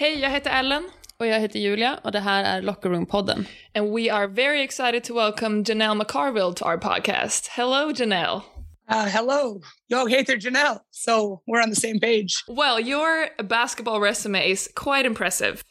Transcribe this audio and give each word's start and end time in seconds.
Hej, 0.00 0.20
jag 0.20 0.30
heter 0.30 0.50
Ellen. 0.50 0.99
Och 1.20 1.26
jag 1.26 1.40
heter 1.40 1.58
Julia 1.58 2.00
och 2.04 2.12
det 2.12 2.20
här 2.20 2.44
är 2.44 2.62
Locker 2.62 2.88
Room-podden. 2.88 3.46
And 3.74 3.94
we 3.94 4.12
are 4.12 4.26
very 4.26 4.62
excited 4.62 5.04
to 5.04 5.14
welcome 5.14 5.64
Janel 5.64 5.94
McCarville 5.94 6.54
to 6.54 6.64
our 6.64 6.78
podcast. 6.78 7.46
Hello, 7.46 7.92
Janel. 7.92 8.42
Uh, 8.90 9.04
hello. 9.04 9.60
Jag 9.86 10.10
heter 10.10 10.36
Janel, 10.36 10.78
so 10.90 11.42
we're 11.46 11.62
on 11.62 11.70
the 11.70 11.80
same 11.80 12.00
page. 12.00 12.32
Well, 12.48 12.80
your 12.80 13.28
basketball 13.42 14.00
resume 14.00 14.50
is 14.50 14.70
quite 14.74 15.04
impressive. 15.06 15.62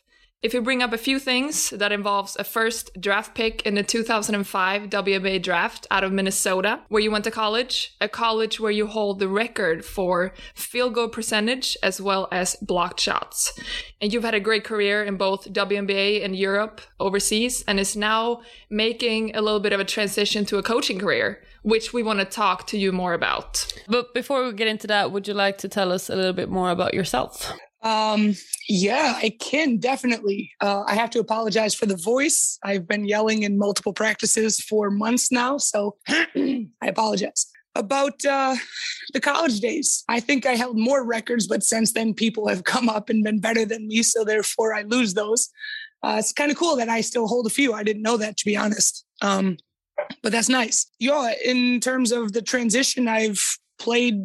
If 0.42 0.54
you 0.54 0.62
bring 0.62 0.82
up 0.82 0.94
a 0.94 0.98
few 0.98 1.20
things 1.20 1.70
that 1.72 1.92
involves 1.92 2.38
a 2.38 2.46
first 2.46 2.92
draft 3.02 3.36
pick 3.36 3.62
in 3.64 3.76
the 3.76 3.84
2005 3.84 4.84
WNBA 4.84 5.44
draft 5.44 5.86
out 5.92 6.06
of 6.06 6.14
Minnesota, 6.14 6.80
where 6.88 7.02
you 7.02 7.12
went 7.12 7.26
to 7.26 7.32
college, 7.32 7.94
a 8.00 8.08
college 8.08 8.58
where 8.58 8.72
you 8.72 8.88
hold 8.88 9.20
the 9.20 9.28
record 9.28 9.84
for 9.84 10.34
field 10.54 10.94
goal 10.94 11.10
percentage 11.10 11.76
as 11.84 12.00
well 12.00 12.30
as 12.32 12.56
blocked 12.62 13.02
shots. 13.02 13.52
And 14.00 14.14
you've 14.14 14.24
had 14.24 14.34
a 14.34 14.40
great 14.40 14.64
career 14.64 15.04
in 15.04 15.18
both 15.18 15.52
WNBA 15.52 16.24
and 16.24 16.38
Europe 16.38 16.80
overseas 17.02 17.66
and 17.68 17.78
is 17.78 17.98
now 17.98 18.40
making 18.70 19.36
a 19.36 19.42
little 19.42 19.60
bit 19.60 19.74
of 19.74 19.82
a 19.82 19.86
transition 19.86 20.46
to 20.46 20.58
a 20.58 20.64
coaching 20.64 21.00
career, 21.00 21.44
which 21.64 21.92
we 21.92 22.02
want 22.02 22.20
to 22.20 22.26
talk 22.26 22.66
to 22.68 22.78
you 22.78 22.94
more 22.94 23.14
about. 23.14 23.68
But 23.90 24.14
before 24.14 24.46
we 24.46 24.54
get 24.54 24.70
into 24.70 24.88
that, 24.88 25.12
would 25.12 25.28
you 25.28 25.34
like 25.34 25.58
to 25.58 25.68
tell 25.68 25.92
us 25.92 26.10
a 26.10 26.16
little 26.16 26.32
bit 26.32 26.50
more 26.50 26.72
about 26.72 26.94
yourself? 26.94 27.52
Um, 27.82 28.36
yeah, 28.68 29.14
I 29.18 29.30
can 29.40 29.78
definitely. 29.78 30.52
Uh, 30.60 30.84
I 30.86 30.96
have 30.96 31.10
to 31.12 31.20
apologize 31.20 31.74
for 31.74 31.86
the 31.86 31.96
voice. 31.96 32.60
I've 32.64 32.88
been 32.88 33.06
yelling 33.06 33.44
in 33.44 33.58
multiple 33.58 33.94
practices 33.94 34.60
for 34.60 34.90
months 34.90 35.32
now, 35.32 35.58
so 35.58 35.98
I 36.08 36.68
apologize. 36.82 37.48
About 37.76 38.26
uh, 38.26 38.56
the 39.14 39.22
college 39.22 39.60
days, 39.62 40.04
I 40.10 40.20
think 40.20 40.46
I 40.46 40.56
held 40.56 40.78
more 40.78 41.06
records, 41.06 41.48
but 41.48 41.64
since 41.64 41.94
then, 41.94 42.14
people 42.14 42.48
have 42.48 42.64
come 42.74 42.90
up 42.90 43.10
and 43.10 43.24
been 43.24 43.40
better 43.40 43.66
than 43.66 43.88
me, 43.88 44.04
so 44.04 44.24
therefore 44.26 44.74
I 44.74 44.82
lose 44.82 45.14
those. 45.14 45.50
Uh, 46.04 46.16
it's 46.20 46.34
kind 46.34 46.52
of 46.52 46.58
cool 46.58 46.76
that 46.78 46.90
I 46.90 47.02
still 47.02 47.28
hold 47.28 47.46
a 47.46 47.50
few. 47.50 47.74
I 47.74 47.84
didn't 47.84 48.02
know 48.02 48.18
that, 48.18 48.38
to 48.38 48.46
be 48.46 48.58
honest. 48.58 49.06
Um, 49.22 49.58
but 50.24 50.32
that's 50.32 50.50
nice. 50.50 50.88
Yeah, 51.00 51.34
in 51.44 51.80
terms 51.80 52.12
of 52.12 52.34
the 52.34 52.42
transition, 52.42 53.08
I've 53.08 53.44
played 53.78 54.24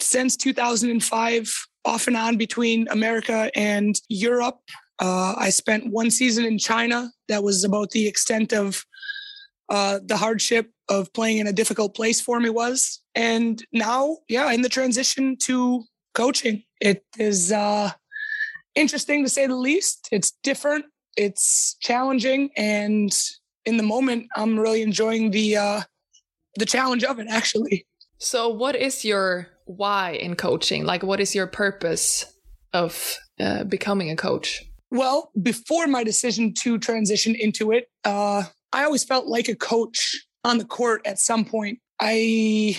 since 0.00 0.36
2005 0.36 1.66
off 1.84 2.06
and 2.06 2.16
on 2.16 2.36
between 2.36 2.88
America 2.88 3.50
and 3.54 4.00
Europe. 4.08 4.60
Uh, 4.98 5.34
I 5.36 5.50
spent 5.50 5.90
one 5.90 6.10
season 6.10 6.44
in 6.44 6.58
China. 6.58 7.10
That 7.28 7.42
was 7.42 7.64
about 7.64 7.90
the 7.90 8.06
extent 8.06 8.52
of 8.52 8.84
uh, 9.68 10.00
the 10.04 10.16
hardship 10.16 10.70
of 10.88 11.12
playing 11.12 11.38
in 11.38 11.46
a 11.46 11.52
difficult 11.52 11.94
place 11.94 12.20
for 12.20 12.38
me 12.38 12.50
was. 12.50 13.00
And 13.14 13.64
now, 13.72 14.18
yeah, 14.28 14.52
in 14.52 14.62
the 14.62 14.68
transition 14.68 15.36
to 15.42 15.84
coaching, 16.14 16.62
it 16.80 17.04
is 17.18 17.52
uh, 17.52 17.90
interesting 18.74 19.24
to 19.24 19.30
say 19.30 19.46
the 19.46 19.56
least. 19.56 20.08
It's 20.12 20.32
different. 20.42 20.84
It's 21.16 21.76
challenging, 21.80 22.50
and 22.56 23.12
in 23.66 23.76
the 23.76 23.82
moment, 23.82 24.28
I'm 24.34 24.58
really 24.58 24.82
enjoying 24.82 25.30
the 25.30 25.56
uh, 25.56 25.80
the 26.56 26.66
challenge 26.66 27.04
of 27.04 27.18
it. 27.18 27.26
Actually. 27.28 27.86
So, 28.18 28.48
what 28.48 28.76
is 28.76 29.04
your 29.04 29.48
why 29.66 30.12
in 30.12 30.36
coaching? 30.36 30.84
Like, 30.84 31.02
what 31.02 31.20
is 31.20 31.34
your 31.34 31.46
purpose 31.46 32.26
of 32.72 33.16
uh, 33.40 33.64
becoming 33.64 34.10
a 34.10 34.16
coach? 34.16 34.62
Well, 34.90 35.30
before 35.40 35.86
my 35.86 36.04
decision 36.04 36.52
to 36.54 36.78
transition 36.78 37.34
into 37.34 37.72
it, 37.72 37.88
uh, 38.04 38.44
I 38.72 38.84
always 38.84 39.04
felt 39.04 39.26
like 39.26 39.48
a 39.48 39.54
coach 39.54 40.26
on 40.44 40.58
the 40.58 40.64
court 40.64 41.02
at 41.06 41.18
some 41.18 41.44
point. 41.44 41.78
I, 42.00 42.76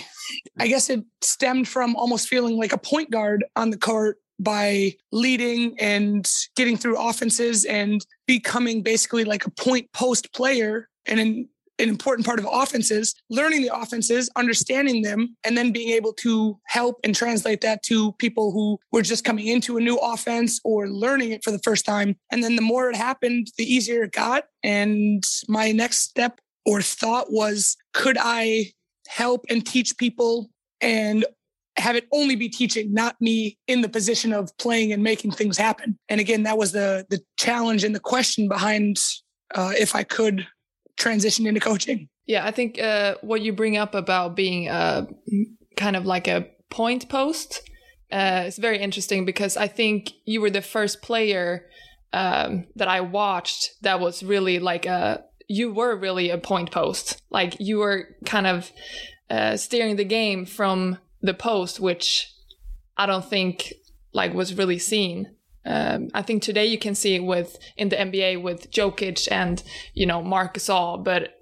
I 0.58 0.68
guess 0.68 0.90
it 0.90 1.02
stemmed 1.22 1.66
from 1.66 1.96
almost 1.96 2.28
feeling 2.28 2.56
like 2.56 2.72
a 2.72 2.78
point 2.78 3.10
guard 3.10 3.44
on 3.56 3.70
the 3.70 3.78
court 3.78 4.18
by 4.38 4.92
leading 5.12 5.78
and 5.80 6.28
getting 6.56 6.76
through 6.76 6.98
offenses 6.98 7.64
and 7.64 8.04
becoming 8.26 8.82
basically 8.82 9.24
like 9.24 9.46
a 9.46 9.50
point 9.50 9.90
post 9.92 10.32
player 10.32 10.88
and 11.06 11.20
in 11.20 11.48
an 11.78 11.88
important 11.88 12.26
part 12.26 12.38
of 12.38 12.46
offenses, 12.50 13.14
learning 13.30 13.62
the 13.62 13.74
offenses, 13.74 14.30
understanding 14.36 15.02
them, 15.02 15.36
and 15.44 15.56
then 15.56 15.72
being 15.72 15.90
able 15.90 16.12
to 16.12 16.58
help 16.66 17.00
and 17.04 17.14
translate 17.14 17.60
that 17.62 17.82
to 17.82 18.12
people 18.12 18.52
who 18.52 18.78
were 18.92 19.02
just 19.02 19.24
coming 19.24 19.46
into 19.46 19.76
a 19.76 19.80
new 19.80 19.96
offense 19.96 20.60
or 20.64 20.88
learning 20.88 21.32
it 21.32 21.42
for 21.42 21.50
the 21.50 21.58
first 21.60 21.84
time. 21.84 22.16
And 22.30 22.42
then 22.42 22.56
the 22.56 22.62
more 22.62 22.90
it 22.90 22.96
happened, 22.96 23.48
the 23.58 23.64
easier 23.64 24.04
it 24.04 24.12
got. 24.12 24.44
And 24.62 25.24
my 25.48 25.72
next 25.72 25.98
step 26.00 26.40
or 26.64 26.80
thought 26.80 27.32
was 27.32 27.76
could 27.92 28.16
I 28.20 28.72
help 29.08 29.44
and 29.50 29.64
teach 29.66 29.96
people 29.98 30.50
and 30.80 31.24
have 31.76 31.96
it 31.96 32.06
only 32.12 32.36
be 32.36 32.48
teaching, 32.48 32.92
not 32.94 33.20
me 33.20 33.58
in 33.66 33.80
the 33.80 33.88
position 33.88 34.32
of 34.32 34.56
playing 34.58 34.92
and 34.92 35.02
making 35.02 35.32
things 35.32 35.58
happen. 35.58 35.98
And 36.08 36.20
again, 36.20 36.44
that 36.44 36.56
was 36.56 36.72
the 36.72 37.04
the 37.10 37.20
challenge 37.36 37.84
and 37.84 37.94
the 37.94 38.00
question 38.00 38.48
behind 38.48 38.98
uh, 39.54 39.72
if 39.76 39.94
I 39.94 40.04
could 40.04 40.46
transition 40.96 41.46
into 41.46 41.60
coaching. 41.60 42.08
Yeah, 42.26 42.46
I 42.46 42.50
think 42.50 42.80
uh, 42.80 43.16
what 43.20 43.42
you 43.42 43.52
bring 43.52 43.76
up 43.76 43.94
about 43.94 44.34
being 44.34 44.68
uh, 44.68 45.06
kind 45.76 45.96
of 45.96 46.06
like 46.06 46.26
a 46.26 46.48
point 46.70 47.08
post 47.08 47.68
uh, 48.10 48.44
is 48.46 48.56
very 48.56 48.78
interesting 48.78 49.24
because 49.24 49.56
I 49.56 49.68
think 49.68 50.12
you 50.24 50.40
were 50.40 50.50
the 50.50 50.62
first 50.62 51.02
player 51.02 51.66
um, 52.12 52.66
that 52.76 52.88
I 52.88 53.00
watched 53.00 53.82
that 53.82 54.00
was 54.00 54.22
really 54.22 54.58
like 54.58 54.86
a 54.86 55.24
you 55.48 55.72
were 55.72 55.96
really 55.96 56.30
a 56.30 56.38
point 56.38 56.70
post. 56.70 57.20
Like 57.30 57.56
you 57.60 57.78
were 57.78 58.16
kind 58.24 58.46
of 58.46 58.70
uh, 59.28 59.56
steering 59.56 59.96
the 59.96 60.04
game 60.04 60.46
from 60.46 60.98
the 61.20 61.34
post, 61.34 61.80
which 61.80 62.32
I 62.96 63.06
don't 63.06 63.24
think 63.24 63.74
like 64.12 64.32
was 64.32 64.54
really 64.54 64.78
seen. 64.78 65.34
Um, 65.66 66.08
I 66.12 66.22
think 66.22 66.42
today 66.42 66.66
you 66.66 66.78
can 66.78 66.94
see 66.94 67.14
it 67.14 67.24
with 67.24 67.58
in 67.76 67.88
the 67.88 67.96
NBA 67.96 68.42
with 68.42 68.70
Jokic 68.70 69.30
and 69.30 69.62
you 69.94 70.06
know 70.06 70.22
Marc 70.22 70.54
Gasol, 70.54 71.02
but 71.02 71.34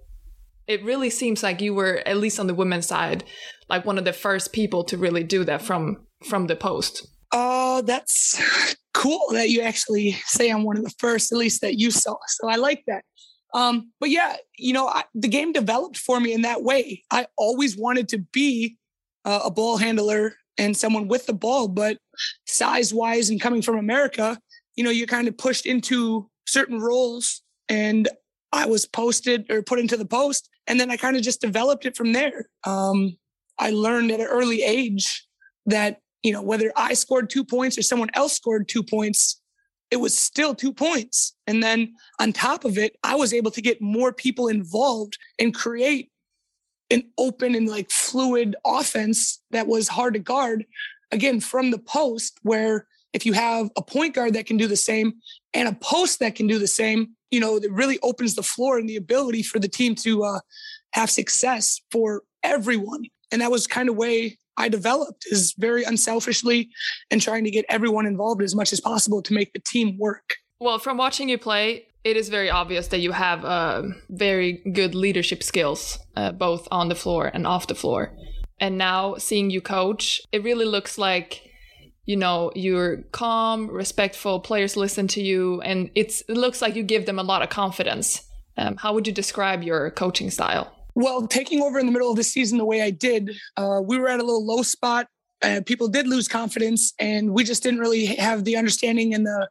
it 0.66 0.84
really 0.84 1.10
seems 1.10 1.42
like 1.42 1.60
you 1.60 1.74
were 1.74 2.02
at 2.06 2.18
least 2.18 2.38
on 2.38 2.46
the 2.46 2.54
women's 2.54 2.86
side, 2.86 3.24
like 3.68 3.84
one 3.84 3.98
of 3.98 4.04
the 4.04 4.12
first 4.12 4.52
people 4.52 4.84
to 4.84 4.96
really 4.96 5.24
do 5.24 5.44
that 5.44 5.62
from 5.62 6.06
from 6.24 6.46
the 6.46 6.56
post. 6.56 7.06
Oh, 7.32 7.82
that's 7.82 8.40
cool 8.94 9.26
that 9.32 9.50
you 9.50 9.62
actually 9.62 10.12
say 10.26 10.50
I'm 10.50 10.64
one 10.64 10.76
of 10.76 10.84
the 10.84 10.94
first, 10.98 11.32
at 11.32 11.38
least 11.38 11.60
that 11.62 11.78
you 11.78 11.90
saw. 11.90 12.16
So 12.28 12.48
I 12.48 12.56
like 12.56 12.84
that. 12.86 13.04
Um, 13.54 13.90
but 14.00 14.10
yeah, 14.10 14.36
you 14.56 14.72
know, 14.72 14.86
I, 14.86 15.04
the 15.14 15.28
game 15.28 15.52
developed 15.52 15.98
for 15.98 16.20
me 16.20 16.32
in 16.32 16.42
that 16.42 16.62
way. 16.62 17.02
I 17.10 17.26
always 17.36 17.76
wanted 17.76 18.08
to 18.10 18.18
be 18.32 18.78
uh, 19.24 19.40
a 19.44 19.50
ball 19.50 19.76
handler 19.76 20.34
and 20.58 20.76
someone 20.76 21.08
with 21.08 21.26
the 21.26 21.34
ball, 21.34 21.68
but 21.68 21.98
size 22.46 22.92
wise 22.92 23.30
and 23.30 23.40
coming 23.40 23.62
from 23.62 23.76
America, 23.76 24.38
you 24.76 24.84
know, 24.84 24.90
you're 24.90 25.06
kind 25.06 25.28
of 25.28 25.36
pushed 25.36 25.66
into 25.66 26.28
certain 26.46 26.80
roles. 26.80 27.42
And 27.68 28.08
I 28.52 28.66
was 28.66 28.86
posted 28.86 29.50
or 29.50 29.62
put 29.62 29.78
into 29.78 29.96
the 29.96 30.04
post, 30.04 30.48
and 30.66 30.78
then 30.78 30.90
I 30.90 30.96
kind 30.96 31.16
of 31.16 31.22
just 31.22 31.40
developed 31.40 31.86
it 31.86 31.96
from 31.96 32.12
there. 32.12 32.48
Um, 32.64 33.16
I 33.58 33.70
learned 33.70 34.10
at 34.10 34.20
an 34.20 34.26
early 34.26 34.62
age 34.62 35.26
that 35.66 36.00
you 36.22 36.32
know 36.32 36.42
whether 36.42 36.72
I 36.76 36.94
scored 36.94 37.30
two 37.30 37.44
points 37.44 37.78
or 37.78 37.82
someone 37.82 38.10
else 38.14 38.34
scored 38.34 38.68
two 38.68 38.82
points, 38.82 39.40
it 39.90 39.96
was 39.96 40.16
still 40.16 40.54
two 40.54 40.72
points. 40.72 41.34
And 41.46 41.62
then 41.62 41.94
on 42.20 42.32
top 42.32 42.64
of 42.64 42.78
it, 42.78 42.96
I 43.02 43.14
was 43.14 43.32
able 43.32 43.50
to 43.52 43.62
get 43.62 43.80
more 43.80 44.12
people 44.12 44.48
involved 44.48 45.18
and 45.38 45.54
create 45.54 46.10
an 46.90 47.04
open 47.18 47.54
and 47.54 47.68
like 47.68 47.90
fluid 47.90 48.54
offense 48.66 49.42
that 49.50 49.66
was 49.66 49.88
hard 49.88 50.14
to 50.14 50.20
guard 50.20 50.64
again 51.12 51.40
from 51.40 51.70
the 51.70 51.78
post 51.78 52.38
where 52.42 52.86
if 53.12 53.26
you 53.26 53.34
have 53.34 53.70
a 53.76 53.82
point 53.82 54.14
guard 54.14 54.34
that 54.34 54.46
can 54.46 54.56
do 54.56 54.66
the 54.66 54.76
same 54.76 55.12
and 55.54 55.68
a 55.68 55.72
post 55.74 56.18
that 56.18 56.34
can 56.34 56.46
do 56.46 56.58
the 56.58 56.66
same 56.66 57.08
you 57.30 57.40
know 57.40 57.56
it 57.56 57.70
really 57.70 57.98
opens 58.02 58.34
the 58.34 58.42
floor 58.42 58.78
and 58.78 58.88
the 58.88 58.96
ability 58.96 59.42
for 59.42 59.58
the 59.58 59.68
team 59.68 59.94
to 59.94 60.24
uh, 60.24 60.40
have 60.92 61.10
success 61.10 61.80
for 61.90 62.22
everyone 62.42 63.04
and 63.30 63.40
that 63.40 63.50
was 63.50 63.66
kind 63.66 63.88
of 63.88 63.96
way 63.96 64.36
i 64.56 64.68
developed 64.68 65.24
is 65.30 65.54
very 65.58 65.84
unselfishly 65.84 66.68
and 67.10 67.22
trying 67.22 67.44
to 67.44 67.50
get 67.50 67.64
everyone 67.68 68.06
involved 68.06 68.42
as 68.42 68.54
much 68.54 68.72
as 68.72 68.80
possible 68.80 69.22
to 69.22 69.34
make 69.34 69.52
the 69.52 69.60
team 69.60 69.96
work 69.98 70.36
well 70.60 70.78
from 70.78 70.96
watching 70.96 71.28
you 71.28 71.38
play 71.38 71.86
it 72.04 72.16
is 72.16 72.28
very 72.28 72.50
obvious 72.50 72.88
that 72.88 72.98
you 72.98 73.12
have 73.12 73.44
uh, 73.44 73.82
very 74.10 74.54
good 74.72 74.94
leadership 74.94 75.42
skills, 75.42 75.98
uh, 76.16 76.32
both 76.32 76.66
on 76.70 76.88
the 76.88 76.96
floor 76.96 77.30
and 77.32 77.46
off 77.46 77.68
the 77.68 77.74
floor. 77.74 78.12
And 78.62 78.78
now 78.78 79.16
seeing 79.16 79.50
you 79.50 79.60
coach, 79.60 80.22
it 80.30 80.44
really 80.44 80.64
looks 80.64 80.96
like, 80.96 81.50
you 82.06 82.16
know, 82.16 82.52
you're 82.54 83.02
calm, 83.10 83.68
respectful, 83.68 84.38
players 84.38 84.76
listen 84.76 85.08
to 85.08 85.20
you, 85.20 85.60
and 85.62 85.90
it's, 85.96 86.22
it 86.28 86.36
looks 86.36 86.62
like 86.62 86.76
you 86.76 86.84
give 86.84 87.04
them 87.04 87.18
a 87.18 87.24
lot 87.24 87.42
of 87.42 87.50
confidence 87.50 88.22
Um, 88.56 88.76
how 88.76 88.92
would 88.94 89.06
you 89.06 89.12
describe 89.12 89.62
your 89.62 89.90
coaching 89.90 90.30
style? 90.30 90.72
Well, 90.94 91.26
taking 91.26 91.62
over 91.62 91.78
in 91.78 91.86
the 91.86 91.92
middle 91.92 92.10
of 92.10 92.16
the 92.16 92.22
season 92.22 92.58
the 92.58 92.64
way 92.64 92.82
I 92.82 92.90
did, 92.90 93.30
uh, 93.56 93.80
we 93.82 93.98
were 93.98 94.08
at 94.08 94.20
a 94.20 94.24
little 94.24 94.44
low 94.44 94.62
spot. 94.62 95.08
Uh, 95.42 95.60
people 95.64 95.88
did 95.88 96.06
lose 96.06 96.28
confidence, 96.28 96.92
and 96.98 97.32
we 97.32 97.44
just 97.44 97.62
didn't 97.62 97.80
really 97.80 98.06
have 98.06 98.44
the 98.44 98.56
understanding 98.56 99.14
and 99.14 99.26
the 99.26 99.48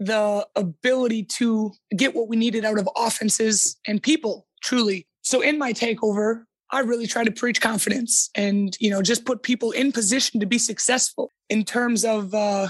the 0.00 0.46
ability 0.54 1.24
to 1.24 1.72
get 1.96 2.14
what 2.14 2.28
we 2.28 2.36
needed 2.36 2.64
out 2.64 2.78
of 2.78 2.88
offenses 2.96 3.76
and 3.86 4.00
people. 4.00 4.46
Truly. 4.62 5.06
So 5.22 5.40
in 5.40 5.58
my 5.58 5.72
takeover, 5.72 6.44
I 6.70 6.80
really 6.80 7.06
try 7.06 7.24
to 7.24 7.30
preach 7.30 7.60
confidence 7.60 8.30
and 8.34 8.76
you 8.80 8.90
know 8.90 9.02
just 9.02 9.24
put 9.24 9.42
people 9.42 9.70
in 9.70 9.92
position 9.92 10.40
to 10.40 10.46
be 10.46 10.58
successful 10.58 11.32
in 11.48 11.64
terms 11.64 12.04
of 12.04 12.34
uh, 12.34 12.68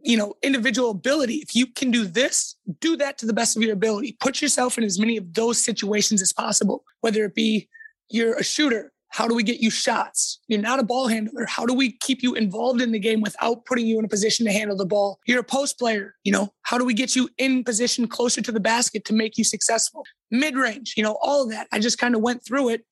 you 0.00 0.16
know 0.16 0.34
individual 0.42 0.90
ability. 0.90 1.36
If 1.36 1.54
you 1.54 1.66
can 1.66 1.90
do 1.90 2.04
this, 2.04 2.56
do 2.80 2.96
that 2.96 3.18
to 3.18 3.26
the 3.26 3.32
best 3.32 3.56
of 3.56 3.62
your 3.62 3.72
ability. 3.72 4.16
Put 4.20 4.42
yourself 4.42 4.78
in 4.78 4.84
as 4.84 4.98
many 4.98 5.16
of 5.16 5.34
those 5.34 5.62
situations 5.62 6.22
as 6.22 6.32
possible. 6.32 6.84
Whether 7.00 7.24
it 7.24 7.34
be 7.34 7.68
you're 8.10 8.36
a 8.36 8.44
shooter, 8.44 8.92
how 9.10 9.26
do 9.26 9.34
we 9.34 9.42
get 9.42 9.60
you 9.60 9.70
shots? 9.70 10.38
You're 10.48 10.60
not 10.60 10.80
a 10.80 10.82
ball 10.82 11.08
handler. 11.08 11.46
How 11.46 11.64
do 11.64 11.72
we 11.72 11.92
keep 11.92 12.22
you 12.22 12.34
involved 12.34 12.82
in 12.82 12.92
the 12.92 12.98
game 12.98 13.20
without 13.20 13.64
putting 13.64 13.86
you 13.86 13.98
in 13.98 14.04
a 14.04 14.08
position 14.08 14.44
to 14.46 14.52
handle 14.52 14.76
the 14.76 14.86
ball? 14.86 15.18
You're 15.26 15.40
a 15.40 15.44
post 15.44 15.78
player. 15.78 16.14
You 16.24 16.32
know, 16.32 16.52
how 16.62 16.78
do 16.78 16.84
we 16.84 16.94
get 16.94 17.16
you 17.16 17.28
in 17.38 17.64
position 17.64 18.06
closer 18.06 18.42
to 18.42 18.52
the 18.52 18.60
basket 18.60 19.04
to 19.06 19.14
make 19.14 19.38
you 19.38 19.44
successful? 19.44 20.04
Mid 20.30 20.56
range, 20.56 20.94
you 20.96 21.02
know, 21.02 21.18
all 21.22 21.42
of 21.42 21.50
that. 21.50 21.68
I 21.72 21.78
just 21.78 21.98
kind 21.98 22.14
of 22.14 22.20
went 22.20 22.44
through 22.44 22.68
it, 22.70 22.84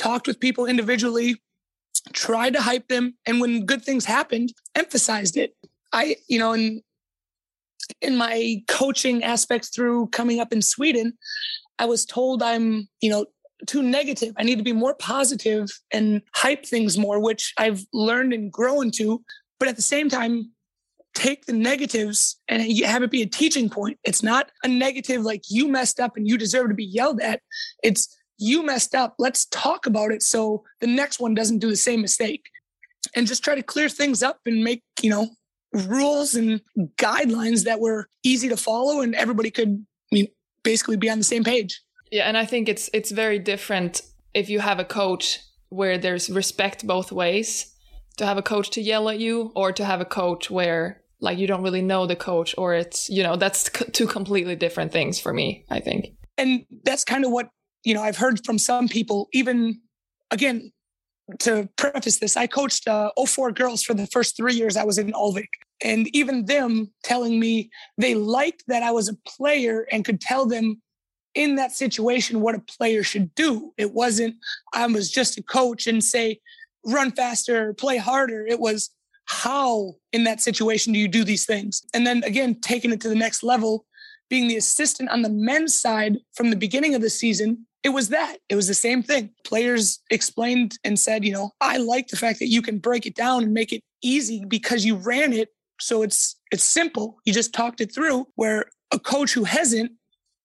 talked 0.00 0.26
with 0.26 0.40
people 0.40 0.66
individually, 0.66 1.40
tried 2.12 2.54
to 2.54 2.62
hype 2.62 2.88
them. 2.88 3.14
And 3.26 3.40
when 3.40 3.66
good 3.66 3.84
things 3.84 4.04
happened, 4.04 4.52
emphasized 4.74 5.36
it. 5.36 5.54
I, 5.92 6.16
you 6.28 6.38
know, 6.38 6.52
in, 6.52 6.82
in 8.00 8.16
my 8.16 8.62
coaching 8.66 9.22
aspects 9.22 9.68
through 9.68 10.08
coming 10.08 10.40
up 10.40 10.52
in 10.52 10.62
Sweden, 10.62 11.18
I 11.78 11.84
was 11.84 12.06
told 12.06 12.42
I'm, 12.42 12.88
you 13.00 13.10
know, 13.10 13.26
too 13.66 13.82
negative. 13.82 14.32
I 14.38 14.42
need 14.42 14.56
to 14.56 14.64
be 14.64 14.72
more 14.72 14.94
positive 14.94 15.68
and 15.92 16.22
hype 16.34 16.64
things 16.64 16.96
more, 16.96 17.20
which 17.20 17.52
I've 17.58 17.84
learned 17.92 18.32
and 18.32 18.50
grown 18.50 18.90
to. 18.92 19.22
But 19.58 19.68
at 19.68 19.76
the 19.76 19.82
same 19.82 20.08
time, 20.08 20.52
take 21.14 21.44
the 21.44 21.52
negatives 21.52 22.40
and 22.48 22.62
have 22.84 23.02
it 23.02 23.10
be 23.10 23.20
a 23.20 23.26
teaching 23.26 23.68
point. 23.68 23.98
It's 24.04 24.22
not 24.22 24.50
a 24.62 24.68
negative 24.68 25.22
like 25.22 25.42
you 25.50 25.68
messed 25.68 26.00
up 26.00 26.16
and 26.16 26.26
you 26.26 26.38
deserve 26.38 26.68
to 26.68 26.74
be 26.74 26.84
yelled 26.84 27.20
at. 27.20 27.42
It's 27.82 28.16
you 28.40 28.64
messed 28.64 28.94
up. 28.94 29.14
Let's 29.18 29.44
talk 29.46 29.86
about 29.86 30.10
it 30.10 30.22
so 30.22 30.64
the 30.80 30.86
next 30.86 31.20
one 31.20 31.34
doesn't 31.34 31.58
do 31.58 31.68
the 31.68 31.76
same 31.76 32.00
mistake. 32.00 32.42
And 33.14 33.26
just 33.26 33.44
try 33.44 33.54
to 33.54 33.62
clear 33.62 33.88
things 33.88 34.22
up 34.22 34.40
and 34.46 34.62
make, 34.62 34.82
you 35.00 35.10
know, 35.10 35.28
rules 35.72 36.34
and 36.34 36.60
guidelines 36.96 37.64
that 37.64 37.80
were 37.80 38.08
easy 38.22 38.48
to 38.48 38.56
follow 38.56 39.00
and 39.00 39.14
everybody 39.14 39.50
could 39.50 39.84
I 40.12 40.14
mean 40.14 40.26
basically 40.64 40.96
be 40.96 41.08
on 41.08 41.18
the 41.18 41.24
same 41.24 41.44
page. 41.44 41.80
Yeah, 42.10 42.24
and 42.24 42.36
I 42.36 42.44
think 42.44 42.68
it's 42.68 42.90
it's 42.92 43.10
very 43.10 43.38
different 43.38 44.02
if 44.34 44.50
you 44.50 44.60
have 44.60 44.80
a 44.80 44.84
coach 44.84 45.38
where 45.68 45.96
there's 45.96 46.28
respect 46.28 46.86
both 46.86 47.12
ways 47.12 47.72
to 48.16 48.26
have 48.26 48.36
a 48.36 48.42
coach 48.42 48.70
to 48.70 48.80
yell 48.80 49.08
at 49.08 49.18
you 49.18 49.52
or 49.54 49.72
to 49.72 49.84
have 49.84 50.00
a 50.00 50.04
coach 50.04 50.50
where 50.50 51.02
like 51.20 51.38
you 51.38 51.46
don't 51.46 51.62
really 51.62 51.82
know 51.82 52.06
the 52.06 52.16
coach 52.16 52.54
or 52.58 52.74
it's 52.74 53.08
you 53.08 53.22
know 53.22 53.36
that's 53.36 53.70
two 53.92 54.06
completely 54.06 54.56
different 54.56 54.92
things 54.92 55.20
for 55.20 55.32
me 55.32 55.64
i 55.70 55.78
think 55.78 56.08
and 56.36 56.64
that's 56.84 57.04
kind 57.04 57.24
of 57.24 57.30
what 57.30 57.50
you 57.84 57.94
know 57.94 58.02
i've 58.02 58.16
heard 58.16 58.44
from 58.44 58.58
some 58.58 58.88
people 58.88 59.28
even 59.32 59.80
again 60.30 60.72
to 61.38 61.68
preface 61.76 62.18
this 62.18 62.36
i 62.36 62.46
coached 62.46 62.88
uh, 62.88 63.10
04 63.26 63.52
girls 63.52 63.82
for 63.82 63.94
the 63.94 64.06
first 64.06 64.36
three 64.36 64.54
years 64.54 64.76
i 64.76 64.84
was 64.84 64.98
in 64.98 65.12
Alvik 65.12 65.48
and 65.82 66.14
even 66.14 66.46
them 66.46 66.92
telling 67.04 67.38
me 67.38 67.70
they 67.98 68.14
liked 68.14 68.64
that 68.66 68.82
i 68.82 68.90
was 68.90 69.08
a 69.08 69.16
player 69.26 69.86
and 69.92 70.04
could 70.04 70.20
tell 70.20 70.46
them 70.46 70.80
in 71.34 71.56
that 71.56 71.72
situation 71.72 72.40
what 72.40 72.54
a 72.54 72.60
player 72.60 73.02
should 73.02 73.34
do. 73.34 73.72
It 73.78 73.92
wasn't, 73.92 74.36
I 74.74 74.86
was 74.86 75.10
just 75.10 75.38
a 75.38 75.42
coach 75.42 75.86
and 75.86 76.02
say, 76.02 76.40
run 76.84 77.12
faster, 77.12 77.74
play 77.74 77.98
harder. 77.98 78.46
It 78.46 78.60
was, 78.60 78.90
how 79.26 79.94
in 80.12 80.24
that 80.24 80.40
situation 80.40 80.92
do 80.92 80.98
you 80.98 81.08
do 81.08 81.22
these 81.22 81.46
things? 81.46 81.82
And 81.94 82.06
then 82.06 82.24
again, 82.24 82.60
taking 82.60 82.90
it 82.90 83.00
to 83.02 83.08
the 83.08 83.14
next 83.14 83.42
level, 83.42 83.86
being 84.28 84.48
the 84.48 84.56
assistant 84.56 85.08
on 85.10 85.22
the 85.22 85.28
men's 85.28 85.78
side 85.78 86.18
from 86.34 86.50
the 86.50 86.56
beginning 86.56 86.94
of 86.94 87.02
the 87.02 87.10
season, 87.10 87.66
it 87.82 87.90
was 87.90 88.10
that. 88.10 88.36
It 88.48 88.56
was 88.56 88.68
the 88.68 88.74
same 88.74 89.02
thing. 89.02 89.30
Players 89.44 90.00
explained 90.10 90.78
and 90.84 90.98
said, 90.98 91.24
you 91.24 91.32
know, 91.32 91.52
I 91.60 91.78
like 91.78 92.08
the 92.08 92.16
fact 92.16 92.38
that 92.40 92.48
you 92.48 92.62
can 92.62 92.78
break 92.78 93.06
it 93.06 93.14
down 93.14 93.42
and 93.42 93.54
make 93.54 93.72
it 93.72 93.82
easy 94.02 94.44
because 94.46 94.84
you 94.84 94.96
ran 94.96 95.32
it. 95.32 95.48
So 95.80 96.02
it's 96.02 96.36
it's 96.52 96.64
simple. 96.64 97.16
You 97.24 97.32
just 97.32 97.54
talked 97.54 97.80
it 97.80 97.94
through 97.94 98.26
where 98.34 98.66
a 98.92 98.98
coach 98.98 99.32
who 99.32 99.44
hasn't 99.44 99.92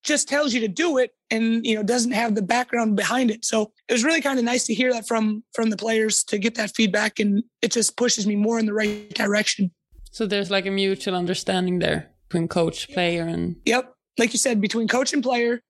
just 0.03 0.29
tells 0.29 0.53
you 0.53 0.61
to 0.61 0.67
do 0.67 0.97
it 0.97 1.11
and 1.31 1.65
you 1.65 1.75
know 1.75 1.83
doesn't 1.83 2.11
have 2.11 2.35
the 2.35 2.41
background 2.41 2.95
behind 2.95 3.31
it 3.31 3.43
so 3.43 3.71
it 3.89 3.93
was 3.93 4.03
really 4.03 4.21
kind 4.21 4.37
of 4.37 4.45
nice 4.45 4.63
to 4.63 4.73
hear 4.73 4.93
that 4.93 5.07
from 5.07 5.43
from 5.53 5.71
the 5.71 5.75
players 5.75 6.23
to 6.23 6.37
get 6.37 6.53
that 6.53 6.73
feedback 6.75 7.19
and 7.19 7.43
it 7.63 7.71
just 7.71 7.97
pushes 7.97 8.27
me 8.27 8.35
more 8.35 8.59
in 8.59 8.67
the 8.67 8.73
right 8.73 9.09
direction 9.15 9.71
so 10.11 10.27
there's 10.27 10.51
like 10.51 10.67
a 10.67 10.71
mutual 10.71 11.15
understanding 11.15 11.79
there 11.79 12.11
between 12.29 12.47
coach 12.47 12.87
player 12.89 13.23
and 13.23 13.55
yep 13.65 13.95
like 14.19 14.31
you 14.31 14.39
said 14.39 14.61
between 14.61 14.87
coach 14.87 15.11
and 15.11 15.23
player 15.23 15.61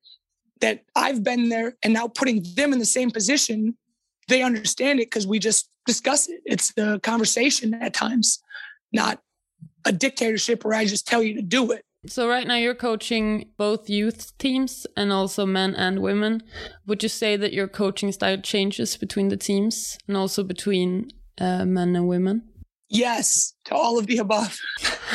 that 0.61 0.83
i've 0.95 1.23
been 1.23 1.49
there 1.49 1.75
and 1.83 1.93
now 1.93 2.07
putting 2.07 2.43
them 2.55 2.73
in 2.73 2.79
the 2.79 2.85
same 2.85 3.11
position 3.11 3.75
they 4.27 4.41
understand 4.41 4.99
it 4.99 5.07
because 5.07 5.27
we 5.27 5.39
just 5.39 5.69
discuss 5.85 6.27
it 6.27 6.41
it's 6.45 6.73
the 6.73 6.99
conversation 7.03 7.73
at 7.75 7.93
times 7.93 8.39
not 8.91 9.21
a 9.85 9.91
dictatorship 9.91 10.63
where 10.63 10.73
i 10.75 10.85
just 10.85 11.07
tell 11.07 11.21
you 11.21 11.35
to 11.35 11.41
do 11.41 11.71
it 11.71 11.85
so 12.07 12.29
right 12.29 12.45
now 12.45 12.55
you're 12.55 12.75
coaching 12.75 13.49
both 13.57 13.89
youth 13.89 14.37
teams 14.37 14.85
and 14.95 15.11
also 15.11 15.45
men 15.45 15.73
and 15.73 16.01
women. 16.01 16.43
Would 16.85 17.01
you 17.01 17.09
say 17.09 17.35
that 17.35 17.51
your 17.51 17.67
coaching 17.67 18.11
style 18.11 18.37
changes 18.37 18.95
between 18.95 19.29
the 19.29 19.37
teams 19.37 19.97
and 20.07 20.15
also 20.15 20.43
between 20.43 21.11
uh, 21.39 21.65
men 21.65 21.95
and 21.95 22.07
women? 22.07 22.43
Yes, 22.89 23.53
to 23.65 23.75
all 23.75 23.97
of 23.97 24.05
the 24.05 24.19
above. 24.19 24.57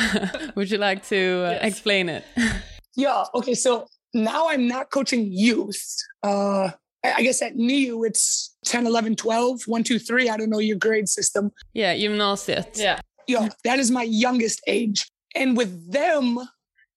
Would 0.55 0.69
you 0.69 0.77
like 0.77 1.07
to 1.07 1.45
uh, 1.45 1.51
yes. 1.51 1.63
explain 1.63 2.09
it? 2.09 2.25
yeah. 2.95 3.23
Okay. 3.33 3.53
So 3.53 3.87
now 4.13 4.49
I'm 4.49 4.67
not 4.67 4.91
coaching 4.91 5.27
youth. 5.31 5.83
Uh, 6.23 6.71
I 7.03 7.23
guess 7.23 7.41
at 7.41 7.55
NIU 7.55 8.03
it's 8.03 8.55
10, 8.65 8.85
11, 8.85 9.15
12, 9.15 9.61
1, 9.65 9.83
2, 9.83 9.99
3. 9.99 10.29
I 10.29 10.37
don't 10.37 10.49
know 10.49 10.59
your 10.59 10.77
grade 10.77 11.09
system. 11.09 11.51
Yeah, 11.73 11.97
gymnasiet. 11.97 12.77
Yeah. 12.77 12.99
Yeah, 13.27 13.49
that 13.63 13.79
is 13.79 13.91
my 13.91 14.03
youngest 14.03 14.61
age. 14.67 15.09
And 15.35 15.55
with 15.55 15.91
them, 15.91 16.39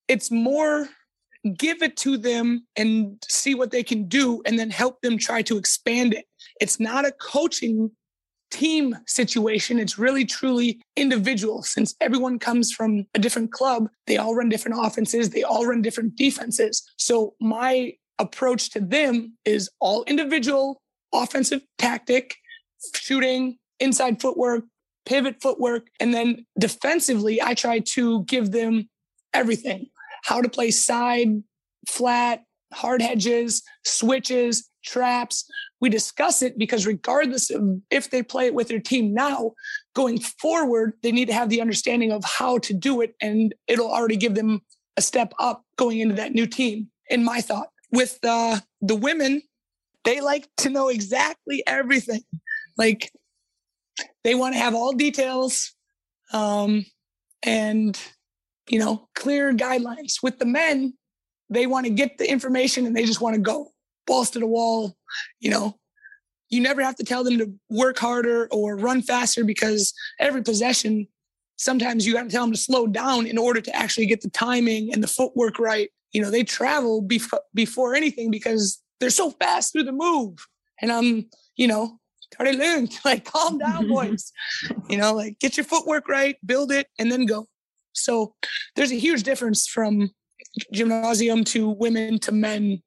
it's 0.08 0.31
more 0.31 0.88
give 1.56 1.82
it 1.82 1.96
to 1.99 2.16
them 2.16 2.66
and 2.76 3.22
see 3.28 3.55
what 3.55 3.70
they 3.70 3.82
can 3.82 4.08
do 4.08 4.43
and 4.46 4.58
then 4.58 4.70
help 4.70 5.00
them 5.03 5.19
try 5.19 5.43
to 5.43 5.58
expand 5.58 6.15
it. 6.15 6.24
It's 6.60 6.81
not 6.81 7.05
a 7.05 7.12
coaching 7.12 7.91
team 8.55 8.96
situation. 9.06 9.81
It's 9.81 9.99
really 9.99 10.25
truly 10.25 10.81
individual 10.96 11.65
since 11.65 11.96
everyone 12.01 12.39
comes 12.39 12.70
from 12.73 13.05
a 13.13 13.19
different 13.19 13.51
club. 13.51 13.89
They 14.06 14.17
all 14.17 14.37
run 14.37 14.49
different 14.49 14.79
offenses, 14.81 15.31
they 15.31 15.43
all 15.43 15.67
run 15.67 15.82
different 15.82 16.15
defenses. 16.15 16.89
So 16.96 17.34
my 17.41 17.94
approach 18.20 18.70
to 18.70 18.81
them 18.81 19.37
is 19.44 19.69
all 19.81 20.05
individual 20.05 20.81
offensive 21.13 21.63
tactic, 21.79 22.37
shooting, 22.94 23.58
inside 23.81 24.20
footwork, 24.20 24.65
pivot 25.05 25.43
footwork. 25.43 25.89
And 25.99 26.15
then 26.15 26.46
defensively, 26.58 27.43
I 27.43 27.55
try 27.55 27.81
to 27.81 28.25
give 28.25 28.53
them 28.53 28.89
everything 29.32 29.89
how 30.25 30.41
to 30.41 30.49
play 30.49 30.70
side, 30.70 31.43
flat, 31.89 32.44
hard 32.73 33.03
hedges, 33.03 33.63
switches, 33.84 34.70
traps. 34.84 35.44
We 35.81 35.88
discuss 35.88 36.43
it 36.43 36.58
because, 36.58 36.86
regardless 36.86 37.50
of 37.50 37.81
if 37.91 38.10
they 38.10 38.22
play 38.22 38.46
it 38.46 38.55
with 38.55 38.69
their 38.69 38.81
team 38.81 39.12
now, 39.12 39.53
going 39.94 40.20
forward, 40.20 40.94
they 41.03 41.12
need 41.12 41.26
to 41.26 41.34
have 41.34 41.48
the 41.48 41.60
understanding 41.60 42.12
of 42.12 42.24
how 42.24 42.58
to 42.58 42.72
do 42.72 43.00
it. 43.00 43.14
And 43.20 43.55
it'll 43.67 43.91
already 43.91 44.17
give 44.17 44.34
them 44.34 44.62
a 44.96 45.03
step 45.03 45.34
up 45.38 45.64
going 45.76 46.00
into 46.00 46.14
that 46.14 46.32
new 46.32 46.46
team, 46.46 46.88
in 47.08 47.24
my 47.24 47.41
thought. 47.41 47.69
With 47.91 48.19
uh, 48.22 48.60
the 48.81 48.96
women, 48.96 49.43
they 50.05 50.20
like 50.20 50.48
to 50.58 50.70
know 50.70 50.88
exactly 50.88 51.62
everything. 51.67 52.22
Like 52.76 53.12
they 54.22 54.34
want 54.34 54.55
to 54.55 54.58
have 54.58 54.74
all 54.74 54.93
details. 54.93 55.72
Um, 56.32 56.86
and 57.43 57.98
you 58.69 58.79
know, 58.79 59.08
clear 59.14 59.53
guidelines. 59.53 60.22
With 60.22 60.38
the 60.38 60.46
men, 60.46 60.94
they 61.50 61.67
want 61.67 61.86
to 61.86 61.93
get 61.93 62.19
the 62.19 62.31
information 62.31 62.86
and 62.86 62.96
they 62.96 63.05
just 63.05 63.20
want 63.20 63.34
to 63.34 63.41
go 63.41 63.73
balls 64.06 64.31
to 64.31 64.39
the 64.39 64.46
wall. 64.46 64.96
You 65.41 65.51
know, 65.51 65.79
you 66.49 66.61
never 66.61 66.82
have 66.82 66.96
to 66.96 67.05
tell 67.05 67.25
them 67.25 67.39
to 67.39 67.53
work 67.70 67.99
harder 67.99 68.49
or 68.51 68.77
run 68.77 69.03
faster 69.03 69.44
because 69.44 69.93
every 70.19 70.43
possession, 70.43 71.06
sometimes 71.56 72.06
you 72.06 72.15
got 72.15 72.25
to 72.25 72.29
tell 72.29 72.44
them 72.44 72.53
to 72.53 72.58
slow 72.58 72.87
down 72.87 73.27
in 73.27 73.39
order 73.39 73.61
to 73.61 73.75
actually 73.75 74.06
get 74.06 74.20
the 74.20 74.31
timing 74.31 74.93
and 74.93 75.03
the 75.03 75.08
footwork 75.08 75.58
right. 75.58 75.91
You 76.13 76.23
know, 76.23 76.31
they 76.31 76.44
travel 76.44 77.03
before 77.03 77.41
before 77.55 77.94
anything 77.94 78.31
because 78.31 78.81
they're 79.01 79.11
so 79.11 79.31
fast 79.31 79.73
through 79.73 79.84
the 79.84 79.93
move. 79.93 80.39
And 80.81 80.93
I'm, 80.93 81.29
you 81.56 81.67
know, 81.67 81.99
like 83.05 83.25
calm 83.25 83.58
down, 83.58 83.89
boys. 83.94 84.32
you 84.89 84.96
know, 84.96 85.13
like 85.15 85.39
get 85.41 85.56
your 85.56 85.65
footwork 85.65 86.08
right, 86.08 86.37
build 86.44 86.70
it, 86.70 86.89
and 86.99 87.11
then 87.11 87.27
go. 87.27 87.46
So 87.94 88.34
there's 88.77 88.93
a 88.93 88.99
huge 88.99 89.23
difference 89.23 89.67
from 89.67 90.11
gymnasium 90.73 91.44
to 91.44 91.69
women 91.69 92.19
to 92.20 92.32
men 92.32 92.82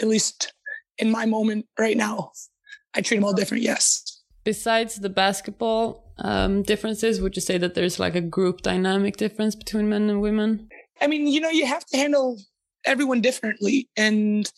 at 0.00 0.08
least 0.08 0.52
in 0.98 1.10
my 1.10 1.26
moment 1.26 1.66
right 1.78 1.96
now, 1.96 2.32
I 2.94 3.00
treat 3.00 3.18
them 3.18 3.24
all 3.24 3.32
different. 3.32 3.62
Yes. 3.62 4.22
Besides 4.44 4.96
the 4.96 5.08
basketball 5.08 6.12
um, 6.18 6.62
differences, 6.62 7.20
would 7.20 7.36
you 7.36 7.42
say 7.42 7.58
that 7.58 7.74
there's 7.74 7.98
like 7.98 8.14
a 8.14 8.20
group 8.20 8.62
dynamic 8.62 9.16
difference 9.16 9.54
between 9.54 9.88
men 9.88 10.10
and 10.10 10.20
women? 10.20 10.68
I 11.00 11.06
mean, 11.06 11.26
you 11.26 11.40
know, 11.40 11.50
you 11.50 11.66
have 11.66 11.84
to 11.86 11.96
handle 11.96 12.38
everyone 12.84 13.20
differently. 13.20 13.88
And 13.96 14.50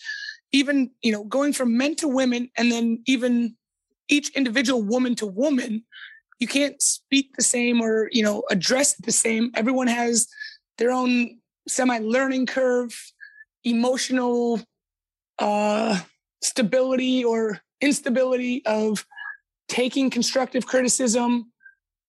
even, 0.52 0.90
you 1.02 1.12
know, 1.12 1.24
going 1.24 1.52
from 1.52 1.76
men 1.76 1.96
to 1.96 2.08
women 2.08 2.50
and 2.56 2.70
then 2.70 3.02
even 3.06 3.56
each 4.08 4.30
individual 4.30 4.82
woman 4.82 5.14
to 5.16 5.26
woman, 5.26 5.84
you 6.38 6.46
can't 6.46 6.80
speak 6.82 7.36
the 7.36 7.42
same 7.42 7.80
or, 7.80 8.08
you 8.12 8.22
know, 8.22 8.42
address 8.50 8.94
the 8.94 9.12
same. 9.12 9.50
Everyone 9.54 9.86
has 9.86 10.28
their 10.78 10.90
own 10.90 11.38
semi 11.68 11.98
learning 11.98 12.46
curve, 12.46 13.12
emotional 13.64 14.60
uh, 15.38 16.00
stability 16.44 17.24
or 17.24 17.58
instability 17.80 18.64
of 18.66 19.04
taking 19.68 20.10
constructive 20.10 20.66
criticism 20.66 21.50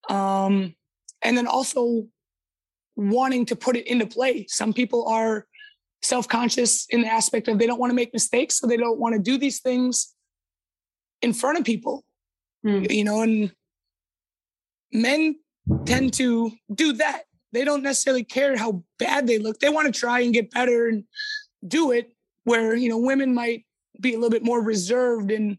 um, 0.10 0.76
and 1.24 1.38
then 1.38 1.48
also 1.48 2.06
wanting 2.96 3.46
to 3.46 3.56
put 3.56 3.76
it 3.76 3.88
into 3.88 4.06
play. 4.06 4.46
Some 4.50 4.74
people 4.74 5.08
are 5.08 5.48
self 6.02 6.28
conscious 6.28 6.86
in 6.90 7.02
the 7.02 7.08
aspect 7.08 7.48
of 7.48 7.58
they 7.58 7.66
don't 7.66 7.80
want 7.80 7.92
to 7.92 7.96
make 7.96 8.14
mistakes, 8.14 8.60
so 8.60 8.68
they 8.68 8.78
don't 8.78 9.00
want 9.00 9.16
to 9.16 9.22
do 9.22 9.38
these 9.38 9.62
things 9.62 10.14
in 11.22 11.34
front 11.34 11.58
of 11.58 11.66
people. 11.66 12.04
Mm. 12.66 12.92
You 12.92 13.04
know, 13.04 13.22
and 13.22 13.52
men 14.92 15.36
tend 15.86 16.14
to 16.16 16.52
do 16.74 16.94
that. 16.94 17.24
They 17.54 17.64
don't 17.64 17.84
necessarily 17.84 18.26
care 18.26 18.58
how 18.58 18.84
bad 19.00 19.28
they 19.28 19.40
look. 19.40 19.60
They 19.60 19.70
want 19.70 19.94
to 19.94 19.98
try 19.98 20.20
and 20.20 20.34
get 20.34 20.52
better 20.52 20.88
and 20.88 21.06
do 21.66 21.92
it. 21.92 22.12
Where 22.44 22.76
you 22.76 22.90
know 22.90 22.98
women 23.00 23.34
might 23.34 23.66
be 24.00 24.14
a 24.14 24.18
little 24.18 24.30
bit 24.30 24.44
more 24.44 24.62
reserved 24.62 25.32
and 25.32 25.58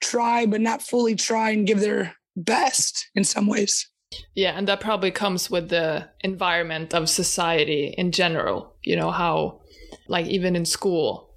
try, 0.00 0.46
but 0.46 0.60
not 0.60 0.82
fully 0.82 1.14
try 1.14 1.50
and 1.50 1.66
give 1.66 1.80
their 1.80 2.14
best 2.36 3.08
in 3.14 3.24
some 3.24 3.46
ways. 3.46 3.88
Yeah, 4.34 4.52
and 4.56 4.68
that 4.68 4.80
probably 4.80 5.10
comes 5.10 5.50
with 5.50 5.70
the 5.70 6.08
environment 6.20 6.94
of 6.94 7.08
society 7.08 7.94
in 7.96 8.12
general. 8.12 8.76
You 8.82 8.96
know, 8.96 9.10
how, 9.10 9.62
like, 10.08 10.26
even 10.26 10.54
in 10.54 10.64
school, 10.64 11.34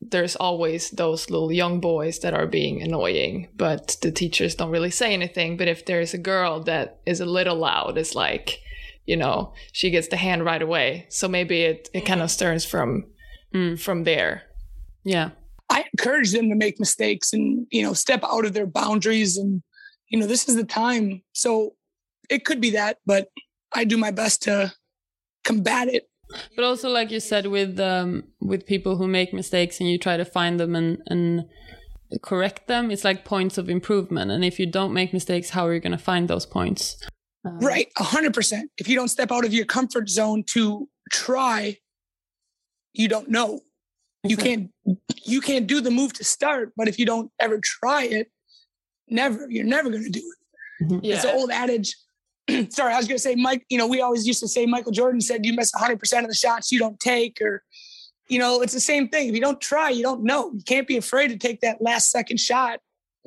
there's 0.00 0.36
always 0.36 0.90
those 0.90 1.30
little 1.30 1.52
young 1.52 1.80
boys 1.80 2.18
that 2.18 2.34
are 2.34 2.46
being 2.46 2.82
annoying, 2.82 3.48
but 3.56 3.96
the 4.02 4.10
teachers 4.10 4.56
don't 4.56 4.70
really 4.70 4.90
say 4.90 5.14
anything. 5.14 5.56
But 5.56 5.68
if 5.68 5.86
there's 5.86 6.12
a 6.12 6.18
girl 6.18 6.60
that 6.64 7.00
is 7.06 7.20
a 7.20 7.26
little 7.26 7.56
loud, 7.56 7.96
it's 7.96 8.14
like, 8.14 8.58
you 9.06 9.16
know, 9.16 9.54
she 9.72 9.90
gets 9.90 10.08
the 10.08 10.16
hand 10.16 10.44
right 10.44 10.60
away. 10.60 11.06
So 11.08 11.28
maybe 11.28 11.62
it, 11.62 11.88
it 11.94 12.04
kind 12.04 12.20
of 12.20 12.30
stirs 12.30 12.64
from 12.64 13.06
mm. 13.54 13.78
from 13.78 14.04
there. 14.04 14.42
Yeah. 15.04 15.30
I 15.72 15.84
encourage 15.92 16.32
them 16.32 16.50
to 16.50 16.54
make 16.54 16.78
mistakes 16.78 17.32
and, 17.32 17.66
you 17.70 17.82
know, 17.82 17.94
step 17.94 18.22
out 18.24 18.44
of 18.44 18.52
their 18.52 18.66
boundaries 18.66 19.38
and, 19.38 19.62
you 20.10 20.18
know, 20.18 20.26
this 20.26 20.46
is 20.48 20.56
the 20.56 20.64
time. 20.64 21.22
So 21.32 21.74
it 22.28 22.44
could 22.44 22.60
be 22.60 22.70
that, 22.70 22.98
but 23.06 23.28
I 23.72 23.84
do 23.84 23.96
my 23.96 24.10
best 24.10 24.42
to 24.42 24.72
combat 25.44 25.88
it. 25.88 26.08
But 26.54 26.64
also, 26.64 26.90
like 26.90 27.10
you 27.10 27.20
said, 27.20 27.46
with 27.46 27.80
um, 27.80 28.24
with 28.40 28.66
people 28.66 28.96
who 28.96 29.06
make 29.06 29.32
mistakes 29.32 29.80
and 29.80 29.90
you 29.90 29.98
try 29.98 30.16
to 30.16 30.24
find 30.24 30.60
them 30.60 30.74
and 30.74 30.98
and 31.06 31.44
correct 32.22 32.68
them, 32.68 32.90
it's 32.90 33.04
like 33.04 33.24
points 33.24 33.58
of 33.58 33.68
improvement. 33.68 34.30
And 34.30 34.44
if 34.44 34.58
you 34.60 34.66
don't 34.66 34.92
make 34.92 35.12
mistakes, 35.12 35.50
how 35.50 35.66
are 35.66 35.74
you 35.74 35.80
going 35.80 35.98
to 35.98 36.04
find 36.12 36.28
those 36.28 36.46
points? 36.46 36.96
Um, 37.44 37.58
right, 37.58 37.88
a 37.98 38.04
hundred 38.04 38.34
percent. 38.34 38.70
If 38.78 38.88
you 38.88 38.96
don't 38.96 39.08
step 39.08 39.32
out 39.32 39.44
of 39.44 39.52
your 39.52 39.66
comfort 39.66 40.08
zone 40.08 40.44
to 40.54 40.88
try, 41.10 41.78
you 42.92 43.08
don't 43.08 43.28
know. 43.28 43.60
You 44.24 44.36
can't 44.36 44.70
you 45.24 45.40
can't 45.40 45.66
do 45.66 45.80
the 45.80 45.90
move 45.90 46.12
to 46.14 46.24
start, 46.24 46.72
but 46.76 46.86
if 46.88 46.98
you 46.98 47.06
don't 47.06 47.30
ever 47.40 47.58
try 47.62 48.04
it, 48.04 48.30
never 49.08 49.46
you're 49.50 49.64
never 49.64 49.90
going 49.90 50.04
to 50.04 50.10
do 50.10 50.20
it. 50.20 50.84
Mm-hmm. 50.84 51.04
Yeah. 51.04 51.16
It's 51.16 51.24
an 51.24 51.36
old 51.36 51.50
adage 51.50 51.94
sorry, 52.70 52.92
I 52.92 52.96
was 52.96 53.06
going 53.06 53.16
to 53.16 53.22
say, 53.22 53.34
Mike, 53.34 53.64
you 53.68 53.78
know, 53.78 53.86
we 53.86 54.00
always 54.00 54.26
used 54.26 54.40
to 54.40 54.48
say 54.48 54.66
Michael 54.66 54.92
Jordan 54.92 55.20
said 55.20 55.44
you 55.44 55.54
miss 55.54 55.72
100% 55.72 56.22
of 56.22 56.28
the 56.28 56.34
shots 56.34 56.72
you 56.72 56.78
don't 56.78 56.98
take, 56.98 57.40
or, 57.40 57.62
you 58.28 58.38
know, 58.38 58.62
it's 58.62 58.72
the 58.72 58.80
same 58.80 59.08
thing. 59.08 59.28
If 59.28 59.34
you 59.34 59.40
don't 59.40 59.60
try, 59.60 59.90
you 59.90 60.02
don't 60.02 60.24
know. 60.24 60.52
You 60.52 60.62
can't 60.66 60.86
be 60.86 60.96
afraid 60.96 61.28
to 61.28 61.36
take 61.36 61.60
that 61.60 61.80
last 61.80 62.10
second 62.10 62.38
shot 62.38 62.80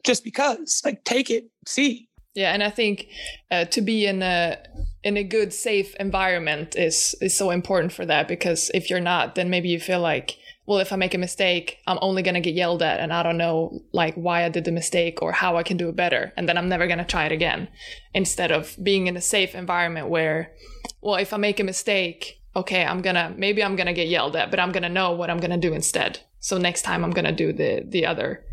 just 0.04 0.24
because. 0.24 0.82
Like, 0.84 1.04
take 1.04 1.30
it, 1.30 1.46
see. 1.66 2.10
Yeah, 2.34 2.54
and 2.54 2.62
I 2.62 2.70
think 2.70 3.08
uh, 3.50 3.66
to 3.66 3.82
be 3.82 4.06
in 4.06 4.22
a 4.22 4.58
in 5.06 5.16
a 5.16 5.24
good, 5.24 5.54
safe 5.54 5.96
environment 5.96 6.76
is 6.76 7.16
is 7.22 7.38
so 7.38 7.50
important 7.50 7.94
for 7.94 8.06
that 8.06 8.28
because 8.28 8.70
if 8.74 8.90
you're 8.90 9.00
not, 9.00 9.36
then 9.36 9.50
maybe 9.50 9.70
you 9.70 9.80
feel 9.80 10.02
like 10.02 10.38
well, 10.68 10.80
if 10.80 10.92
I 10.92 10.96
make 10.96 11.14
a 11.14 11.20
mistake, 11.20 11.78
I'm 11.86 12.00
only 12.02 12.24
going 12.24 12.36
to 12.36 12.42
get 12.42 12.56
yelled 12.56 12.82
at 12.82 13.00
and 13.00 13.14
I 13.14 13.22
don't 13.22 13.38
know 13.38 13.82
like 13.92 14.16
why 14.16 14.46
I 14.46 14.50
did 14.50 14.66
the 14.66 14.72
mistake 14.72 15.22
or 15.22 15.32
how 15.32 15.58
I 15.58 15.64
can 15.64 15.78
do 15.78 15.90
it 15.90 15.96
better. 15.96 16.34
And 16.36 16.50
then 16.50 16.58
I'm 16.58 16.70
never 16.70 16.88
going 16.88 16.98
to 16.98 17.06
try 17.06 17.26
it 17.26 17.32
again 17.32 17.68
instead 18.14 18.52
of 18.52 18.76
being 18.82 19.08
in 19.08 19.16
a 19.16 19.22
safe 19.22 19.54
environment 19.54 20.10
where, 20.10 20.54
well, 21.02 21.16
if 21.16 21.34
I 21.34 21.38
make 21.38 21.60
a 21.60 21.64
mistake, 21.64 22.42
okay, 22.56 22.84
I'm 22.84 23.02
going 23.02 23.16
to, 23.16 23.34
maybe 23.38 23.64
I'm 23.64 23.76
going 23.76 23.88
to 23.88 23.94
get 23.94 24.08
yelled 24.08 24.36
at, 24.36 24.50
but 24.50 24.60
I'm 24.60 24.72
going 24.72 24.84
to 24.84 24.90
know 24.90 25.12
what 25.12 25.30
I'm 25.30 25.40
going 25.40 25.52
to 25.52 25.58
do 25.58 25.74
instead. 25.74 26.20
So 26.40 26.58
next 26.58 26.82
time 26.82 27.04
I'm 27.04 27.12
going 27.12 27.26
to 27.26 27.32
do 27.32 27.54
the, 27.54 27.84
the 27.88 28.06
other 28.06 28.44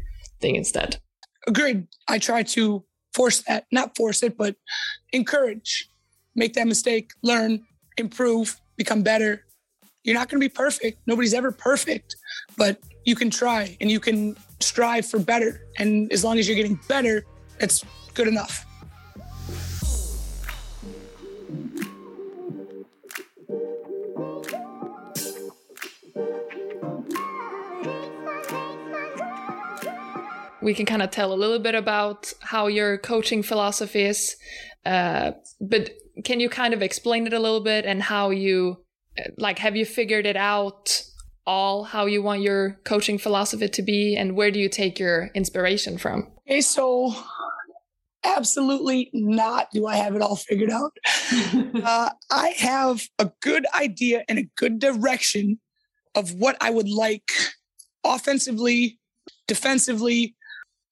thing 0.40 0.56
instead. 0.56 0.98
Agreed. 1.46 1.86
I 2.08 2.18
try 2.18 2.42
to 2.42 2.84
force 3.14 3.42
that, 3.48 3.66
not 3.72 3.96
force 3.96 4.22
it, 4.22 4.36
but 4.36 4.56
encourage, 5.12 5.88
make 6.34 6.54
that 6.54 6.66
mistake, 6.66 7.10
learn, 7.22 7.62
improve, 7.96 8.60
become 8.76 9.02
better, 9.02 9.44
you're 10.04 10.14
not 10.14 10.28
going 10.28 10.40
to 10.40 10.44
be 10.44 10.52
perfect. 10.52 10.98
Nobody's 11.06 11.34
ever 11.34 11.52
perfect, 11.52 12.16
but 12.56 12.78
you 13.04 13.14
can 13.14 13.30
try 13.30 13.76
and 13.80 13.90
you 13.90 14.00
can 14.00 14.36
strive 14.60 15.06
for 15.06 15.18
better. 15.18 15.66
And 15.78 16.12
as 16.12 16.24
long 16.24 16.38
as 16.38 16.48
you're 16.48 16.56
getting 16.56 16.78
better, 16.88 17.24
it's 17.60 17.84
good 18.14 18.28
enough. 18.28 18.66
We 30.60 30.74
can 30.74 30.86
kind 30.86 31.02
of 31.02 31.10
tell 31.10 31.32
a 31.32 31.34
little 31.34 31.58
bit 31.58 31.74
about 31.74 32.32
how 32.40 32.68
your 32.68 32.96
coaching 32.96 33.42
philosophy 33.42 34.02
is, 34.02 34.36
uh, 34.86 35.32
but 35.60 35.90
can 36.24 36.38
you 36.38 36.48
kind 36.48 36.72
of 36.72 36.82
explain 36.82 37.26
it 37.26 37.32
a 37.32 37.40
little 37.40 37.60
bit 37.62 37.84
and 37.84 38.00
how 38.00 38.30
you 38.30 38.81
like 39.38 39.58
have 39.58 39.76
you 39.76 39.84
figured 39.84 40.26
it 40.26 40.36
out 40.36 41.02
all 41.46 41.84
how 41.84 42.06
you 42.06 42.22
want 42.22 42.40
your 42.40 42.78
coaching 42.84 43.18
philosophy 43.18 43.68
to 43.68 43.82
be 43.82 44.16
and 44.16 44.36
where 44.36 44.50
do 44.50 44.60
you 44.60 44.68
take 44.68 44.98
your 44.98 45.30
inspiration 45.34 45.98
from? 45.98 46.30
Okay 46.48 46.60
so 46.60 47.14
absolutely 48.24 49.10
not 49.12 49.68
do 49.72 49.86
i 49.86 49.96
have 49.96 50.14
it 50.14 50.22
all 50.22 50.36
figured 50.36 50.70
out. 50.70 50.92
Uh, 51.84 52.10
i 52.30 52.48
have 52.50 53.02
a 53.18 53.30
good 53.40 53.66
idea 53.74 54.22
and 54.28 54.38
a 54.38 54.48
good 54.56 54.78
direction 54.78 55.58
of 56.14 56.34
what 56.34 56.56
i 56.60 56.70
would 56.70 56.88
like 56.88 57.32
offensively 58.04 59.00
defensively 59.48 60.36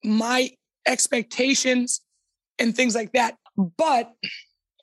my 0.03 0.51
expectations 0.87 2.01
and 2.59 2.75
things 2.75 2.95
like 2.95 3.13
that. 3.13 3.37
But 3.57 4.13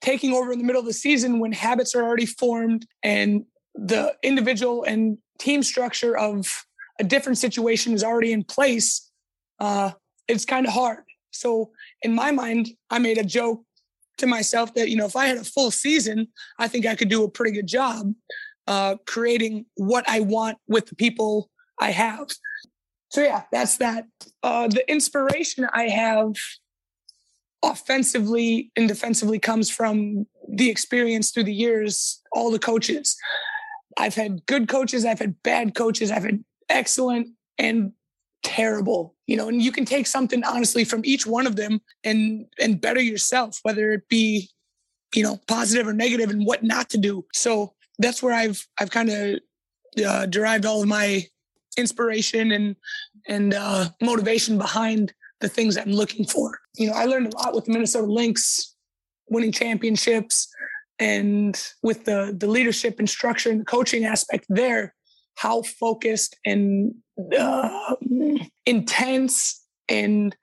taking 0.02 0.34
over 0.34 0.52
in 0.52 0.60
the 0.60 0.66
middle 0.66 0.80
of 0.80 0.86
the 0.86 0.94
season 0.94 1.40
when 1.40 1.52
habits 1.52 1.96
are 1.96 2.04
already 2.04 2.26
formed 2.26 2.86
and 3.04 3.46
the 3.76 4.16
individual 4.24 4.84
and 4.84 5.18
team 5.40 5.62
structure 5.64 6.18
of 6.18 6.66
a 7.00 7.04
different 7.04 7.38
situation 7.38 7.94
is 7.94 8.04
already 8.04 8.32
in 8.32 8.44
place, 8.44 9.12
uh, 9.60 9.92
it's 10.28 10.46
kind 10.46 10.66
of 10.66 10.74
hard. 10.74 11.04
So 11.32 11.72
in 12.02 12.14
my 12.14 12.32
mind, 12.32 12.70
I 12.90 13.00
made 13.00 13.18
a 13.18 13.24
joke 13.24 13.64
to 14.18 14.26
myself 14.26 14.74
that, 14.74 14.90
you 14.90 14.96
know, 14.96 15.06
if 15.06 15.16
I 15.16 15.28
had 15.28 15.38
a 15.38 15.44
full 15.44 15.70
season, 15.70 16.28
I 16.58 16.68
think 16.68 16.86
I 16.86 16.96
could 16.96 17.10
do 17.10 17.24
a 17.24 17.30
pretty 17.30 17.52
good 17.52 17.68
job 17.68 18.14
uh, 18.68 18.96
creating 19.06 19.66
what 19.76 20.08
I 20.10 20.20
want 20.20 20.58
with 20.68 20.88
the 20.88 20.96
people 20.96 21.50
I 21.80 21.92
have. 21.92 22.28
So 23.10 23.22
yeah, 23.22 23.44
that's 23.52 23.78
that. 23.78 24.06
Uh, 24.44 24.68
the 24.68 24.90
inspiration 24.92 25.68
I 25.74 25.84
have 25.84 26.34
offensively 27.64 28.72
and 28.76 28.88
defensively 28.88 29.40
comes 29.40 29.70
from 29.70 30.26
the 30.48 30.70
experience 30.70 31.32
through 31.32 31.44
the 31.44 31.54
years, 31.54 32.22
all 32.32 32.52
the 32.52 32.60
coaches. 32.60 33.18
I've 33.98 34.16
had 34.16 34.46
good 34.46 34.68
coaches, 34.68 35.06
I've 35.06 35.20
had 35.20 35.42
bad 35.44 35.76
coaches, 35.76 36.12
I've 36.12 36.24
had 36.24 36.44
excellent 36.70 37.30
and 37.58 37.94
terrible, 38.44 39.16
you 39.26 39.36
know, 39.36 39.50
and 39.50 39.62
you 39.62 39.72
can 39.72 39.86
take 39.86 40.08
something 40.08 40.44
honestly 40.44 40.84
from 40.84 41.02
each 41.04 41.26
one 41.26 41.48
of 41.48 41.56
them 41.56 41.82
and 42.04 42.46
and 42.60 42.80
better 42.80 43.02
yourself, 43.02 43.60
whether 43.64 43.92
it 43.92 44.08
be, 44.08 44.50
you 45.16 45.24
know, 45.24 45.40
positive 45.48 45.88
or 45.88 45.94
negative 45.94 46.30
and 46.30 46.46
what 46.46 46.64
not 46.64 46.90
to 46.92 46.98
do. 46.98 47.26
So 47.34 47.74
that's 47.98 48.22
where 48.22 48.34
I've 48.34 48.66
I've 48.80 48.92
kind 48.92 49.10
of 49.10 49.40
uh, 50.06 50.26
derived 50.28 50.66
all 50.66 50.82
of 50.82 50.88
my 50.88 51.26
inspiration 51.78 52.52
and 52.52 52.76
and 53.28 53.54
uh, 53.54 53.90
motivation 54.02 54.58
behind 54.58 55.14
the 55.40 55.50
things 55.50 55.76
that 55.76 55.86
I'm 55.86 55.94
looking 55.94 56.26
for. 56.26 56.60
You 56.76 56.88
know, 56.88 56.94
I 56.94 57.06
learned 57.06 57.34
a 57.34 57.38
lot 57.38 57.54
with 57.54 57.66
the 57.66 57.74
Minnesota 57.74 58.08
Lynx 58.08 58.76
winning 59.30 59.52
championships 59.52 60.48
and 61.00 61.62
with 61.84 62.06
the 62.06 62.36
the 62.38 62.48
leadership 62.48 63.00
and 63.00 63.10
structure 63.10 63.50
and 63.50 63.62
the 63.62 63.66
coaching 63.66 64.06
aspect 64.06 64.46
there, 64.50 64.96
how 65.36 65.62
focused 65.62 66.36
and 66.46 66.94
uh, 67.38 67.96
intense 68.66 69.64
and 69.88 70.36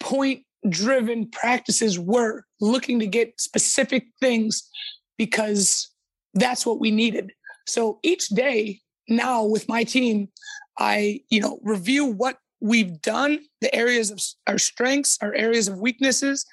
point 0.00 0.44
driven 0.68 1.28
practices 1.30 1.98
were 1.98 2.44
looking 2.60 2.98
to 3.00 3.06
get 3.06 3.40
specific 3.40 4.06
things 4.20 4.68
because 5.16 5.90
that's 6.34 6.66
what 6.66 6.80
we 6.80 6.90
needed. 6.90 7.32
So 7.66 7.98
each 8.02 8.28
day 8.28 8.80
now 9.08 9.44
with 9.44 9.68
my 9.68 9.84
team, 9.84 10.28
I, 10.78 11.20
you 11.30 11.40
know, 11.40 11.60
review 11.62 12.06
what 12.06 12.38
we've 12.60 13.00
done, 13.02 13.40
the 13.60 13.74
areas 13.74 14.10
of 14.10 14.20
our 14.46 14.58
strengths, 14.58 15.18
our 15.22 15.34
areas 15.34 15.68
of 15.68 15.78
weaknesses, 15.78 16.44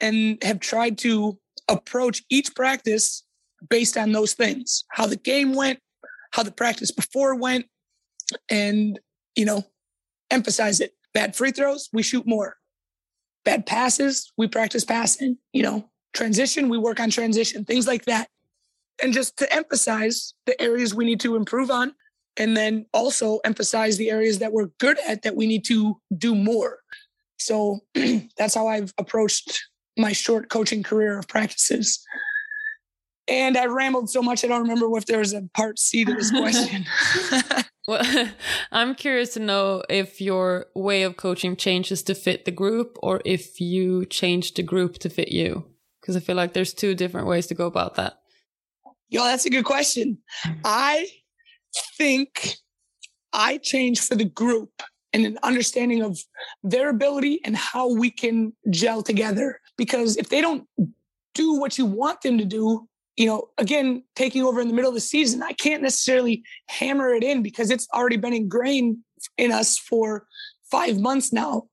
and 0.00 0.42
have 0.42 0.60
tried 0.60 0.98
to 0.98 1.38
approach 1.68 2.22
each 2.30 2.54
practice 2.54 3.24
based 3.68 3.96
on 3.96 4.12
those 4.12 4.34
things 4.34 4.84
how 4.90 5.06
the 5.06 5.16
game 5.16 5.54
went, 5.54 5.80
how 6.32 6.42
the 6.42 6.52
practice 6.52 6.90
before 6.90 7.34
went, 7.34 7.66
and, 8.50 9.00
you 9.34 9.44
know, 9.44 9.64
emphasize 10.30 10.80
it. 10.80 10.92
Bad 11.14 11.34
free 11.34 11.50
throws, 11.50 11.88
we 11.92 12.02
shoot 12.02 12.26
more. 12.26 12.56
Bad 13.44 13.66
passes, 13.66 14.32
we 14.36 14.46
practice 14.46 14.84
passing, 14.84 15.38
you 15.52 15.62
know, 15.62 15.90
transition, 16.12 16.68
we 16.68 16.78
work 16.78 17.00
on 17.00 17.10
transition, 17.10 17.64
things 17.64 17.86
like 17.86 18.04
that. 18.04 18.28
And 19.02 19.12
just 19.12 19.36
to 19.38 19.52
emphasize 19.52 20.34
the 20.46 20.60
areas 20.60 20.94
we 20.94 21.04
need 21.04 21.20
to 21.20 21.36
improve 21.36 21.70
on 21.70 21.94
and 22.38 22.56
then 22.56 22.86
also 22.94 23.38
emphasize 23.44 23.98
the 23.98 24.10
areas 24.10 24.38
that 24.38 24.52
we're 24.52 24.68
good 24.78 24.96
at 25.06 25.22
that 25.22 25.36
we 25.36 25.46
need 25.46 25.64
to 25.66 26.00
do 26.16 26.34
more. 26.34 26.78
So 27.38 27.80
that's 28.38 28.54
how 28.54 28.68
I've 28.68 28.94
approached 28.96 29.64
my 29.98 30.12
short 30.12 30.48
coaching 30.48 30.82
career 30.82 31.18
of 31.18 31.28
practices. 31.28 32.02
And 33.26 33.58
I 33.58 33.66
rambled 33.66 34.08
so 34.08 34.22
much 34.22 34.42
I 34.42 34.48
don't 34.48 34.62
remember 34.62 34.96
if 34.96 35.06
there 35.06 35.18
was 35.18 35.34
a 35.34 35.42
part 35.52 35.78
C 35.78 36.04
to 36.04 36.14
this 36.14 36.30
question. 36.30 36.86
well, 37.88 38.02
I'm 38.72 38.94
curious 38.94 39.34
to 39.34 39.40
know 39.40 39.82
if 39.90 40.20
your 40.20 40.66
way 40.74 41.02
of 41.02 41.16
coaching 41.16 41.56
changes 41.56 42.02
to 42.04 42.14
fit 42.14 42.44
the 42.46 42.50
group 42.50 42.96
or 43.02 43.20
if 43.26 43.60
you 43.60 44.06
change 44.06 44.54
the 44.54 44.62
group 44.62 44.98
to 45.00 45.10
fit 45.10 45.28
you. 45.28 45.66
Because 46.00 46.16
I 46.16 46.20
feel 46.20 46.36
like 46.36 46.54
there's 46.54 46.72
two 46.72 46.94
different 46.94 47.26
ways 47.26 47.48
to 47.48 47.54
go 47.54 47.66
about 47.66 47.96
that. 47.96 48.20
Yo, 49.10 49.24
that's 49.24 49.44
a 49.44 49.50
good 49.50 49.64
question. 49.64 50.18
I 50.64 51.08
think 51.96 52.54
I 53.32 53.58
change 53.58 54.00
for 54.00 54.14
the 54.14 54.24
group 54.24 54.82
and 55.12 55.24
an 55.24 55.38
understanding 55.42 56.02
of 56.02 56.18
their 56.62 56.90
ability 56.90 57.40
and 57.44 57.56
how 57.56 57.92
we 57.92 58.10
can 58.10 58.52
gel 58.70 59.02
together. 59.02 59.60
Because 59.76 60.16
if 60.16 60.28
they 60.28 60.40
don't 60.40 60.66
do 61.34 61.54
what 61.54 61.78
you 61.78 61.86
want 61.86 62.20
them 62.22 62.38
to 62.38 62.44
do, 62.44 62.88
you 63.16 63.26
know, 63.26 63.48
again, 63.58 64.04
taking 64.14 64.44
over 64.44 64.60
in 64.60 64.68
the 64.68 64.74
middle 64.74 64.90
of 64.90 64.94
the 64.94 65.00
season, 65.00 65.42
I 65.42 65.52
can't 65.52 65.82
necessarily 65.82 66.44
hammer 66.68 67.12
it 67.14 67.24
in 67.24 67.42
because 67.42 67.70
it's 67.70 67.88
already 67.92 68.16
been 68.16 68.32
ingrained 68.32 68.98
in 69.36 69.50
us 69.50 69.76
for 69.76 70.26
five 70.70 71.00
months 71.00 71.32
now. 71.32 71.64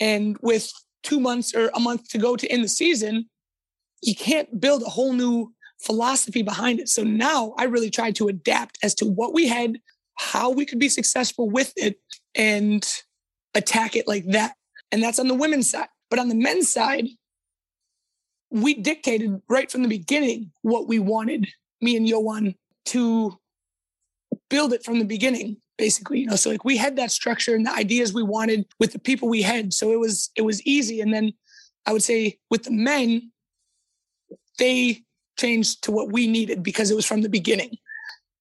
And 0.00 0.38
with 0.40 0.72
two 1.02 1.20
months 1.20 1.54
or 1.54 1.70
a 1.74 1.80
month 1.80 2.08
to 2.10 2.18
go 2.18 2.36
to 2.36 2.46
end 2.48 2.64
the 2.64 2.68
season, 2.68 3.28
you 4.02 4.14
can't 4.14 4.60
build 4.60 4.82
a 4.82 4.88
whole 4.88 5.12
new 5.12 5.52
philosophy 5.84 6.42
behind 6.42 6.80
it. 6.80 6.88
So 6.88 7.02
now 7.02 7.54
I 7.58 7.64
really 7.64 7.90
tried 7.90 8.16
to 8.16 8.28
adapt 8.28 8.78
as 8.82 8.94
to 8.96 9.06
what 9.06 9.34
we 9.34 9.46
had, 9.48 9.78
how 10.16 10.50
we 10.50 10.66
could 10.66 10.78
be 10.78 10.88
successful 10.88 11.48
with 11.48 11.72
it, 11.76 11.98
and 12.34 12.86
attack 13.54 13.96
it 13.96 14.08
like 14.08 14.26
that. 14.26 14.54
And 14.92 15.02
that's 15.02 15.18
on 15.18 15.28
the 15.28 15.34
women's 15.34 15.70
side. 15.70 15.88
But 16.10 16.18
on 16.18 16.28
the 16.28 16.34
men's 16.34 16.68
side, 16.68 17.08
we 18.50 18.74
dictated 18.74 19.40
right 19.48 19.70
from 19.70 19.82
the 19.82 19.88
beginning 19.88 20.52
what 20.62 20.86
we 20.86 20.98
wanted, 20.98 21.48
me 21.80 21.96
and 21.96 22.08
Johan, 22.08 22.54
to 22.86 23.38
build 24.48 24.72
it 24.72 24.84
from 24.84 24.98
the 24.98 25.04
beginning 25.04 25.56
basically 25.76 26.20
you 26.20 26.26
know 26.26 26.36
so 26.36 26.50
like 26.50 26.64
we 26.64 26.76
had 26.76 26.96
that 26.96 27.10
structure 27.10 27.54
and 27.54 27.66
the 27.66 27.72
ideas 27.72 28.12
we 28.12 28.22
wanted 28.22 28.64
with 28.78 28.92
the 28.92 28.98
people 28.98 29.28
we 29.28 29.42
had 29.42 29.72
so 29.72 29.90
it 29.90 29.98
was 29.98 30.30
it 30.36 30.42
was 30.42 30.62
easy 30.62 31.00
and 31.00 31.12
then 31.12 31.32
i 31.86 31.92
would 31.92 32.02
say 32.02 32.38
with 32.50 32.62
the 32.62 32.70
men 32.70 33.30
they 34.58 35.02
changed 35.44 35.84
to 35.84 35.92
what 35.92 36.12
we 36.12 36.26
needed 36.26 36.62
because 36.62 36.90
it 36.90 36.96
was 36.96 37.06
from 37.06 37.22
the 37.22 37.28
beginning. 37.28 37.76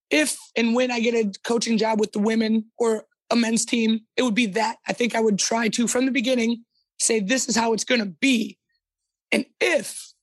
If 0.09 0.37
and 0.55 0.75
when 0.75 0.91
I 0.91 0.99
get 0.99 1.15
a 1.15 1.31
coaching 1.43 1.77
job 1.77 1.99
with 1.99 2.11
the 2.11 2.19
women 2.19 2.65
or 2.77 3.05
a 3.29 3.35
men's 3.35 3.65
team, 3.65 4.01
it 4.15 4.23
would 4.23 4.35
be 4.35 4.45
that. 4.47 4.77
I 4.87 4.93
think 4.93 5.15
I 5.15 5.19
would 5.19 5.39
try 5.39 5.67
to, 5.69 5.87
from 5.87 6.05
the 6.05 6.11
beginning, 6.11 6.63
say, 6.99 7.19
this 7.19 7.49
is 7.49 7.55
how 7.55 7.73
it's 7.73 7.83
going 7.83 7.99
to 7.99 8.13
be. 8.21 8.57
And 9.31 9.45
if, 9.59 10.13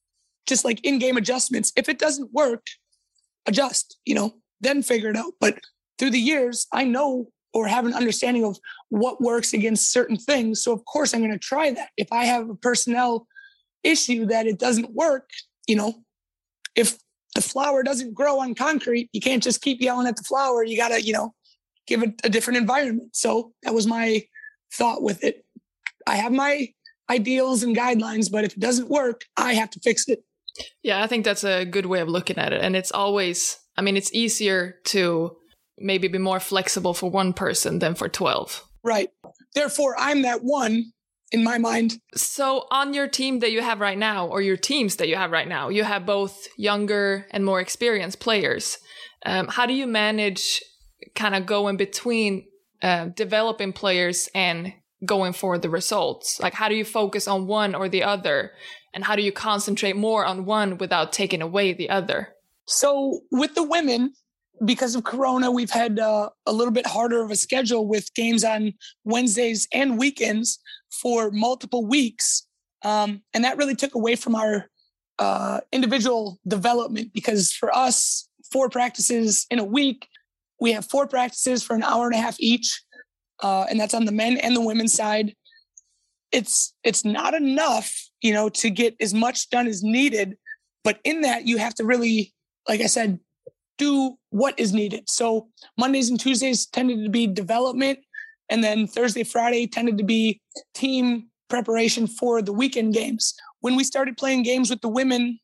just 0.46 0.64
like 0.64 0.84
in 0.84 0.98
game 0.98 1.16
adjustments, 1.16 1.72
if 1.76 1.88
it 1.88 1.98
doesn't 1.98 2.32
work, 2.32 2.66
adjust, 3.46 3.98
you 4.04 4.14
know, 4.14 4.34
then 4.60 4.82
figure 4.82 5.10
it 5.10 5.16
out. 5.16 5.32
But 5.40 5.58
through 5.98 6.10
the 6.10 6.20
years, 6.20 6.66
I 6.72 6.84
know 6.84 7.28
or 7.52 7.66
have 7.66 7.84
an 7.84 7.94
understanding 7.94 8.44
of 8.44 8.58
what 8.90 9.20
works 9.20 9.52
against 9.52 9.92
certain 9.92 10.16
things. 10.16 10.62
So, 10.62 10.72
of 10.72 10.84
course, 10.84 11.12
I'm 11.12 11.20
going 11.20 11.32
to 11.32 11.38
try 11.38 11.72
that. 11.72 11.90
If 11.96 12.12
I 12.12 12.24
have 12.26 12.48
a 12.48 12.54
personnel 12.54 13.26
issue 13.82 14.26
that 14.26 14.46
it 14.46 14.58
doesn't 14.58 14.94
work, 14.94 15.28
you 15.66 15.74
know, 15.74 16.04
if 16.74 16.98
the 17.34 17.42
flower 17.42 17.82
doesn't 17.82 18.14
grow 18.14 18.40
on 18.40 18.54
concrete, 18.54 19.08
you 19.12 19.20
can't 19.20 19.42
just 19.42 19.62
keep 19.62 19.80
yelling 19.80 20.06
at 20.06 20.16
the 20.16 20.24
flower. 20.24 20.64
You 20.64 20.76
got 20.76 20.88
to, 20.88 21.00
you 21.00 21.12
know, 21.12 21.34
give 21.86 22.02
it 22.02 22.20
a 22.24 22.28
different 22.28 22.58
environment. 22.58 23.14
So 23.14 23.52
that 23.62 23.74
was 23.74 23.86
my 23.86 24.24
thought 24.72 25.02
with 25.02 25.22
it. 25.24 25.44
I 26.06 26.16
have 26.16 26.32
my 26.32 26.68
ideals 27.08 27.62
and 27.62 27.76
guidelines, 27.76 28.30
but 28.30 28.44
if 28.44 28.54
it 28.54 28.60
doesn't 28.60 28.88
work, 28.88 29.24
I 29.36 29.54
have 29.54 29.70
to 29.70 29.80
fix 29.80 30.08
it. 30.08 30.24
Yeah, 30.82 31.02
I 31.02 31.06
think 31.06 31.24
that's 31.24 31.44
a 31.44 31.64
good 31.64 31.86
way 31.86 32.00
of 32.00 32.08
looking 32.08 32.38
at 32.38 32.52
it. 32.52 32.62
And 32.62 32.76
it's 32.76 32.92
always, 32.92 33.58
I 33.76 33.82
mean, 33.82 33.96
it's 33.96 34.12
easier 34.12 34.76
to 34.86 35.36
maybe 35.78 36.08
be 36.08 36.18
more 36.18 36.40
flexible 36.40 36.94
for 36.94 37.10
one 37.10 37.32
person 37.32 37.78
than 37.78 37.94
for 37.94 38.08
12. 38.08 38.64
Right. 38.82 39.10
Therefore, 39.54 39.94
I'm 39.98 40.22
that 40.22 40.42
one 40.42 40.92
in 41.32 41.44
my 41.44 41.58
mind. 41.58 42.00
So, 42.14 42.66
on 42.70 42.94
your 42.94 43.08
team 43.08 43.40
that 43.40 43.52
you 43.52 43.62
have 43.62 43.80
right 43.80 43.98
now, 43.98 44.26
or 44.26 44.42
your 44.42 44.56
teams 44.56 44.96
that 44.96 45.08
you 45.08 45.16
have 45.16 45.30
right 45.30 45.48
now, 45.48 45.68
you 45.68 45.84
have 45.84 46.06
both 46.06 46.48
younger 46.56 47.26
and 47.30 47.44
more 47.44 47.60
experienced 47.60 48.20
players. 48.20 48.78
Um, 49.24 49.48
how 49.48 49.66
do 49.66 49.74
you 49.74 49.86
manage 49.86 50.62
kind 51.14 51.34
of 51.34 51.46
going 51.46 51.76
between 51.76 52.46
uh, 52.82 53.06
developing 53.14 53.72
players 53.72 54.28
and 54.34 54.72
going 55.04 55.32
for 55.32 55.58
the 55.58 55.70
results? 55.70 56.40
Like, 56.40 56.54
how 56.54 56.68
do 56.68 56.74
you 56.74 56.84
focus 56.84 57.28
on 57.28 57.46
one 57.46 57.74
or 57.74 57.88
the 57.88 58.02
other? 58.02 58.52
And 58.92 59.04
how 59.04 59.14
do 59.14 59.22
you 59.22 59.32
concentrate 59.32 59.96
more 59.96 60.24
on 60.24 60.44
one 60.44 60.78
without 60.78 61.12
taking 61.12 61.42
away 61.42 61.72
the 61.72 61.90
other? 61.90 62.34
So, 62.66 63.20
with 63.30 63.54
the 63.54 63.62
women, 63.62 64.14
because 64.64 64.94
of 64.94 65.04
Corona, 65.04 65.50
we've 65.50 65.70
had 65.70 65.98
uh, 65.98 66.30
a 66.44 66.52
little 66.52 66.72
bit 66.72 66.86
harder 66.86 67.22
of 67.22 67.30
a 67.30 67.36
schedule 67.36 67.88
with 67.88 68.12
games 68.14 68.44
on 68.44 68.74
Wednesdays 69.04 69.66
and 69.72 69.98
weekends 69.98 70.58
for 70.90 71.30
multiple 71.30 71.86
weeks. 71.86 72.46
Um, 72.82 73.22
and 73.34 73.44
that 73.44 73.56
really 73.56 73.74
took 73.74 73.94
away 73.94 74.16
from 74.16 74.34
our 74.34 74.66
uh, 75.18 75.60
individual 75.72 76.38
development 76.46 77.12
because 77.12 77.52
for 77.52 77.74
us, 77.76 78.28
four 78.50 78.68
practices 78.68 79.46
in 79.50 79.58
a 79.58 79.64
week, 79.64 80.08
we 80.60 80.72
have 80.72 80.84
four 80.84 81.06
practices 81.06 81.62
for 81.62 81.74
an 81.74 81.82
hour 81.82 82.06
and 82.06 82.14
a 82.14 82.20
half 82.20 82.36
each. 82.40 82.82
Uh, 83.42 83.64
and 83.70 83.80
that's 83.80 83.94
on 83.94 84.04
the 84.04 84.12
men 84.12 84.36
and 84.38 84.54
the 84.54 84.60
women's 84.60 84.92
side. 84.92 85.34
It's 86.32 86.74
it's 86.84 87.04
not 87.04 87.34
enough, 87.34 87.92
you 88.20 88.32
know, 88.32 88.48
to 88.50 88.70
get 88.70 88.94
as 89.00 89.12
much 89.12 89.50
done 89.50 89.66
as 89.66 89.82
needed. 89.82 90.36
But 90.84 91.00
in 91.04 91.22
that, 91.22 91.46
you 91.46 91.56
have 91.58 91.74
to 91.76 91.84
really, 91.84 92.32
like 92.68 92.80
I 92.80 92.86
said, 92.86 93.18
do 93.78 94.18
what 94.28 94.58
is 94.60 94.72
needed. 94.72 95.08
So 95.08 95.48
Mondays 95.78 96.10
and 96.10 96.20
Tuesdays 96.20 96.66
tended 96.66 97.02
to 97.04 97.10
be 97.10 97.26
development, 97.26 97.98
and 98.50 98.62
then 98.62 98.86
Thursday, 98.86 99.22
Friday 99.22 99.66
tended 99.66 99.96
to 99.98 100.04
be 100.04 100.40
team 100.74 101.28
preparation 101.48 102.06
for 102.06 102.42
the 102.42 102.52
weekend 102.52 102.92
games. 102.92 103.34
When 103.60 103.76
we 103.76 103.84
started 103.84 104.16
playing 104.16 104.42
games 104.42 104.68
with 104.68 104.80
the 104.80 104.88
women 104.88 105.38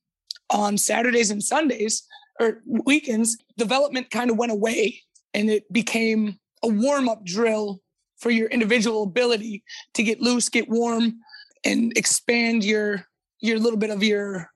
on 0.50 0.76
Saturdays 0.76 1.30
and 1.30 1.42
Sundays 1.42 2.02
or 2.40 2.62
weekends, 2.66 3.38
development 3.56 4.10
kind 4.10 4.30
of 4.30 4.36
went 4.36 4.52
away 4.52 5.00
and 5.32 5.48
it 5.48 5.72
became 5.72 6.38
a 6.62 6.68
warm 6.68 7.08
up 7.08 7.24
drill 7.24 7.80
for 8.18 8.30
your 8.30 8.48
individual 8.48 9.04
ability 9.04 9.62
to 9.94 10.02
get 10.02 10.20
loose, 10.20 10.48
get 10.48 10.68
warm, 10.68 11.20
and 11.64 11.96
expand 11.96 12.64
your 12.64 13.06
your 13.40 13.58
little 13.58 13.78
bit 13.78 13.90
of 13.90 14.02
your 14.02 14.50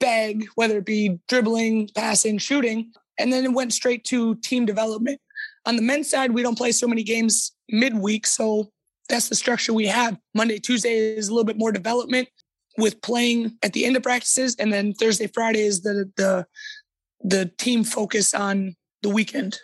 bag, 0.00 0.46
whether 0.56 0.78
it 0.78 0.84
be 0.84 1.20
dribbling, 1.28 1.88
passing, 1.94 2.36
shooting. 2.36 2.92
And 3.18 3.32
then 3.32 3.44
it 3.44 3.52
went 3.52 3.72
straight 3.72 4.04
to 4.06 4.34
team 4.36 4.66
development. 4.66 5.20
On 5.66 5.76
the 5.76 5.82
men's 5.82 6.08
side, 6.08 6.30
we 6.30 6.42
don't 6.42 6.56
play 6.56 6.72
so 6.72 6.86
many 6.86 7.02
games 7.02 7.52
midweek. 7.68 8.26
So 8.26 8.70
that's 9.08 9.28
the 9.28 9.34
structure 9.34 9.72
we 9.72 9.86
have. 9.86 10.16
Monday, 10.34 10.58
Tuesday 10.58 11.16
is 11.16 11.28
a 11.28 11.32
little 11.32 11.44
bit 11.44 11.58
more 11.58 11.72
development 11.72 12.28
with 12.78 13.00
playing 13.02 13.56
at 13.62 13.72
the 13.72 13.84
end 13.84 13.96
of 13.96 14.02
practices. 14.02 14.56
And 14.58 14.72
then 14.72 14.94
Thursday, 14.94 15.26
Friday 15.26 15.62
is 15.62 15.82
the 15.82 16.10
the 16.16 16.46
the 17.22 17.50
team 17.58 17.82
focus 17.84 18.34
on 18.34 18.76
the 19.02 19.08
weekend. 19.08 19.58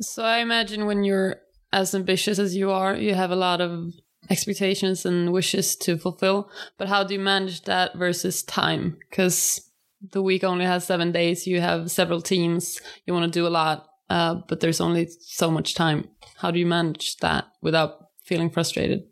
So 0.00 0.24
I 0.24 0.38
imagine 0.38 0.86
when 0.86 1.04
you're 1.04 1.36
as 1.72 1.94
ambitious 1.94 2.38
as 2.38 2.56
you 2.56 2.70
are, 2.70 2.96
you 2.96 3.14
have 3.14 3.30
a 3.30 3.36
lot 3.36 3.60
of 3.60 3.92
expectations 4.30 5.04
and 5.04 5.32
wishes 5.32 5.76
to 5.76 5.96
fulfill. 5.96 6.50
But 6.78 6.88
how 6.88 7.04
do 7.04 7.14
you 7.14 7.20
manage 7.20 7.62
that 7.62 7.96
versus 7.96 8.42
time? 8.42 8.96
Because 9.08 9.70
the 10.12 10.22
week 10.22 10.44
only 10.44 10.64
has 10.64 10.84
seven 10.84 11.12
days. 11.12 11.46
You 11.46 11.60
have 11.60 11.90
several 11.90 12.22
teams. 12.22 12.80
You 13.06 13.12
want 13.14 13.32
to 13.32 13.38
do 13.38 13.46
a 13.46 13.50
lot 13.50 13.87
uh, 14.10 14.36
but 14.48 14.60
there's 14.60 14.80
only 14.80 15.08
so 15.20 15.50
much 15.50 15.74
time. 15.74 16.08
How 16.36 16.50
do 16.50 16.58
you 16.58 16.66
manage 16.66 17.16
that 17.18 17.46
without 17.62 18.08
feeling 18.24 18.50
frustrated? 18.50 19.02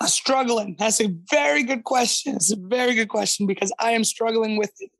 I'm 0.00 0.08
struggling. 0.08 0.76
That's 0.78 1.00
a 1.00 1.14
very 1.30 1.62
good 1.62 1.84
question. 1.84 2.34
It's 2.36 2.52
a 2.52 2.56
very 2.56 2.94
good 2.94 3.08
question 3.08 3.46
because 3.46 3.72
I 3.78 3.92
am 3.92 4.04
struggling 4.04 4.56
with 4.56 4.72
it. 4.80 4.90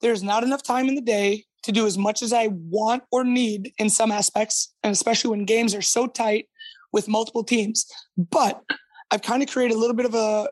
There's 0.00 0.22
not 0.22 0.42
enough 0.42 0.62
time 0.62 0.88
in 0.88 0.94
the 0.94 1.02
day 1.02 1.44
to 1.64 1.72
do 1.72 1.86
as 1.86 1.96
much 1.96 2.22
as 2.22 2.32
I 2.32 2.48
want 2.50 3.02
or 3.10 3.24
need 3.24 3.72
in 3.78 3.90
some 3.90 4.12
aspects, 4.12 4.72
and 4.82 4.92
especially 4.92 5.30
when 5.30 5.44
games 5.44 5.74
are 5.74 5.82
so 5.82 6.06
tight 6.06 6.48
with 6.92 7.08
multiple 7.08 7.44
teams. 7.44 7.86
But 8.16 8.62
I've 9.10 9.22
kind 9.22 9.42
of 9.42 9.48
created 9.48 9.74
a 9.74 9.78
little 9.78 9.96
bit 9.96 10.06
of 10.06 10.14
a, 10.14 10.48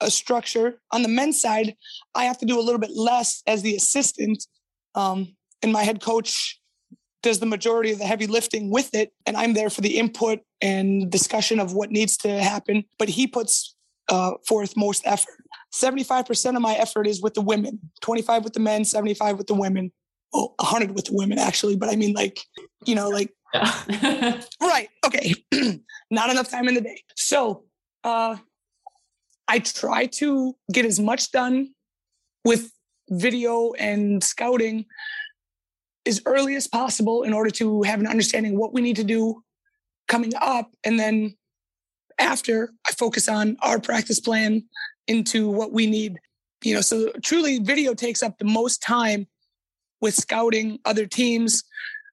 a 0.00 0.10
structure. 0.10 0.80
On 0.92 1.02
the 1.02 1.08
men's 1.08 1.40
side, 1.40 1.76
I 2.14 2.24
have 2.24 2.38
to 2.38 2.46
do 2.46 2.58
a 2.58 2.62
little 2.62 2.80
bit 2.80 2.92
less 2.94 3.42
as 3.46 3.62
the 3.62 3.76
assistant. 3.76 4.44
Um, 4.94 5.36
and 5.62 5.72
my 5.72 5.82
head 5.82 6.02
coach 6.02 6.60
does 7.24 7.40
the 7.40 7.46
majority 7.46 7.90
of 7.90 7.98
the 7.98 8.04
heavy 8.04 8.26
lifting 8.26 8.70
with 8.70 8.94
it. 8.94 9.12
And 9.26 9.36
I'm 9.36 9.54
there 9.54 9.70
for 9.70 9.80
the 9.80 9.98
input 9.98 10.40
and 10.60 11.10
discussion 11.10 11.58
of 11.58 11.72
what 11.72 11.90
needs 11.90 12.18
to 12.18 12.28
happen. 12.28 12.84
But 12.98 13.08
he 13.08 13.26
puts 13.26 13.74
uh, 14.10 14.32
forth 14.46 14.76
most 14.76 15.02
effort. 15.06 15.42
75% 15.74 16.54
of 16.54 16.60
my 16.60 16.74
effort 16.74 17.06
is 17.06 17.22
with 17.22 17.34
the 17.34 17.40
women, 17.40 17.80
25 18.02 18.44
with 18.44 18.52
the 18.52 18.60
men, 18.60 18.84
75 18.84 19.38
with 19.38 19.46
the 19.46 19.54
women. 19.54 19.90
Well, 20.32 20.54
100 20.60 20.94
with 20.94 21.06
the 21.06 21.14
women, 21.14 21.38
actually. 21.38 21.76
But 21.76 21.88
I 21.88 21.96
mean, 21.96 22.12
like, 22.12 22.40
you 22.84 22.94
know, 22.94 23.08
like, 23.08 23.32
yeah. 23.54 24.42
right. 24.60 24.88
Okay. 25.06 25.34
Not 26.10 26.30
enough 26.30 26.50
time 26.50 26.68
in 26.68 26.74
the 26.74 26.80
day. 26.82 27.02
So 27.16 27.64
uh, 28.04 28.36
I 29.48 29.60
try 29.60 30.06
to 30.06 30.54
get 30.70 30.84
as 30.84 31.00
much 31.00 31.32
done 31.32 31.70
with 32.44 32.70
video 33.08 33.72
and 33.78 34.22
scouting 34.22 34.84
as 36.06 36.20
early 36.26 36.54
as 36.54 36.66
possible 36.66 37.22
in 37.22 37.32
order 37.32 37.50
to 37.50 37.82
have 37.82 38.00
an 38.00 38.06
understanding 38.06 38.58
what 38.58 38.72
we 38.72 38.82
need 38.82 38.96
to 38.96 39.04
do 39.04 39.42
coming 40.08 40.32
up. 40.40 40.70
And 40.84 40.98
then 40.98 41.36
after, 42.18 42.70
I 42.86 42.92
focus 42.92 43.28
on 43.28 43.56
our 43.62 43.80
practice 43.80 44.20
plan 44.20 44.64
into 45.06 45.48
what 45.48 45.72
we 45.72 45.86
need. 45.86 46.18
You 46.62 46.74
know, 46.74 46.80
so 46.80 47.12
truly 47.22 47.58
video 47.58 47.94
takes 47.94 48.22
up 48.22 48.38
the 48.38 48.44
most 48.44 48.82
time 48.82 49.26
with 50.00 50.14
scouting 50.14 50.78
other 50.84 51.06
teams, 51.06 51.64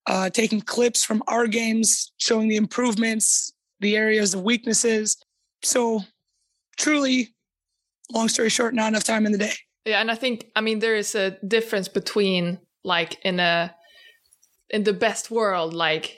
uh, 0.08 0.30
taking 0.30 0.62
clips 0.62 1.04
from 1.04 1.24
our 1.28 1.48
games, 1.48 2.12
showing 2.18 2.48
the 2.48 2.56
improvements, 2.56 3.52
the 3.80 3.96
areas 3.96 4.34
of 4.34 4.42
weaknesses. 4.42 5.18
So 5.64 6.02
truly, 6.78 7.34
long 8.12 8.28
story 8.28 8.50
short, 8.50 8.74
not 8.74 8.88
enough 8.88 9.04
time 9.04 9.26
in 9.26 9.32
the 9.32 9.38
day. 9.38 9.54
Yeah, 9.86 10.00
and 10.00 10.12
I 10.12 10.16
think 10.16 10.48
I 10.56 10.62
mean 10.62 10.80
there 10.80 10.96
is 10.96 11.16
a 11.16 11.32
difference 11.46 11.88
between 11.88 12.60
like 12.84 13.18
in 13.24 13.40
a 13.40 13.74
in 14.72 14.84
the 14.84 14.94
best 14.94 15.30
world, 15.30 15.74
like 15.74 16.18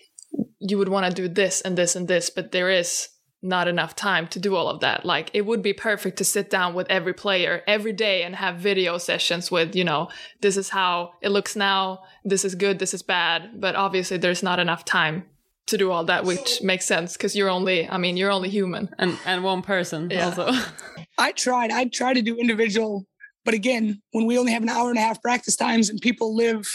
you 0.59 0.77
would 0.77 0.89
want 0.89 1.05
to 1.05 1.21
do 1.21 1.27
this 1.27 1.61
and 1.61 1.77
this 1.77 1.95
and 1.95 2.07
this, 2.07 2.29
but 2.29 2.51
there 2.51 2.69
is 2.69 3.09
not 3.41 3.67
enough 3.67 3.93
time 3.95 4.25
to 4.27 4.39
do 4.39 4.55
all 4.55 4.69
of 4.69 4.79
that. 4.79 5.05
Like 5.05 5.29
it 5.33 5.45
would 5.45 5.61
be 5.61 5.73
perfect 5.73 6.17
to 6.19 6.23
sit 6.23 6.49
down 6.49 6.73
with 6.73 6.89
every 6.89 7.13
player 7.13 7.61
every 7.67 7.91
day 7.91 8.23
and 8.23 8.35
have 8.37 8.55
video 8.55 8.97
sessions 8.97 9.51
with, 9.51 9.75
you 9.75 9.83
know, 9.83 10.07
this 10.41 10.55
is 10.55 10.69
how 10.69 11.11
it 11.21 11.29
looks 11.29 11.55
now, 11.55 12.03
this 12.23 12.45
is 12.45 12.55
good, 12.55 12.79
this 12.79 12.93
is 12.93 13.03
bad. 13.03 13.59
But 13.59 13.75
obviously 13.75 14.17
there's 14.17 14.43
not 14.43 14.59
enough 14.59 14.85
time 14.85 15.25
to 15.65 15.77
do 15.77 15.91
all 15.91 16.05
that, 16.05 16.23
which 16.23 16.61
makes 16.61 16.85
sense 16.85 17.13
because 17.13 17.35
you're 17.35 17.49
only, 17.49 17.87
I 17.89 17.97
mean, 17.97 18.15
you're 18.15 18.31
only 18.31 18.49
human. 18.49 18.89
And 18.97 19.17
and 19.25 19.43
one 19.43 19.61
person 19.61 20.09
yeah. 20.09 20.27
also. 20.27 20.51
I 21.17 21.33
tried. 21.33 21.71
I 21.71 21.85
tried 21.85 22.13
to 22.13 22.21
do 22.21 22.37
individual, 22.37 23.05
but 23.43 23.53
again, 23.53 24.01
when 24.11 24.25
we 24.25 24.37
only 24.37 24.53
have 24.53 24.63
an 24.63 24.69
hour 24.69 24.89
and 24.89 24.97
a 24.97 25.01
half 25.01 25.21
practice 25.21 25.57
times 25.57 25.89
and 25.89 25.99
people 25.99 26.35
live 26.35 26.65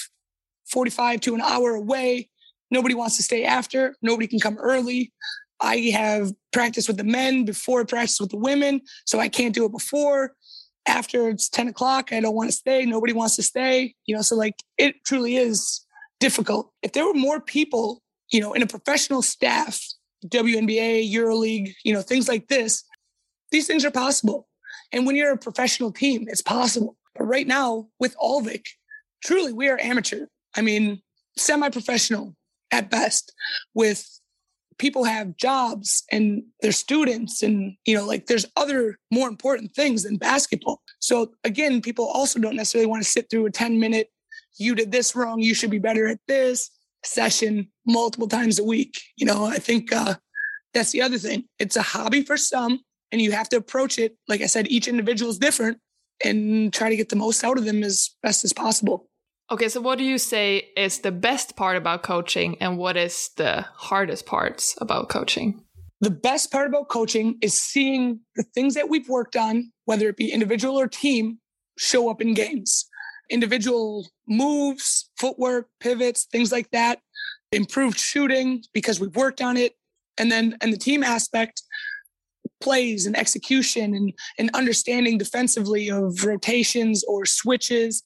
45 0.71 1.21
to 1.23 1.35
an 1.35 1.41
hour 1.41 1.75
away. 1.75 2.29
Nobody 2.71 2.95
wants 2.95 3.17
to 3.17 3.23
stay 3.23 3.45
after. 3.45 3.97
Nobody 4.03 4.27
can 4.27 4.41
come 4.41 4.59
early. 4.59 5.13
I 5.61 5.77
have 5.93 6.33
practice 6.53 6.87
with 6.87 6.99
the 6.99 7.05
men 7.05 7.45
before 7.45 7.85
practice 7.85 8.21
with 8.21 8.31
the 8.31 8.37
women, 8.37 8.83
so 9.07 9.19
I 9.19 9.29
can't 9.29 9.55
do 9.55 9.65
it 9.65 9.73
before. 9.73 10.35
After 10.87 11.29
it's 11.29 11.49
10 11.49 11.69
o'clock, 11.69 12.13
I 12.13 12.21
don't 12.21 12.35
want 12.35 12.49
to 12.49 12.57
stay. 12.57 12.87
Nobody 12.87 13.13
wants 13.13 13.37
to 13.37 13.43
stay. 13.43 13.95
You 14.07 14.15
know, 14.15 14.23
so 14.23 14.37
like 14.37 14.63
it 14.79 15.05
truly 15.05 15.37
is 15.37 15.85
difficult. 16.21 16.73
If 16.83 16.93
there 16.93 17.07
were 17.07 17.15
more 17.15 17.41
people, 17.41 18.03
you 18.31 18.41
know, 18.41 18.53
in 18.53 18.63
a 18.63 18.67
professional 18.67 19.23
staff, 19.23 19.81
WNBA, 20.27 21.13
EuroLeague, 21.13 21.75
you 21.85 21.93
know, 21.93 22.03
things 22.03 22.29
like 22.29 22.49
this, 22.49 22.85
these 23.51 23.67
things 23.67 23.85
are 23.85 23.91
possible. 23.91 24.49
And 24.93 25.07
when 25.07 25.17
you're 25.17 25.33
a 25.33 25.39
professional 25.39 25.93
team, 25.93 26.27
it's 26.29 26.43
possible. 26.43 26.97
But 27.15 27.25
right 27.25 27.47
now, 27.47 27.89
with 27.99 28.17
Alvik, 28.17 28.67
truly 29.23 29.53
we 29.53 29.69
are 29.69 29.79
amateur. 29.81 30.27
I 30.59 30.61
mean, 30.61 31.01
semi 31.37 31.69
professional 31.71 32.35
at 32.73 32.91
best 32.91 33.33
with 33.75 34.07
people 34.79 35.05
have 35.05 35.37
jobs 35.37 36.03
and 36.11 36.43
they're 36.61 36.73
students 36.73 37.43
and 37.43 37.75
you 37.85 37.97
know 37.97 38.05
like 38.05 38.27
there's 38.27 38.47
other 38.57 38.99
more 39.11 39.29
important 39.29 39.73
things 39.73 40.03
than 40.03 40.17
basketball. 40.17 40.83
So 40.99 41.33
again 41.45 41.81
people 41.81 42.07
also 42.07 42.41
don't 42.41 42.57
necessarily 42.57 42.87
want 42.87 43.03
to 43.03 43.09
sit 43.09 43.31
through 43.31 43.47
a 43.47 43.51
10 43.51 43.79
minute 43.79 44.09
you 44.59 44.75
did 44.75 44.93
this 44.93 45.15
wrong 45.15 45.41
you 45.41 45.55
should 45.55 45.71
be 45.71 45.79
better 45.79 46.07
at 46.07 46.19
this 46.27 46.71
session 47.05 47.69
multiple 47.87 48.29
times 48.29 48.59
a 48.59 48.65
week 48.65 49.01
you 49.17 49.27
know? 49.27 49.47
I 49.47 49.59
think 49.59 49.93
uh, 49.93 50.17
that's 50.75 50.91
the 50.91 51.03
other 51.03 51.19
thing. 51.19 51.45
It's 51.59 51.77
a 51.77 51.83
hobby 51.83 52.23
for 52.23 52.37
some 52.37 52.81
and 53.11 53.21
you 53.23 53.33
have 53.33 53.49
to 53.49 53.57
approach 53.57 53.99
it 53.99 54.17
like 54.29 54.43
i 54.43 54.47
said 54.47 54.69
each 54.69 54.89
individual 54.89 55.31
is 55.31 55.39
different 55.39 55.79
and 56.25 56.73
try 56.73 56.89
to 56.89 56.97
get 56.97 57.09
the 57.09 57.17
most 57.17 57.43
out 57.45 57.59
of 57.59 57.65
them 57.65 57.83
as 57.83 58.11
best 58.23 58.45
as 58.45 58.53
possible 58.53 59.09
Okay, 59.51 59.71
so 59.71 59.81
what 59.81 59.97
do 59.97 60.05
you 60.05 60.19
say 60.19 60.69
is 60.77 60.99
the 60.99 61.11
best 61.11 61.57
part 61.57 61.79
about 61.79 62.03
coaching 62.03 62.59
and 62.61 62.77
what 62.77 62.99
is 62.99 63.31
the 63.37 63.65
hardest 63.77 64.27
parts 64.27 64.77
about 64.79 65.09
coaching? 65.09 65.65
The 66.03 66.11
best 66.11 66.53
part 66.53 66.69
about 66.69 66.89
coaching 66.89 67.39
is 67.41 67.57
seeing 67.57 68.21
the 68.37 68.43
things 68.55 68.75
that 68.75 68.91
we've 68.91 69.09
worked 69.09 69.37
on, 69.37 69.73
whether 69.87 70.07
it 70.11 70.19
be 70.19 70.31
individual 70.31 70.79
or 70.79 70.87
team, 70.87 71.39
show 71.79 72.11
up 72.11 72.21
in 72.21 72.35
games. 72.35 72.87
Individual 73.31 74.07
moves, 74.29 75.11
footwork, 75.19 75.69
pivots, 75.81 76.27
things 76.31 76.53
like 76.53 76.71
that, 76.73 77.01
improved 77.51 77.99
shooting 77.99 78.63
because 78.75 79.01
we've 79.01 79.17
worked 79.17 79.41
on 79.41 79.57
it. 79.57 79.73
And 80.19 80.31
then 80.31 80.59
and 80.61 80.75
the 80.75 80.79
team 80.79 81.03
aspect, 81.03 81.63
plays 82.61 83.07
and 83.07 83.17
execution 83.17 83.95
and, 83.95 84.13
and 84.39 84.51
understanding 84.53 85.17
defensively 85.17 85.91
of 85.91 86.25
rotations 86.25 87.05
or 87.05 87.25
switches 87.25 88.03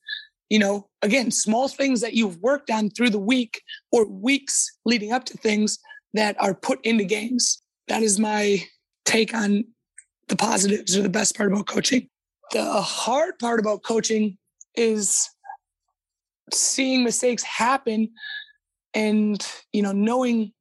you 0.53 0.59
know, 0.59 0.87
again, 1.01 1.31
small 1.31 1.67
things 1.67 2.03
that 2.03 2.13
you've 2.13 2.37
worked 2.43 2.71
on 2.71 2.91
through 2.91 3.09
the 3.09 3.19
week 3.19 3.63
or 3.91 4.07
weeks 4.07 4.71
leading 4.85 5.11
up 5.11 5.25
to 5.25 5.35
things 5.39 5.79
that 6.13 6.37
are 6.39 6.53
put 6.53 6.79
into 6.85 7.05
games. 7.05 7.63
That 7.89 8.03
is 8.03 8.21
my 8.21 8.63
take 9.07 9.35
on 9.35 9.65
the 10.29 10.37
positives 10.37 10.95
or 10.95 11.01
the 11.01 11.09
best 11.09 11.35
part 11.35 11.51
about 11.51 11.69
coaching. 11.69 12.07
The 12.51 12.83
hard 12.83 13.39
part 13.39 13.61
about 13.61 13.83
coaching 13.83 14.37
is 14.75 15.27
seeing 16.53 17.03
mistakes 17.03 17.43
happen 17.43 18.11
and, 18.93 19.43
you 19.73 19.81
know, 19.81 19.93
knowing 19.93 20.53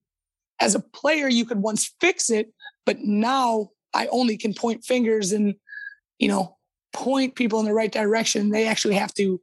as 0.61 0.73
a 0.73 0.79
player 0.79 1.27
you 1.27 1.43
could 1.43 1.61
once 1.61 1.93
fix 1.99 2.29
it, 2.29 2.53
but 2.85 2.99
now 2.99 3.71
I 3.93 4.07
only 4.07 4.37
can 4.37 4.53
point 4.53 4.85
fingers 4.85 5.33
and, 5.33 5.55
you 6.17 6.29
know, 6.29 6.55
point 6.93 7.35
people 7.35 7.59
in 7.59 7.65
the 7.65 7.73
right 7.73 7.91
direction. 7.91 8.51
They 8.51 8.67
actually 8.67 8.95
have 8.95 9.13
to 9.15 9.41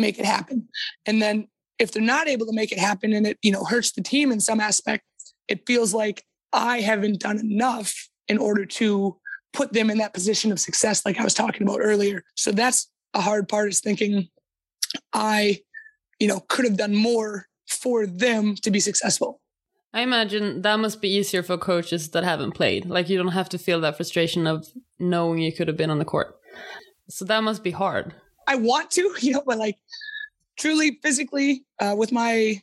make 0.00 0.18
it 0.18 0.24
happen. 0.24 0.68
And 1.06 1.20
then 1.20 1.48
if 1.78 1.92
they're 1.92 2.02
not 2.02 2.28
able 2.28 2.46
to 2.46 2.52
make 2.52 2.72
it 2.72 2.78
happen 2.78 3.12
and 3.12 3.26
it, 3.26 3.38
you 3.42 3.50
know, 3.50 3.64
hurts 3.64 3.92
the 3.92 4.02
team 4.02 4.30
in 4.30 4.40
some 4.40 4.60
aspect, 4.60 5.04
it 5.48 5.66
feels 5.66 5.92
like 5.92 6.24
I 6.52 6.80
haven't 6.80 7.20
done 7.20 7.38
enough 7.38 8.08
in 8.28 8.38
order 8.38 8.64
to 8.64 9.16
put 9.52 9.72
them 9.72 9.90
in 9.90 9.98
that 9.98 10.14
position 10.14 10.52
of 10.52 10.60
success, 10.60 11.04
like 11.04 11.18
I 11.18 11.24
was 11.24 11.34
talking 11.34 11.62
about 11.62 11.80
earlier. 11.80 12.24
So 12.36 12.52
that's 12.52 12.90
a 13.12 13.20
hard 13.20 13.48
part 13.48 13.68
is 13.68 13.80
thinking 13.80 14.28
I, 15.12 15.60
you 16.18 16.28
know, 16.28 16.40
could 16.48 16.64
have 16.64 16.76
done 16.76 16.94
more 16.94 17.46
for 17.68 18.06
them 18.06 18.56
to 18.56 18.70
be 18.70 18.80
successful. 18.80 19.40
I 19.92 20.00
imagine 20.00 20.62
that 20.62 20.80
must 20.80 21.00
be 21.00 21.08
easier 21.08 21.42
for 21.44 21.56
coaches 21.56 22.10
that 22.10 22.24
haven't 22.24 22.52
played. 22.52 22.86
Like 22.86 23.08
you 23.08 23.16
don't 23.16 23.28
have 23.28 23.48
to 23.50 23.58
feel 23.58 23.80
that 23.80 23.96
frustration 23.96 24.46
of 24.46 24.66
knowing 24.98 25.38
you 25.38 25.52
could 25.52 25.68
have 25.68 25.76
been 25.76 25.90
on 25.90 26.00
the 26.00 26.04
court. 26.04 26.36
So 27.08 27.24
that 27.26 27.44
must 27.44 27.62
be 27.62 27.70
hard. 27.70 28.14
I 28.46 28.56
want 28.56 28.90
to, 28.92 29.14
you 29.20 29.32
know, 29.32 29.42
but 29.44 29.58
like 29.58 29.76
truly 30.58 30.98
physically 31.02 31.64
uh, 31.80 31.94
with 31.96 32.12
my 32.12 32.62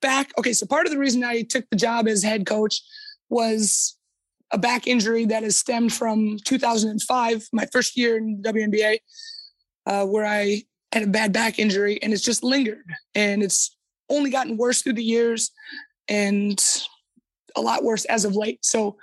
back. 0.00 0.32
Okay, 0.38 0.52
so 0.52 0.66
part 0.66 0.86
of 0.86 0.92
the 0.92 0.98
reason 0.98 1.24
I 1.24 1.42
took 1.42 1.68
the 1.70 1.76
job 1.76 2.08
as 2.08 2.22
head 2.22 2.46
coach 2.46 2.80
was 3.28 3.96
a 4.50 4.58
back 4.58 4.86
injury 4.86 5.24
that 5.26 5.42
has 5.42 5.56
stemmed 5.56 5.92
from 5.92 6.38
2005, 6.44 7.48
my 7.52 7.66
first 7.72 7.96
year 7.96 8.16
in 8.16 8.42
WNBA, 8.42 8.98
uh, 9.86 10.06
where 10.06 10.26
I 10.26 10.62
had 10.92 11.02
a 11.02 11.08
bad 11.08 11.32
back 11.32 11.58
injury 11.58 12.00
and 12.02 12.12
it's 12.12 12.22
just 12.22 12.44
lingered 12.44 12.84
and 13.14 13.42
it's 13.42 13.76
only 14.08 14.30
gotten 14.30 14.56
worse 14.56 14.82
through 14.82 14.92
the 14.92 15.02
years 15.02 15.50
and 16.08 16.62
a 17.56 17.60
lot 17.60 17.82
worse 17.82 18.04
as 18.04 18.24
of 18.24 18.36
late. 18.36 18.64
So, 18.64 18.96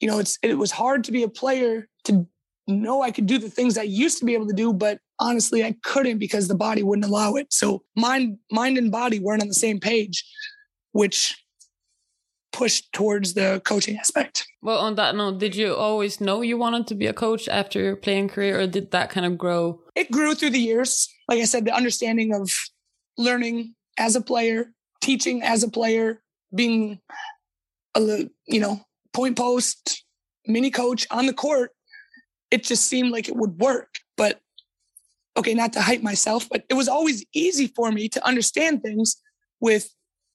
you 0.00 0.08
know, 0.08 0.18
it's 0.18 0.38
it 0.42 0.54
was 0.54 0.70
hard 0.70 1.04
to 1.04 1.12
be 1.12 1.22
a 1.22 1.28
player 1.28 1.88
to 2.04 2.26
know 2.66 3.02
I 3.02 3.10
could 3.10 3.26
do 3.26 3.38
the 3.38 3.50
things 3.50 3.76
I 3.76 3.82
used 3.82 4.18
to 4.18 4.24
be 4.24 4.34
able 4.34 4.46
to 4.48 4.54
do, 4.54 4.72
but 4.72 4.98
honestly 5.18 5.64
I 5.64 5.76
couldn't 5.82 6.18
because 6.18 6.48
the 6.48 6.54
body 6.54 6.82
wouldn't 6.82 7.06
allow 7.06 7.34
it. 7.34 7.52
So 7.52 7.82
mind 7.96 8.38
mind 8.50 8.78
and 8.78 8.90
body 8.90 9.18
weren't 9.18 9.42
on 9.42 9.48
the 9.48 9.54
same 9.54 9.80
page, 9.80 10.24
which 10.92 11.36
pushed 12.54 12.92
towards 12.92 13.34
the 13.34 13.60
coaching 13.64 13.96
aspect. 13.98 14.46
Well, 14.62 14.78
on 14.78 14.94
that 14.94 15.16
note, 15.16 15.38
did 15.38 15.56
you 15.56 15.74
always 15.74 16.20
know 16.20 16.40
you 16.40 16.56
wanted 16.56 16.86
to 16.86 16.94
be 16.94 17.06
a 17.06 17.12
coach 17.12 17.48
after 17.48 17.80
your 17.80 17.96
playing 17.96 18.28
career, 18.28 18.60
or 18.60 18.66
did 18.66 18.92
that 18.92 19.10
kind 19.10 19.26
of 19.26 19.36
grow? 19.36 19.80
It 19.94 20.10
grew 20.10 20.34
through 20.34 20.50
the 20.50 20.60
years. 20.60 21.08
Like 21.28 21.40
I 21.40 21.44
said, 21.44 21.64
the 21.64 21.74
understanding 21.74 22.32
of 22.32 22.50
learning 23.18 23.74
as 23.98 24.14
a 24.16 24.20
player, 24.20 24.72
teaching 25.02 25.42
as 25.42 25.62
a 25.62 25.68
player, 25.68 26.22
being 26.54 27.00
a 27.96 28.28
you 28.46 28.60
know 28.60 28.80
point 29.12 29.36
post, 29.36 30.04
mini 30.46 30.70
coach 30.70 31.06
on 31.10 31.26
the 31.26 31.34
court. 31.34 31.72
It 32.54 32.62
just 32.62 32.86
seemed 32.86 33.10
like 33.10 33.28
it 33.28 33.34
would 33.34 33.58
work. 33.58 33.96
But 34.16 34.40
okay, 35.36 35.54
not 35.54 35.72
to 35.72 35.82
hype 35.82 36.02
myself, 36.02 36.48
but 36.48 36.62
it 36.68 36.74
was 36.74 36.86
always 36.86 37.24
easy 37.34 37.66
for 37.66 37.90
me 37.90 38.08
to 38.10 38.24
understand 38.24 38.80
things 38.80 39.16
with 39.58 39.92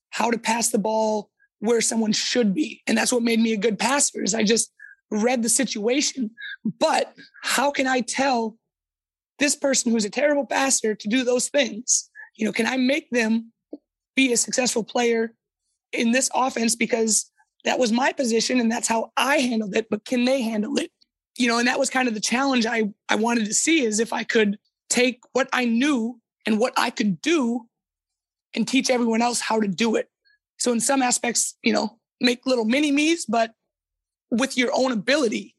how 0.09 0.29
to 0.29 0.37
pass 0.37 0.67
the 0.69 0.79
ball 0.79 1.29
where 1.59 1.79
someone 1.79 2.11
should 2.11 2.53
be. 2.53 2.81
And 2.87 2.97
that's 2.97 3.13
what 3.13 3.23
made 3.23 3.39
me 3.39 3.53
a 3.53 3.57
good 3.57 3.79
passer 3.79 4.21
is 4.21 4.35
I 4.35 4.43
just 4.43 4.73
read 5.09 5.43
the 5.43 5.49
situation. 5.49 6.31
But 6.65 7.13
how 7.41 7.71
can 7.71 7.87
I 7.87 8.01
tell 8.01 8.57
this 9.37 9.55
person 9.55 9.89
who's 9.89 10.03
a 10.03 10.09
terrible 10.09 10.45
passer 10.45 10.95
to 10.95 11.07
do 11.07 11.23
those 11.23 11.47
things? 11.47 12.09
You 12.35 12.45
know, 12.45 12.51
can 12.51 12.67
I 12.67 12.75
make 12.75 13.09
them 13.11 13.53
be 14.13 14.33
a 14.33 14.37
successful 14.37 14.83
player 14.83 15.33
in 15.93 16.11
this 16.11 16.29
offense 16.35 16.75
because 16.75 17.31
that 17.63 17.79
was 17.79 17.93
my 17.93 18.11
position 18.11 18.59
and 18.59 18.69
that's 18.69 18.89
how 18.89 19.13
I 19.15 19.37
handled 19.37 19.77
it, 19.77 19.87
but 19.89 20.03
can 20.03 20.25
they 20.25 20.41
handle 20.41 20.77
it? 20.77 20.91
You 21.39 21.47
know, 21.47 21.57
and 21.57 21.67
that 21.67 21.79
was 21.79 21.89
kind 21.89 22.07
of 22.07 22.13
the 22.13 22.19
challenge 22.19 22.67
I 22.67 22.91
I 23.07 23.15
wanted 23.15 23.45
to 23.45 23.53
see 23.53 23.83
is 23.83 23.99
if 23.99 24.13
I 24.13 24.23
could 24.23 24.59
take 24.89 25.21
what 25.33 25.49
I 25.53 25.65
knew 25.65 26.19
and 26.45 26.59
what 26.59 26.73
I 26.77 26.91
could 26.91 27.21
do 27.21 27.65
and 28.53 28.67
teach 28.67 28.89
everyone 28.89 29.21
else 29.21 29.39
how 29.39 29.59
to 29.59 29.67
do 29.67 29.95
it. 29.95 30.09
So 30.57 30.71
in 30.71 30.79
some 30.79 31.01
aspects, 31.01 31.55
you 31.63 31.71
know, 31.71 31.97
make 32.19 32.45
little 32.45 32.65
mini 32.65 32.91
me's, 32.91 33.25
but 33.25 33.53
with 34.29 34.57
your 34.57 34.69
own 34.73 34.91
ability. 34.91 35.55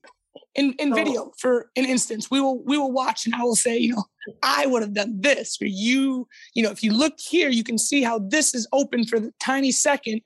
In 0.55 0.75
in 0.75 0.95
video, 0.95 1.33
for 1.39 1.71
an 1.77 1.85
instance, 1.85 2.31
we 2.31 2.41
will 2.41 2.63
we 2.65 2.77
will 2.77 2.93
watch 2.93 3.25
and 3.25 3.35
I 3.35 3.43
will 3.43 3.57
say, 3.57 3.79
you 3.79 3.95
know, 3.95 4.05
I 4.43 4.67
would 4.67 4.83
have 4.83 4.95
done 4.95 5.21
this. 5.21 5.57
Or 5.63 5.67
you, 5.67 6.29
you 6.55 6.63
know, 6.63 6.71
if 6.71 6.83
you 6.83 6.93
look 6.93 7.15
here, 7.19 7.49
you 7.49 7.65
can 7.65 7.79
see 7.79 8.03
how 8.03 8.19
this 8.19 8.55
is 8.55 8.67
open 8.73 9.05
for 9.05 9.21
the 9.21 9.33
tiny 9.41 9.71
second. 9.71 10.23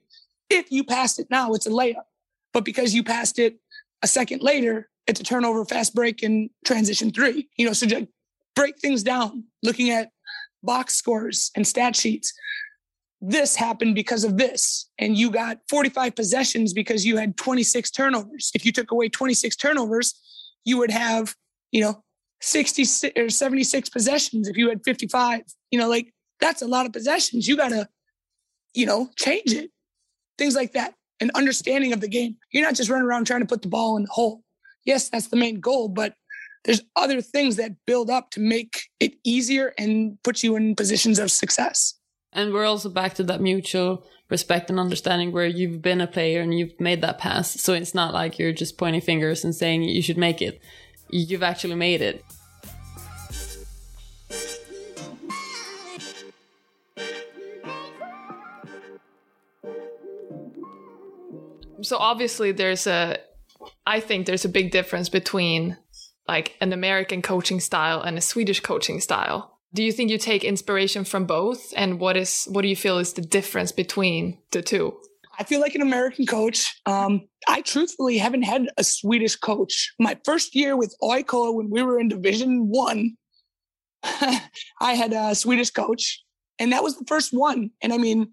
If 0.51 0.71
you 0.71 0.83
passed 0.83 1.19
it 1.19 1.29
now, 1.31 1.53
it's 1.53 1.67
a 1.67 1.71
layup. 1.71 2.05
But 2.53 2.65
because 2.65 2.95
you 2.95 3.05
passed 3.05 3.39
it 3.39 3.59
a 4.03 4.07
second 4.07 4.43
later, 4.43 4.89
it's 5.07 5.21
a 5.21 5.25
turnover, 5.25 5.65
fast 5.65 5.95
break, 5.95 6.23
and 6.23 6.51
transition 6.65 7.11
three. 7.11 7.49
You 7.57 7.67
know, 7.67 7.73
so 7.73 7.87
just 7.87 8.07
break 8.55 8.79
things 8.79 9.03
down, 9.03 9.45
looking 9.63 9.91
at 9.91 10.11
box 10.63 10.95
scores 10.95 11.51
and 11.55 11.67
stat 11.67 11.95
sheets 11.95 12.33
this 13.27 13.57
happened 13.57 13.95
because 13.95 14.25
of 14.25 14.37
this. 14.37 14.91
And 14.99 15.17
you 15.17 15.31
got 15.31 15.59
45 15.69 16.15
possessions 16.15 16.73
because 16.73 17.07
you 17.07 17.17
had 17.17 17.37
26 17.37 17.91
turnovers. 17.91 18.51
If 18.55 18.67
you 18.67 18.73
took 18.73 18.91
away 18.91 19.09
26 19.09 19.57
turnovers, 19.57 20.15
you 20.65 20.79
would 20.79 20.91
have, 20.91 21.35
you 21.73 21.81
know, 21.81 22.03
66 22.41 23.19
or 23.19 23.31
76 23.31 23.89
possessions 23.89 24.49
if 24.49 24.57
you 24.57 24.69
had 24.69 24.85
55. 24.85 25.43
You 25.71 25.79
know, 25.79 25.89
like 25.89 26.13
that's 26.41 26.61
a 26.61 26.67
lot 26.67 26.87
of 26.87 26.93
possessions. 26.93 27.49
You 27.49 27.57
got 27.57 27.71
to, 27.71 27.89
you 28.75 28.85
know, 28.85 29.09
change 29.17 29.53
it. 29.53 29.71
Things 30.37 30.55
like 30.55 30.73
that. 30.73 30.95
An 31.21 31.31
understanding 31.35 31.93
of 31.93 32.01
the 32.01 32.09
game. 32.09 32.37
You're 32.51 32.65
not 32.65 32.75
just 32.75 32.91
running 32.91 33.07
around 33.07 33.27
trying 33.27 33.41
to 33.41 33.47
put 33.47 33.63
the 33.63 33.69
ball 33.69 33.97
in 33.97 34.03
the 34.03 34.11
hole. 34.11 34.44
Yes, 34.85 35.09
that's 35.09 35.29
the 35.29 35.37
main 35.37 35.61
goal, 35.61 35.89
but 35.89 36.15
there's 36.65 36.83
other 36.97 37.21
things 37.21 37.57
that 37.57 37.85
build 37.87 38.11
up 38.11 38.31
to 38.31 38.41
make 38.41 38.91
it 39.01 39.15
easier 39.25 39.75
and 39.79 40.23
put 40.23 40.43
you 40.43 40.57
in 40.57 40.75
positions 40.75 41.19
of 41.19 41.31
success. 41.31 41.95
And 42.33 42.53
we're 42.53 42.65
also 42.65 42.89
back 42.89 43.15
to 43.15 43.23
that 43.25 43.41
mutual 43.41 44.05
respect 44.29 44.69
and 44.71 44.81
understanding 44.81 45.31
where 45.31 45.47
you've 45.47 45.83
been 45.83 46.01
a 46.01 46.07
player 46.07 46.41
and 46.41 46.59
you've 46.59 46.79
made 46.81 47.01
that 47.03 47.19
pass. 47.19 47.61
So 47.61 47.73
it's 47.75 47.95
not 47.95 48.13
like 48.13 48.39
you're 48.39 48.53
just 48.53 48.77
pointing 48.77 49.03
fingers 49.03 49.45
and 49.45 49.55
saying 49.55 49.85
you 49.85 50.03
should 50.03 50.19
make 50.19 50.43
it. 50.43 50.61
You've 51.11 51.43
actually 51.43 51.77
made 51.77 52.01
it. 52.01 52.25
So 61.83 61.99
obviously 61.99 62.53
there's 62.53 62.87
a 62.87 63.19
I 63.87 64.01
think 64.01 64.27
there's 64.27 64.45
a 64.45 64.49
big 64.49 64.71
difference 64.71 65.09
between 65.09 65.77
like 66.27 66.57
an 66.61 66.73
American 66.73 67.23
coaching 67.23 67.61
style 67.61 68.01
and 68.01 68.17
a 68.17 68.23
Swedish 68.23 68.61
coaching 68.61 69.01
style. 69.01 69.59
Do 69.75 69.83
you 69.83 69.93
think 69.93 70.11
you 70.11 70.19
take 70.19 70.45
inspiration 70.45 71.05
from 71.05 71.27
both? 71.27 71.73
And 71.77 71.99
what 72.01 72.17
is 72.17 72.47
what 72.51 72.63
do 72.63 72.69
you 72.69 72.77
feel 72.77 72.99
is 72.99 73.13
the 73.13 73.23
difference 73.23 73.73
between 73.73 74.39
the 74.53 74.63
two? 74.63 74.97
I 75.39 75.43
feel 75.43 75.61
like 75.61 75.75
an 75.75 75.83
american 75.83 76.27
coach. 76.27 76.81
Um, 76.87 77.29
i 77.49 77.61
truthfully 77.61 78.19
haven't 78.19 78.43
had 78.43 78.69
a 78.77 78.85
swedish 78.85 79.37
coach. 79.37 79.93
My 79.99 80.17
first 80.25 80.55
year 80.55 80.77
with 80.77 80.95
oiko 81.03 81.55
when 81.55 81.71
we 81.71 81.83
were 81.83 81.99
in 81.99 82.09
division 82.09 82.69
one 82.69 83.17
i 84.05 84.95
had 84.95 85.13
a 85.13 85.35
swedish 85.35 85.71
coach 85.71 86.23
and 86.61 86.73
that 86.73 86.85
was 86.85 86.97
the 86.97 87.05
first 87.07 87.33
one. 87.33 87.71
And 87.83 87.93
i 87.93 87.99
mean 87.99 88.33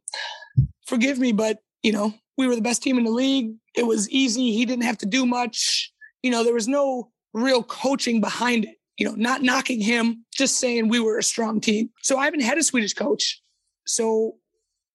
forgive 0.85 1.17
me 1.17 1.31
but 1.31 1.57
you 1.81 1.91
know 1.91 2.13
we 2.37 2.47
were 2.47 2.55
the 2.55 2.61
best 2.61 2.83
team 2.83 2.99
in 2.99 3.03
the 3.03 3.11
league 3.11 3.55
it 3.75 3.85
was 3.87 4.09
easy 4.09 4.51
he 4.51 4.65
didn't 4.65 4.83
have 4.83 4.97
to 4.97 5.05
do 5.05 5.25
much 5.25 5.91
you 6.23 6.31
know 6.31 6.43
there 6.43 6.53
was 6.53 6.67
no 6.67 7.09
real 7.33 7.63
coaching 7.63 8.19
behind 8.19 8.65
it 8.65 8.77
you 9.01 9.07
know, 9.07 9.15
not 9.15 9.41
knocking 9.41 9.81
him, 9.81 10.23
just 10.31 10.59
saying 10.59 10.87
we 10.87 10.99
were 10.99 11.17
a 11.17 11.23
strong 11.23 11.59
team. 11.59 11.89
So 12.03 12.19
I 12.19 12.25
haven't 12.25 12.41
had 12.41 12.59
a 12.59 12.63
Swedish 12.63 12.93
coach. 12.93 13.41
So 13.87 14.35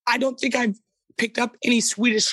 I 0.06 0.16
don't 0.16 0.38
think 0.38 0.54
I've 0.54 0.78
picked 1.18 1.38
up 1.38 1.56
any 1.64 1.80
Swedish 1.80 2.32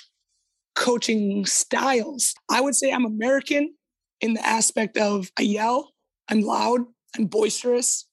coaching 0.76 1.48
styles. 1.48 2.36
I 2.48 2.62
would 2.62 2.76
say 2.76 2.92
I'm 2.92 3.06
American 3.06 3.74
in 4.22 4.36
the 4.36 4.46
aspect 4.46 4.98
of 4.98 5.32
I 5.36 5.42
yell, 5.42 5.94
I'm 6.30 6.42
loud, 6.42 6.82
I'm 7.18 7.26
boisterous, 7.26 8.08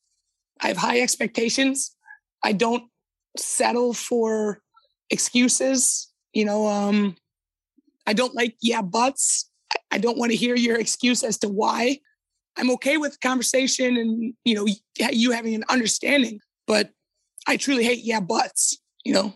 I 0.62 0.68
have 0.68 0.78
high 0.78 1.02
expectations. 1.02 1.94
I 2.42 2.52
don't 2.52 2.84
settle 3.36 3.92
for 3.92 4.62
excuses. 5.10 6.08
You 6.32 6.46
know, 6.46 6.66
um, 6.66 7.14
I 8.10 8.12
don't 8.12 8.34
like 8.34 8.56
yeah 8.60 8.82
buts. 8.82 9.48
I 9.92 9.98
don't 9.98 10.18
want 10.18 10.32
to 10.32 10.36
hear 10.36 10.56
your 10.56 10.80
excuse 10.80 11.22
as 11.22 11.38
to 11.38 11.48
why. 11.48 12.00
I'm 12.56 12.68
okay 12.72 12.96
with 12.96 13.20
conversation 13.20 13.96
and 13.96 14.34
you 14.44 14.54
know 14.56 14.66
you 15.12 15.30
having 15.30 15.54
an 15.54 15.62
understanding, 15.68 16.40
but 16.66 16.90
I 17.46 17.56
truly 17.56 17.84
hate 17.84 18.02
yeah 18.02 18.18
buts, 18.18 18.80
you 19.04 19.12
know, 19.12 19.34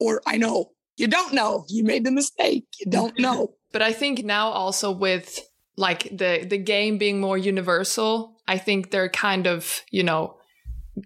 or 0.00 0.22
I 0.26 0.38
know 0.38 0.70
you 0.96 1.06
don't 1.06 1.34
know 1.34 1.66
you 1.68 1.84
made 1.84 2.04
the 2.04 2.10
mistake 2.10 2.64
you 2.80 2.90
don't 2.90 3.18
know. 3.18 3.56
but 3.72 3.82
I 3.82 3.92
think 3.92 4.24
now 4.24 4.48
also 4.48 4.90
with 4.90 5.46
like 5.76 6.04
the 6.04 6.46
the 6.48 6.56
game 6.56 6.96
being 6.96 7.20
more 7.20 7.36
universal, 7.36 8.40
I 8.48 8.56
think 8.56 8.90
they're 8.90 9.10
kind 9.10 9.46
of 9.46 9.82
you 9.90 10.02
know 10.02 10.38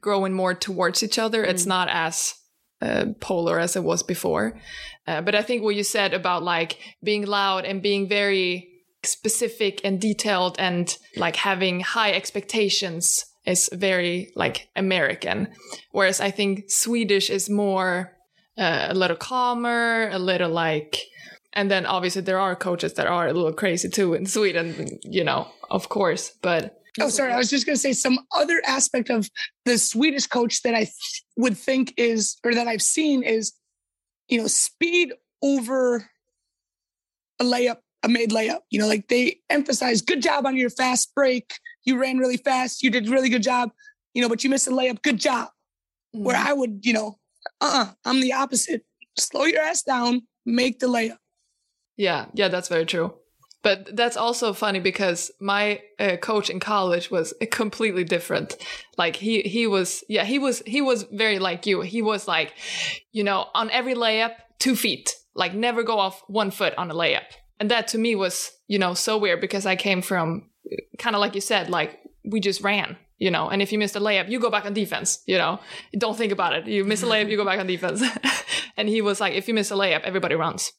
growing 0.00 0.35
more 0.35 0.54
towards 0.54 1.02
each 1.02 1.18
other. 1.18 1.44
Mm. 1.44 1.48
It's 1.48 1.66
not 1.66 1.88
as 1.88 2.35
uh, 2.81 3.07
polar 3.21 3.59
as 3.59 3.77
it 3.77 3.85
was 3.85 4.03
before. 4.03 4.59
Uh, 5.07 5.21
but 5.21 5.35
I 5.35 5.43
think 5.43 5.62
what 5.62 5.75
you 5.75 5.85
said 5.85 6.14
about 6.14 6.43
like 6.43 6.79
being 7.03 7.27
loud 7.27 7.64
and 7.64 7.83
being 7.83 8.09
very 8.09 8.69
specific 9.03 9.81
and 9.85 10.01
detailed 10.01 10.57
and 10.59 10.97
like 11.17 11.37
having 11.37 11.81
high 11.81 12.12
expectations 12.12 13.25
is 13.47 13.71
very 13.73 14.31
like 14.37 14.69
American. 14.77 15.49
Whereas 15.93 16.21
I 16.21 16.31
think 16.31 16.71
Swedish 16.71 17.31
is 17.31 17.49
more 17.49 18.12
uh, 18.59 18.88
a 18.91 18.95
little 18.95 19.17
calmer, 19.17 20.11
a 20.11 20.19
little 20.19 20.51
like, 20.51 20.99
and 21.53 21.71
then 21.71 21.87
obviously 21.87 22.23
there 22.23 22.41
are 22.41 22.55
coaches 22.55 22.95
that 22.95 23.07
are 23.07 23.29
a 23.29 23.33
little 23.33 23.53
crazy 23.53 23.88
too 23.88 24.14
in 24.14 24.27
Sweden, 24.27 24.99
you 25.03 25.25
know, 25.25 25.49
of 25.71 25.88
course, 25.88 26.33
but. 26.43 26.75
Oh, 27.01 27.09
sorry. 27.09 27.33
I 27.33 27.37
was 27.37 27.51
just 27.51 27.67
going 27.67 27.77
to 27.77 27.81
say 27.81 27.93
some 27.93 28.19
other 28.35 28.63
aspect 28.67 29.11
of 29.11 29.29
the 29.65 29.79
Swedish 29.79 30.27
coach 30.27 30.63
that 30.63 30.75
I 30.75 30.85
th- 30.85 31.23
would 31.37 31.57
think 31.57 31.95
is, 31.97 32.37
or 32.45 32.55
that 32.55 32.69
I've 32.69 32.83
seen 32.83 33.23
is, 33.23 33.53
you 34.29 34.41
know, 34.41 34.47
speed 34.47 35.13
over 35.43 36.09
a 37.41 37.45
layup 37.45 37.79
a 38.03 38.09
made 38.09 38.31
layup. 38.31 38.61
You 38.71 38.81
know, 38.81 38.87
like 38.87 39.09
they 39.09 39.41
emphasize 39.51 40.03
good 40.03 40.23
job 40.23 40.47
on 40.47 40.57
your 40.57 40.71
fast 40.71 41.15
break. 41.15 41.55
You 41.85 42.01
ran 42.01 42.19
really 42.19 42.37
fast. 42.37 42.83
You 42.83 42.91
did 42.91 43.09
a 43.09 43.11
really 43.11 43.29
good 43.29 43.43
job. 43.43 43.71
You 44.15 44.23
know, 44.23 44.29
but 44.29 44.43
you 44.45 44.51
missed 44.51 44.67
a 44.67 44.71
layup. 44.71 45.03
Good 45.03 45.19
job. 45.19 45.49
Mm-hmm. 46.15 46.25
Where 46.25 46.37
I 46.37 46.53
would, 46.53 46.81
you 46.85 46.93
know, 46.93 47.19
uh, 47.61 47.65
uh-uh, 47.65 47.93
I'm 48.05 48.21
the 48.21 48.33
opposite. 48.33 48.85
Slow 49.19 49.45
your 49.45 49.63
ass 49.63 49.83
down. 49.83 50.23
Make 50.47 50.79
the 50.79 50.87
layup. 50.87 51.19
Yeah, 51.97 52.27
yeah, 52.33 52.49
that's 52.49 52.69
very 52.69 52.87
true. 52.87 53.15
But 53.62 53.97
that's 53.97 54.16
also 54.16 54.53
funny 54.53 54.79
because 54.79 55.33
my 55.40 55.81
uh, 55.99 56.16
coach 56.16 56.49
in 56.49 56.61
college 56.61 57.11
was 57.11 57.35
completely 57.51 58.05
different. 58.05 58.57
Like 58.97 59.16
he 59.16 59.42
he 59.42 59.66
was 59.66 60.05
yeah 60.09 60.25
he 60.25 60.38
was 60.38 60.62
he 60.66 60.81
was 60.81 61.05
very 61.05 61.38
like 61.38 61.66
you. 61.66 61.81
He 61.81 62.03
was 62.03 62.29
like, 62.29 62.53
you 63.12 63.25
know, 63.25 63.47
on 63.55 63.71
every 63.71 63.94
layup 63.94 64.33
two 64.59 64.77
feet. 64.77 65.14
Like 65.35 65.55
never 65.55 65.83
go 65.83 65.99
off 65.99 66.23
one 66.27 66.51
foot 66.51 66.75
on 66.77 66.90
a 66.90 66.94
layup 66.94 67.23
and 67.61 67.71
that 67.71 67.88
to 67.88 67.99
me 67.99 68.14
was 68.14 68.51
you 68.66 68.79
know 68.79 68.94
so 68.94 69.16
weird 69.18 69.40
because 69.40 69.66
i 69.66 69.77
came 69.77 70.03
from 70.03 70.49
kind 70.99 71.14
of 71.14 71.21
like 71.21 71.35
you 71.35 71.40
said 71.40 71.71
like 71.71 72.01
we 72.25 72.40
just 72.40 72.61
ran 72.62 72.97
you 73.18 73.33
know, 73.33 73.49
and 73.49 73.61
if 73.61 73.73
you 73.73 73.79
missed 73.79 73.97
a 73.97 74.01
layup, 74.01 74.31
you 74.31 74.38
go 74.38 74.49
back 74.49 74.64
on 74.64 74.73
defense, 74.73 75.23
you 75.27 75.37
know, 75.37 75.59
don't 75.99 76.16
think 76.16 76.33
about 76.33 76.53
it. 76.53 76.68
You 76.68 76.85
miss 76.85 77.03
a 77.03 77.07
layup, 77.07 77.29
you 77.29 77.37
go 77.37 77.44
back 77.44 77.59
on 77.59 77.66
defense. 77.66 78.03
and 78.77 78.88
he 78.88 79.03
was 79.03 79.21
like, 79.21 79.35
if 79.35 79.49
you 79.49 79.55
miss 79.55 79.71
a 79.71 79.75
layup, 79.75 80.03
everybody 80.03 80.37
runs. 80.37 80.73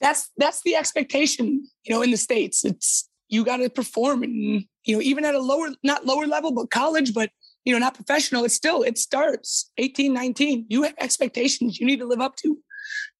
That's 0.00 0.30
that's 0.36 0.62
the 0.62 0.76
expectation, 0.76 1.66
you 1.84 1.94
know, 1.94 2.02
in 2.02 2.10
the 2.10 2.16
states. 2.16 2.64
It's 2.64 3.08
you 3.28 3.44
got 3.44 3.58
to 3.58 3.70
perform, 3.70 4.22
and 4.22 4.64
you 4.84 4.96
know, 4.96 5.02
even 5.02 5.24
at 5.24 5.34
a 5.34 5.40
lower, 5.40 5.70
not 5.82 6.06
lower 6.06 6.26
level, 6.26 6.52
but 6.52 6.70
college, 6.70 7.12
but 7.14 7.30
you 7.64 7.72
know, 7.72 7.78
not 7.78 7.94
professional. 7.94 8.44
It's 8.44 8.54
still 8.54 8.82
it 8.82 8.98
starts 8.98 9.70
18, 9.78 10.12
19. 10.12 10.66
You 10.68 10.82
have 10.82 10.94
expectations 10.98 11.78
you 11.78 11.86
need 11.86 12.00
to 12.00 12.06
live 12.06 12.20
up 12.20 12.36
to. 12.36 12.58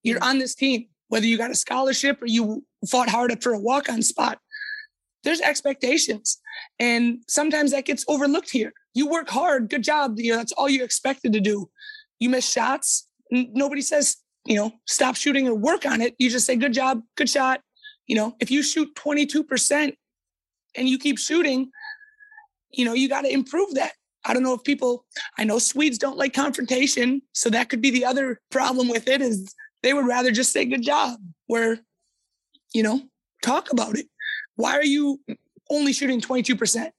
You're 0.02 0.22
on 0.22 0.38
this 0.38 0.54
team, 0.54 0.86
whether 1.08 1.26
you 1.26 1.36
got 1.36 1.50
a 1.50 1.54
scholarship 1.54 2.22
or 2.22 2.26
you 2.26 2.64
fought 2.88 3.10
hard 3.10 3.30
up 3.30 3.42
for 3.42 3.52
a 3.52 3.58
walk 3.58 3.90
on 3.90 4.02
spot 4.02 4.38
there's 5.24 5.40
expectations. 5.40 6.38
And 6.78 7.18
sometimes 7.28 7.72
that 7.72 7.84
gets 7.84 8.04
overlooked 8.08 8.50
here. 8.50 8.72
You 8.94 9.08
work 9.08 9.28
hard, 9.28 9.68
good 9.68 9.82
job. 9.82 10.14
You 10.18 10.32
know, 10.32 10.38
that's 10.38 10.52
all 10.52 10.68
you're 10.68 10.84
expected 10.84 11.32
to 11.34 11.40
do. 11.40 11.70
You 12.18 12.30
miss 12.30 12.50
shots. 12.50 13.06
Nobody 13.30 13.82
says, 13.82 14.16
you 14.46 14.56
know, 14.56 14.72
stop 14.86 15.16
shooting 15.16 15.48
or 15.48 15.54
work 15.54 15.86
on 15.86 16.00
it. 16.00 16.14
You 16.18 16.30
just 16.30 16.46
say, 16.46 16.56
good 16.56 16.72
job, 16.72 17.02
good 17.16 17.28
shot. 17.28 17.60
You 18.06 18.16
know, 18.16 18.36
if 18.40 18.50
you 18.50 18.62
shoot 18.62 18.94
22% 18.94 19.94
and 20.76 20.88
you 20.88 20.98
keep 20.98 21.18
shooting, 21.18 21.70
you 22.70 22.84
know, 22.84 22.92
you 22.92 23.08
got 23.08 23.22
to 23.22 23.32
improve 23.32 23.74
that. 23.74 23.92
I 24.24 24.34
don't 24.34 24.42
know 24.42 24.54
if 24.54 24.64
people, 24.64 25.04
I 25.38 25.44
know 25.44 25.58
Swedes 25.58 25.98
don't 25.98 26.18
like 26.18 26.32
confrontation. 26.32 27.22
So 27.32 27.50
that 27.50 27.68
could 27.68 27.80
be 27.80 27.90
the 27.90 28.04
other 28.04 28.40
problem 28.50 28.88
with 28.88 29.08
it 29.08 29.20
is 29.22 29.54
they 29.82 29.94
would 29.94 30.06
rather 30.06 30.30
just 30.30 30.52
say 30.52 30.64
good 30.64 30.82
job, 30.82 31.18
where, 31.46 31.78
you 32.74 32.82
know, 32.82 33.02
talk 33.42 33.72
about 33.72 33.96
it. 33.96 34.06
Why 34.56 34.76
are 34.76 34.84
you 34.84 35.20
only 35.70 35.92
shooting 35.92 36.20
22%? 36.20 36.90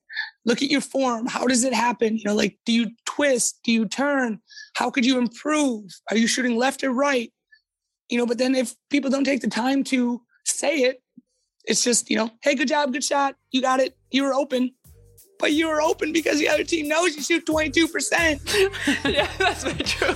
Look 0.45 0.61
at 0.63 0.71
your 0.71 0.81
form. 0.81 1.27
How 1.27 1.45
does 1.45 1.63
it 1.63 1.73
happen? 1.73 2.17
You 2.17 2.23
know, 2.25 2.35
like, 2.35 2.57
do 2.65 2.73
you 2.73 2.91
twist? 3.05 3.59
Do 3.63 3.71
you 3.71 3.87
turn? 3.87 4.39
How 4.75 4.89
could 4.89 5.05
you 5.05 5.19
improve? 5.19 5.83
Are 6.09 6.17
you 6.17 6.27
shooting 6.27 6.57
left 6.57 6.83
or 6.83 6.91
right? 6.91 7.31
You 8.09 8.17
know, 8.17 8.25
but 8.25 8.37
then 8.37 8.55
if 8.55 8.75
people 8.89 9.09
don't 9.09 9.23
take 9.23 9.41
the 9.41 9.49
time 9.49 9.83
to 9.85 10.21
say 10.45 10.79
it, 10.79 11.01
it's 11.65 11.83
just, 11.83 12.09
you 12.09 12.17
know, 12.17 12.31
hey, 12.41 12.55
good 12.55 12.67
job, 12.67 12.91
good 12.91 13.03
shot. 13.03 13.35
You 13.51 13.61
got 13.61 13.79
it. 13.79 13.95
You 14.09 14.23
were 14.23 14.33
open. 14.33 14.71
But 15.39 15.53
you 15.53 15.67
were 15.67 15.81
open 15.81 16.11
because 16.11 16.39
the 16.39 16.49
other 16.49 16.63
team 16.63 16.87
knows 16.87 17.15
you 17.15 17.21
shoot 17.21 17.45
22%. 17.45 19.05
yeah, 19.13 19.29
that's 19.37 19.63
very 19.63 19.83
true. 19.83 20.15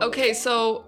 okay, 0.02 0.32
so 0.32 0.84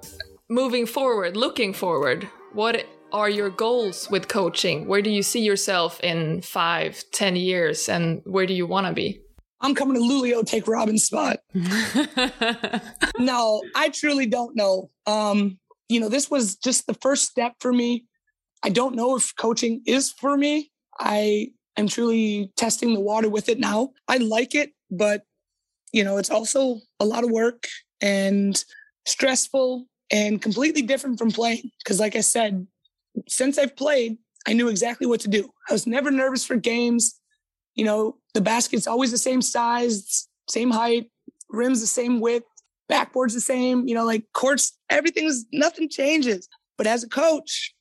moving 0.48 0.86
forward, 0.86 1.36
looking 1.36 1.72
forward, 1.72 2.28
what 2.52 2.84
are 3.12 3.30
your 3.30 3.50
goals 3.50 4.10
with 4.10 4.28
coaching? 4.28 4.86
Where 4.86 5.02
do 5.02 5.10
you 5.10 5.22
see 5.22 5.40
yourself 5.40 6.00
in 6.00 6.42
five, 6.42 7.02
ten 7.12 7.36
years, 7.36 7.88
and 7.88 8.20
where 8.24 8.46
do 8.46 8.54
you 8.54 8.66
want 8.66 8.86
to 8.86 8.92
be? 8.92 9.20
I'm 9.60 9.74
coming 9.74 9.94
to 9.94 10.00
Luleå, 10.00 10.46
take 10.46 10.68
Robin's 10.68 11.04
spot. 11.04 11.38
no, 13.18 13.62
I 13.74 13.88
truly 13.88 14.26
don't 14.26 14.54
know. 14.54 14.90
Um, 15.06 15.58
you 15.88 15.98
know, 15.98 16.08
this 16.08 16.30
was 16.30 16.56
just 16.56 16.86
the 16.86 16.94
first 16.94 17.24
step 17.24 17.54
for 17.60 17.72
me. 17.72 18.04
I 18.62 18.68
don't 18.68 18.94
know 18.94 19.16
if 19.16 19.34
coaching 19.36 19.82
is 19.86 20.12
for 20.12 20.36
me. 20.36 20.70
I 20.98 21.48
am 21.76 21.88
truly 21.88 22.52
testing 22.56 22.94
the 22.94 23.00
water 23.00 23.28
with 23.28 23.48
it 23.48 23.58
now. 23.58 23.90
I 24.08 24.18
like 24.18 24.54
it, 24.54 24.70
but 24.90 25.22
you 25.92 26.04
know, 26.04 26.18
it's 26.18 26.30
also 26.30 26.80
a 27.00 27.04
lot 27.04 27.24
of 27.24 27.30
work 27.30 27.66
and 28.02 28.62
stressful 29.06 29.86
and 30.10 30.42
completely 30.42 30.82
different 30.82 31.18
from 31.18 31.30
playing. 31.30 31.70
Because, 31.82 31.98
like 31.98 32.16
I 32.16 32.20
said, 32.20 32.66
since 33.28 33.58
I've 33.58 33.76
played, 33.76 34.18
I 34.46 34.52
knew 34.52 34.68
exactly 34.68 35.06
what 35.06 35.20
to 35.20 35.28
do. 35.28 35.50
I 35.68 35.72
was 35.72 35.86
never 35.86 36.10
nervous 36.10 36.44
for 36.44 36.56
games. 36.56 37.20
You 37.74 37.84
know, 37.84 38.16
the 38.34 38.40
basket's 38.40 38.86
always 38.86 39.10
the 39.10 39.18
same 39.18 39.42
size, 39.42 40.28
same 40.48 40.70
height, 40.70 41.10
rims 41.50 41.80
the 41.80 41.86
same 41.86 42.20
width, 42.20 42.46
backboard's 42.88 43.34
the 43.34 43.40
same. 43.40 43.86
You 43.86 43.94
know, 43.94 44.04
like 44.04 44.24
courts, 44.32 44.76
everything's 44.90 45.44
nothing 45.52 45.88
changes. 45.88 46.48
But 46.78 46.86
as 46.86 47.02
a 47.02 47.08
coach, 47.08 47.74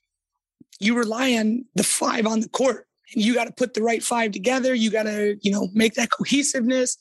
you 0.80 0.98
rely 0.98 1.34
on 1.34 1.66
the 1.76 1.84
five 1.84 2.26
on 2.26 2.40
the 2.42 2.50
court. 2.50 2.88
And 3.14 3.24
you 3.24 3.36
got 3.36 3.46
to 3.46 3.54
put 3.54 3.74
the 3.74 3.84
right 3.84 4.04
five 4.04 4.32
together. 4.32 4.74
You 4.74 4.90
got 4.90 5.04
to, 5.04 5.38
you 5.42 5.52
know, 5.52 5.70
make 5.74 5.94
that 5.94 6.10
cohesiveness. 6.10 6.98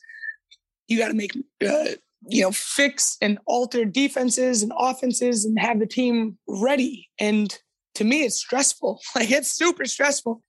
You 0.87 0.99
got 0.99 1.09
to 1.09 1.15
make 1.15 1.33
uh, 1.67 1.97
you 2.27 2.43
know, 2.43 2.53
fix 2.53 3.17
and 3.21 3.39
alter 3.47 3.85
defenses 3.85 4.63
and 4.63 4.73
offenses 4.79 5.45
and 5.45 5.59
have 5.59 5.79
the 5.79 5.87
team 5.87 6.39
ready. 6.47 7.09
And 7.19 7.57
to 7.95 8.05
me, 8.05 8.25
it's 8.25 8.37
stressful. 8.37 9.01
Like 9.15 9.31
it's 9.31 9.51
super 9.51 9.85
stressful. 9.85 10.43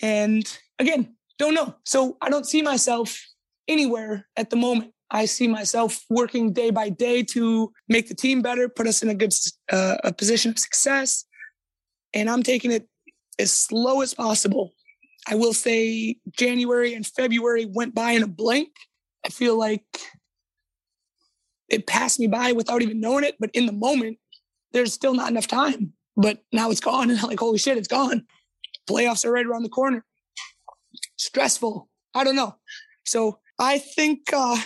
And 0.00 0.46
again, 0.78 1.16
don't 1.38 1.54
know. 1.54 1.74
So 1.84 2.16
I 2.20 2.30
don't 2.30 2.46
see 2.46 2.62
myself 2.62 3.18
anywhere 3.68 4.26
at 4.36 4.50
the 4.50 4.56
moment. 4.56 4.92
I 5.10 5.26
see 5.26 5.46
myself 5.46 6.04
working 6.08 6.52
day 6.52 6.70
by 6.70 6.88
day 6.88 7.22
to 7.34 7.72
make 7.88 8.08
the 8.08 8.14
team 8.14 8.40
better, 8.40 8.68
put 8.68 8.86
us 8.86 9.02
in 9.02 9.10
a 9.10 9.14
good 9.14 9.34
uh, 9.70 9.96
a 10.04 10.12
position 10.12 10.52
of 10.52 10.58
success. 10.58 11.24
And 12.14 12.30
I'm 12.30 12.42
taking 12.42 12.72
it 12.72 12.88
as 13.38 13.52
slow 13.52 14.00
as 14.00 14.14
possible. 14.14 14.72
I 15.28 15.34
will 15.34 15.52
say 15.52 16.16
January 16.36 16.94
and 16.94 17.06
February 17.06 17.66
went 17.66 17.94
by 17.94 18.12
in 18.12 18.22
a 18.22 18.26
blink. 18.26 18.70
I 19.24 19.28
feel 19.28 19.56
like 19.58 19.84
it 21.68 21.86
passed 21.86 22.18
me 22.18 22.26
by 22.26 22.52
without 22.52 22.82
even 22.82 23.00
knowing 23.00 23.24
it. 23.24 23.36
But 23.38 23.50
in 23.52 23.66
the 23.66 23.72
moment, 23.72 24.18
there's 24.72 24.92
still 24.92 25.14
not 25.14 25.30
enough 25.30 25.46
time. 25.46 25.92
But 26.16 26.42
now 26.52 26.70
it's 26.70 26.80
gone. 26.80 27.10
And 27.10 27.18
I'm 27.18 27.26
like, 27.26 27.40
holy 27.40 27.58
shit, 27.58 27.78
it's 27.78 27.88
gone. 27.88 28.26
Playoffs 28.88 29.24
are 29.24 29.32
right 29.32 29.46
around 29.46 29.62
the 29.62 29.68
corner. 29.68 30.04
Stressful. 31.16 31.88
I 32.14 32.24
don't 32.24 32.36
know. 32.36 32.56
So 33.04 33.38
I 33.58 33.78
think 33.78 34.32
uh 34.32 34.58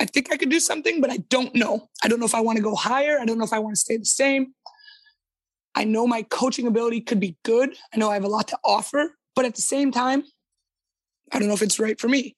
I 0.00 0.06
think 0.06 0.32
I 0.32 0.38
could 0.38 0.48
do 0.48 0.60
something, 0.60 1.00
but 1.02 1.10
I 1.10 1.18
don't 1.28 1.54
know. 1.54 1.90
I 2.02 2.08
don't 2.08 2.20
know 2.20 2.26
if 2.26 2.34
I 2.34 2.40
want 2.40 2.56
to 2.56 2.62
go 2.62 2.74
higher. 2.74 3.18
I 3.20 3.26
don't 3.26 3.36
know 3.36 3.44
if 3.44 3.52
I 3.52 3.58
want 3.58 3.74
to 3.74 3.80
stay 3.80 3.98
the 3.98 4.06
same. 4.06 4.54
I 5.74 5.84
know 5.84 6.06
my 6.06 6.22
coaching 6.22 6.66
ability 6.66 7.02
could 7.02 7.20
be 7.20 7.36
good. 7.44 7.76
I 7.92 7.98
know 7.98 8.10
I 8.10 8.14
have 8.14 8.24
a 8.24 8.28
lot 8.28 8.48
to 8.48 8.58
offer, 8.64 9.14
but 9.36 9.44
at 9.44 9.54
the 9.54 9.62
same 9.62 9.92
time, 9.92 10.24
I 11.32 11.38
don't 11.38 11.48
know 11.48 11.54
if 11.54 11.62
it's 11.62 11.78
right 11.78 12.00
for 12.00 12.08
me. 12.08 12.34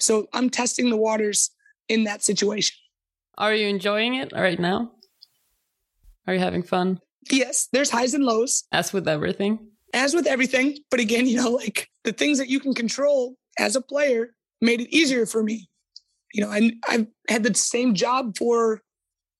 So 0.00 0.28
I'm 0.32 0.50
testing 0.50 0.90
the 0.90 0.96
waters 0.96 1.50
in 1.88 2.04
that 2.04 2.22
situation. 2.22 2.76
Are 3.38 3.54
you 3.54 3.68
enjoying 3.68 4.14
it 4.14 4.32
right 4.32 4.58
now? 4.58 4.92
Are 6.28 6.34
you 6.34 6.40
having 6.40 6.62
fun? 6.62 7.00
Yes, 7.30 7.68
there's 7.72 7.88
highs 7.88 8.12
and 8.12 8.22
lows. 8.22 8.64
As 8.70 8.92
with 8.92 9.08
everything. 9.08 9.70
As 9.94 10.12
with 10.12 10.26
everything. 10.26 10.76
But 10.90 11.00
again, 11.00 11.26
you 11.26 11.36
know, 11.36 11.50
like 11.52 11.88
the 12.04 12.12
things 12.12 12.36
that 12.36 12.50
you 12.50 12.60
can 12.60 12.74
control 12.74 13.36
as 13.58 13.76
a 13.76 13.80
player 13.80 14.34
made 14.60 14.82
it 14.82 14.94
easier 14.94 15.24
for 15.24 15.42
me. 15.42 15.70
You 16.34 16.44
know, 16.44 16.50
I, 16.50 16.72
I've 16.86 17.06
had 17.30 17.44
the 17.44 17.54
same 17.54 17.94
job 17.94 18.36
for 18.36 18.82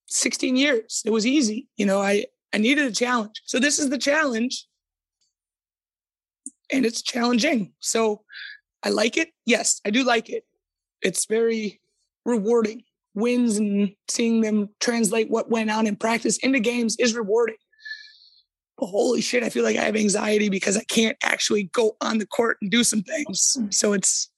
16 0.06 0.56
years. 0.56 1.02
It 1.04 1.10
was 1.10 1.26
easy. 1.26 1.68
You 1.76 1.84
know, 1.84 2.00
I, 2.00 2.24
I 2.54 2.58
needed 2.58 2.86
a 2.86 2.92
challenge. 2.92 3.42
So 3.44 3.58
this 3.58 3.78
is 3.78 3.90
the 3.90 3.98
challenge. 3.98 4.66
And 6.72 6.86
it's 6.86 7.02
challenging. 7.02 7.74
So 7.80 8.22
I 8.82 8.88
like 8.88 9.18
it. 9.18 9.28
Yes, 9.44 9.82
I 9.84 9.90
do 9.90 10.04
like 10.04 10.30
it. 10.30 10.44
It's 11.02 11.26
very 11.26 11.82
rewarding. 12.24 12.84
Wins 13.18 13.58
and 13.58 13.90
seeing 14.08 14.40
them 14.40 14.68
translate 14.80 15.30
what 15.30 15.50
went 15.50 15.70
on 15.70 15.86
in 15.86 15.96
practice 15.96 16.38
into 16.38 16.60
games 16.60 16.96
is 16.98 17.14
rewarding. 17.14 17.56
But 18.78 18.86
holy 18.86 19.20
shit, 19.20 19.42
I 19.42 19.50
feel 19.50 19.64
like 19.64 19.76
I 19.76 19.84
have 19.84 19.96
anxiety 19.96 20.48
because 20.48 20.76
I 20.76 20.84
can't 20.84 21.16
actually 21.24 21.64
go 21.64 21.96
on 22.00 22.18
the 22.18 22.26
court 22.26 22.58
and 22.62 22.70
do 22.70 22.84
some 22.84 23.02
things. 23.02 23.58
So 23.70 23.92
it's 23.92 24.30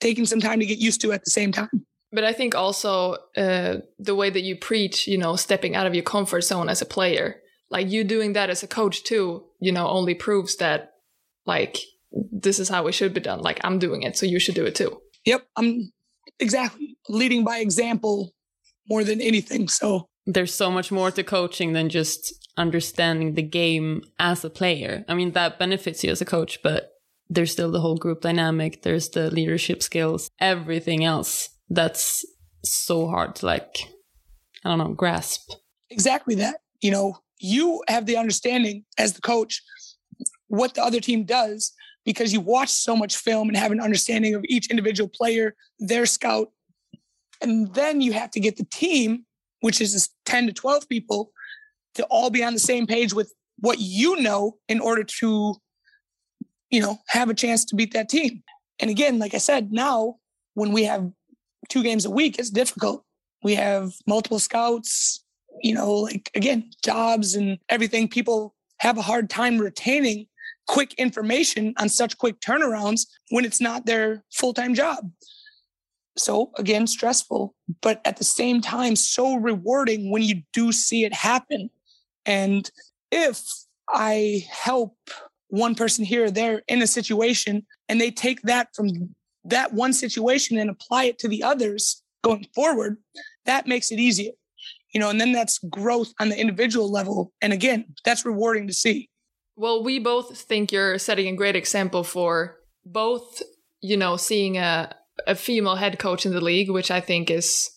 taking 0.00 0.26
some 0.26 0.40
time 0.40 0.58
to 0.60 0.66
get 0.66 0.78
used 0.78 1.00
to 1.02 1.12
at 1.12 1.24
the 1.24 1.30
same 1.30 1.52
time. 1.52 1.86
But 2.12 2.24
I 2.24 2.32
think 2.32 2.54
also 2.54 3.16
uh, 3.36 3.78
the 3.98 4.14
way 4.14 4.30
that 4.30 4.42
you 4.42 4.56
preach, 4.56 5.06
you 5.06 5.18
know, 5.18 5.36
stepping 5.36 5.74
out 5.74 5.86
of 5.86 5.94
your 5.94 6.04
comfort 6.04 6.42
zone 6.42 6.68
as 6.68 6.82
a 6.82 6.86
player, 6.86 7.40
like 7.70 7.90
you 7.90 8.04
doing 8.04 8.34
that 8.34 8.50
as 8.50 8.62
a 8.62 8.68
coach 8.68 9.04
too, 9.04 9.44
you 9.60 9.72
know, 9.72 9.88
only 9.88 10.14
proves 10.14 10.56
that 10.56 10.92
like 11.46 11.78
this 12.12 12.58
is 12.58 12.68
how 12.68 12.86
it 12.86 12.92
should 12.92 13.14
be 13.14 13.20
done. 13.20 13.40
Like 13.40 13.60
I'm 13.64 13.78
doing 13.78 14.02
it, 14.02 14.16
so 14.16 14.26
you 14.26 14.38
should 14.38 14.54
do 14.54 14.64
it 14.64 14.74
too. 14.74 15.00
Yep, 15.24 15.46
I'm 15.56 15.92
exactly 16.40 16.96
leading 17.08 17.44
by 17.44 17.58
example 17.58 18.32
more 18.88 19.04
than 19.04 19.20
anything. 19.20 19.68
So 19.68 20.08
there's 20.26 20.54
so 20.54 20.70
much 20.70 20.90
more 20.90 21.10
to 21.10 21.22
coaching 21.22 21.72
than 21.72 21.88
just 21.88 22.32
understanding 22.56 23.34
the 23.34 23.42
game 23.42 24.02
as 24.18 24.44
a 24.44 24.50
player. 24.50 25.04
I 25.08 25.14
mean, 25.14 25.32
that 25.32 25.58
benefits 25.58 26.04
you 26.04 26.10
as 26.10 26.20
a 26.20 26.24
coach, 26.24 26.62
but 26.62 26.90
there's 27.28 27.52
still 27.52 27.70
the 27.70 27.80
whole 27.80 27.96
group 27.96 28.20
dynamic. 28.20 28.82
There's 28.82 29.08
the 29.10 29.30
leadership 29.30 29.82
skills, 29.82 30.30
everything 30.40 31.04
else 31.04 31.48
that's 31.68 32.24
so 32.62 33.08
hard 33.08 33.36
to 33.36 33.46
like, 33.46 33.88
I 34.64 34.70
don't 34.70 34.78
know, 34.78 34.94
grasp. 34.94 35.50
Exactly 35.90 36.34
that. 36.36 36.60
You 36.80 36.90
know, 36.90 37.18
you 37.38 37.82
have 37.88 38.06
the 38.06 38.16
understanding 38.16 38.84
as 38.98 39.14
the 39.14 39.20
coach 39.20 39.62
what 40.48 40.74
the 40.74 40.82
other 40.82 41.00
team 41.00 41.24
does 41.24 41.72
because 42.04 42.32
you 42.32 42.40
watch 42.40 42.68
so 42.68 42.94
much 42.96 43.16
film 43.16 43.48
and 43.48 43.56
have 43.56 43.72
an 43.72 43.80
understanding 43.80 44.34
of 44.34 44.44
each 44.48 44.70
individual 44.70 45.08
player, 45.08 45.54
their 45.78 46.06
scout. 46.06 46.50
And 47.40 47.72
then 47.74 48.00
you 48.00 48.12
have 48.12 48.30
to 48.32 48.40
get 48.40 48.56
the 48.56 48.64
team, 48.64 49.24
which 49.60 49.80
is 49.80 50.10
10 50.26 50.46
to 50.48 50.52
12 50.52 50.88
people, 50.88 51.32
to 51.94 52.04
all 52.04 52.30
be 52.30 52.44
on 52.44 52.52
the 52.52 52.60
same 52.60 52.86
page 52.86 53.14
with 53.14 53.32
what 53.58 53.78
you 53.78 54.20
know 54.20 54.56
in 54.68 54.80
order 54.80 55.04
to, 55.04 55.56
you 56.70 56.80
know, 56.80 56.98
have 57.08 57.30
a 57.30 57.34
chance 57.34 57.64
to 57.66 57.76
beat 57.76 57.92
that 57.92 58.08
team. 58.08 58.42
And 58.78 58.90
again, 58.90 59.18
like 59.18 59.34
I 59.34 59.38
said, 59.38 59.72
now 59.72 60.16
when 60.54 60.72
we 60.72 60.84
have 60.84 61.10
two 61.68 61.82
games 61.82 62.04
a 62.04 62.10
week, 62.10 62.38
it's 62.38 62.50
difficult. 62.50 63.04
We 63.42 63.54
have 63.54 63.92
multiple 64.06 64.38
scouts, 64.38 65.24
you 65.62 65.74
know, 65.74 65.92
like 65.92 66.30
again, 66.34 66.70
jobs 66.84 67.34
and 67.34 67.58
everything. 67.68 68.08
People 68.08 68.54
have 68.78 68.98
a 68.98 69.02
hard 69.02 69.30
time 69.30 69.58
retaining 69.58 70.26
quick 70.66 70.94
information 70.94 71.74
on 71.78 71.88
such 71.88 72.18
quick 72.18 72.40
turnarounds 72.40 73.06
when 73.30 73.44
it's 73.44 73.60
not 73.60 73.86
their 73.86 74.24
full 74.32 74.54
time 74.54 74.74
job. 74.74 75.10
So 76.16 76.52
again, 76.56 76.86
stressful, 76.86 77.54
but 77.82 78.00
at 78.04 78.16
the 78.16 78.24
same 78.24 78.60
time, 78.60 78.96
so 78.96 79.34
rewarding 79.36 80.10
when 80.10 80.22
you 80.22 80.42
do 80.52 80.70
see 80.70 81.04
it 81.04 81.12
happen. 81.12 81.70
And 82.24 82.70
if 83.10 83.42
I 83.88 84.46
help 84.50 84.96
one 85.48 85.74
person 85.74 86.04
here 86.04 86.24
or 86.24 86.30
there 86.30 86.62
in 86.68 86.82
a 86.82 86.86
situation 86.86 87.66
and 87.88 88.00
they 88.00 88.10
take 88.10 88.42
that 88.42 88.68
from 88.74 89.14
that 89.44 89.72
one 89.72 89.92
situation 89.92 90.56
and 90.56 90.70
apply 90.70 91.04
it 91.04 91.18
to 91.18 91.28
the 91.28 91.42
others 91.42 92.02
going 92.22 92.46
forward, 92.54 92.96
that 93.44 93.66
makes 93.66 93.90
it 93.90 93.98
easier. 93.98 94.32
You 94.92 95.00
know, 95.00 95.10
and 95.10 95.20
then 95.20 95.32
that's 95.32 95.58
growth 95.58 96.12
on 96.20 96.28
the 96.28 96.38
individual 96.38 96.90
level. 96.90 97.32
And 97.42 97.52
again, 97.52 97.84
that's 98.04 98.24
rewarding 98.24 98.68
to 98.68 98.72
see. 98.72 99.10
Well, 99.56 99.84
we 99.84 99.98
both 99.98 100.40
think 100.40 100.72
you're 100.72 100.98
setting 100.98 101.28
a 101.28 101.36
great 101.36 101.56
example 101.56 102.04
for 102.04 102.56
both, 102.84 103.42
you 103.80 103.96
know, 103.96 104.16
seeing 104.16 104.58
a, 104.58 104.94
a 105.26 105.34
female 105.34 105.76
head 105.76 105.98
coach 105.98 106.26
in 106.26 106.32
the 106.32 106.40
league, 106.40 106.70
which 106.70 106.90
I 106.90 107.00
think 107.00 107.30
is 107.30 107.70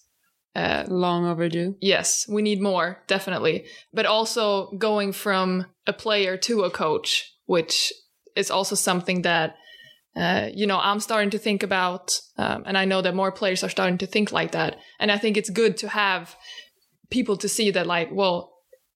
uh, 0.55 0.85
long 0.87 1.25
overdue. 1.25 1.75
Yes, 1.79 2.25
we 2.27 2.41
need 2.41 2.61
more, 2.61 3.03
definitely. 3.07 3.65
But 3.93 4.07
also 4.07 4.71
going 4.71 5.11
from 5.11 5.67
a 5.85 5.93
player 5.93 6.35
to 6.37 6.63
a 6.63 6.71
coach, 6.71 7.31
which 7.45 7.93
is 8.35 8.49
also 8.49 8.75
something 8.75 9.21
that, 9.21 9.55
uh, 10.15 10.49
you 10.51 10.65
know, 10.65 10.79
I'm 10.79 10.99
starting 10.99 11.29
to 11.29 11.37
think 11.37 11.61
about. 11.61 12.19
Um, 12.37 12.63
and 12.65 12.75
I 12.75 12.85
know 12.85 13.03
that 13.03 13.13
more 13.13 13.31
players 13.31 13.63
are 13.63 13.69
starting 13.69 13.99
to 13.99 14.07
think 14.07 14.31
like 14.31 14.53
that. 14.53 14.77
And 14.99 15.11
I 15.11 15.19
think 15.19 15.37
it's 15.37 15.51
good 15.51 15.77
to 15.77 15.89
have 15.89 16.35
people 17.11 17.37
to 17.37 17.47
see 17.47 17.69
that, 17.71 17.85
like, 17.85 18.09
well, 18.11 18.53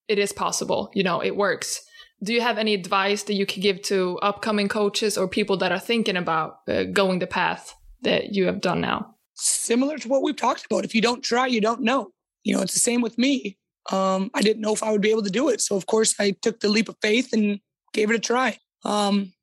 it 0.07 0.17
is 0.17 0.33
possible, 0.33 0.89
you 0.95 1.03
know, 1.03 1.21
it 1.21 1.35
works. 1.35 1.81
Do 2.23 2.33
you 2.33 2.41
have 2.41 2.57
any 2.57 2.73
advice 2.73 3.23
that 3.23 3.33
you 3.33 3.45
could 3.45 3.61
give 3.61 3.81
to 3.83 4.19
upcoming 4.21 4.67
coaches 4.67 5.17
or 5.17 5.27
people 5.27 5.57
that 5.57 5.71
are 5.71 5.79
thinking 5.79 6.17
about 6.17 6.59
uh, 6.67 6.83
going 6.83 7.19
the 7.19 7.27
path 7.27 7.73
that 8.03 8.33
you 8.35 8.45
have 8.45 8.61
done 8.61 8.81
now? 8.81 9.15
Similar 9.35 9.97
to 9.99 10.07
what 10.07 10.21
we've 10.21 10.35
talked 10.35 10.65
about. 10.65 10.85
If 10.85 10.93
you 10.93 11.01
don't 11.01 11.23
try, 11.23 11.47
you 11.47 11.61
don't 11.61 11.81
know. 11.81 12.11
You 12.43 12.55
know, 12.55 12.61
it's 12.61 12.73
the 12.73 12.79
same 12.79 13.01
with 13.01 13.17
me. 13.17 13.57
Um, 13.91 14.29
I 14.35 14.41
didn't 14.41 14.61
know 14.61 14.73
if 14.73 14.83
I 14.83 14.91
would 14.91 15.01
be 15.01 15.09
able 15.09 15.23
to 15.23 15.31
do 15.31 15.49
it. 15.49 15.61
So, 15.61 15.75
of 15.75 15.87
course, 15.87 16.13
I 16.19 16.31
took 16.31 16.59
the 16.59 16.69
leap 16.69 16.89
of 16.89 16.97
faith 17.01 17.33
and 17.33 17.59
gave 17.93 18.11
it 18.11 18.15
a 18.15 18.19
try. 18.19 18.57
Um, 18.85 19.33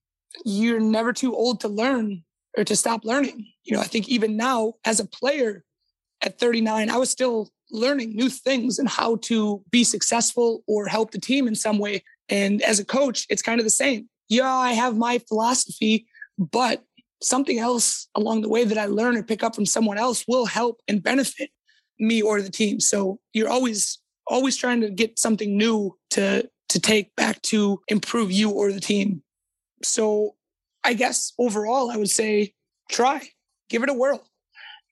you're 0.45 0.81
never 0.81 1.13
too 1.13 1.35
old 1.35 1.61
to 1.61 1.69
learn 1.69 2.23
or 2.57 2.65
to 2.65 2.77
stop 2.77 3.05
learning. 3.05 3.47
You 3.65 3.77
know, 3.77 3.83
I 3.83 3.87
think 3.87 4.09
even 4.09 4.37
now 4.37 4.75
as 4.85 5.01
a 5.01 5.05
player 5.05 5.65
at 6.23 6.39
39, 6.39 6.91
I 6.91 6.97
was 6.97 7.11
still 7.11 7.51
learning 7.71 8.15
new 8.15 8.29
things 8.29 8.79
and 8.79 8.89
how 8.89 9.17
to 9.17 9.63
be 9.71 9.85
successful 9.85 10.63
or 10.67 10.87
help 10.87 11.11
the 11.11 11.21
team 11.21 11.47
in 11.47 11.55
some 11.55 11.79
way. 11.79 12.03
And 12.29 12.63
as 12.63 12.79
a 12.79 12.85
coach, 12.85 13.27
it's 13.31 13.43
kind 13.43 13.61
of 13.61 13.65
the 13.65 13.71
same. 13.71 14.09
Yeah, 14.29 14.53
I 14.53 14.73
have 14.73 14.97
my 14.97 15.19
philosophy, 15.19 16.07
but 16.39 16.85
something 17.23 17.59
else 17.59 18.09
along 18.15 18.43
the 18.43 18.49
way 18.49 18.65
that 18.65 18.79
I 18.79 18.87
learn 18.87 19.17
or 19.17 19.23
pick 19.23 19.43
up 19.43 19.55
from 19.55 19.67
someone 19.67 19.99
else 19.99 20.25
will 20.29 20.47
help 20.47 20.81
and 20.87 21.03
benefit 21.03 21.51
me 21.99 22.23
or 22.23 22.41
the 22.41 22.51
team. 22.51 22.81
So 22.81 23.19
you're 23.33 23.49
always 23.49 23.99
always 24.27 24.57
trying 24.57 24.81
to 24.83 24.91
get 24.91 25.19
something 25.19 25.57
new 25.57 25.97
to 26.11 26.49
to 26.69 26.81
take 26.81 27.15
back 27.17 27.41
to 27.43 27.81
improve 27.89 28.31
you 28.31 28.51
or 28.51 28.73
the 28.73 28.81
team. 28.81 29.23
So 29.83 30.37
I 30.85 30.95
guess 30.95 31.33
overall 31.39 31.91
I 31.91 31.97
would 31.97 32.11
say 32.11 32.53
try. 32.91 33.29
Give 33.71 33.83
it 33.83 33.91
a 33.91 33.95
whirl. 33.95 34.25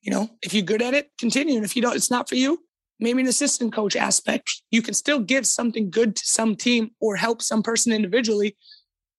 You 0.02 0.12
know, 0.12 0.30
if 0.42 0.54
you're 0.54 0.62
good 0.62 0.82
at 0.82 0.94
it, 0.94 1.10
continue. 1.18 1.56
And 1.56 1.64
if 1.64 1.74
you 1.74 1.82
don't, 1.82 1.96
it's 1.96 2.10
not 2.10 2.28
for 2.28 2.36
you, 2.36 2.60
maybe 2.98 3.20
an 3.20 3.28
assistant 3.28 3.72
coach 3.72 3.96
aspect. 3.96 4.62
You 4.70 4.82
can 4.82 4.94
still 4.94 5.20
give 5.20 5.46
something 5.46 5.90
good 5.90 6.16
to 6.16 6.22
some 6.24 6.56
team 6.56 6.90
or 7.00 7.16
help 7.16 7.42
some 7.42 7.62
person 7.62 7.92
individually. 7.92 8.56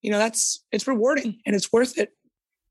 You 0.01 0.11
know, 0.11 0.19
that's 0.19 0.63
it's 0.71 0.87
rewarding 0.87 1.39
and 1.45 1.55
it's 1.55 1.71
worth 1.71 1.97
it. 1.97 2.11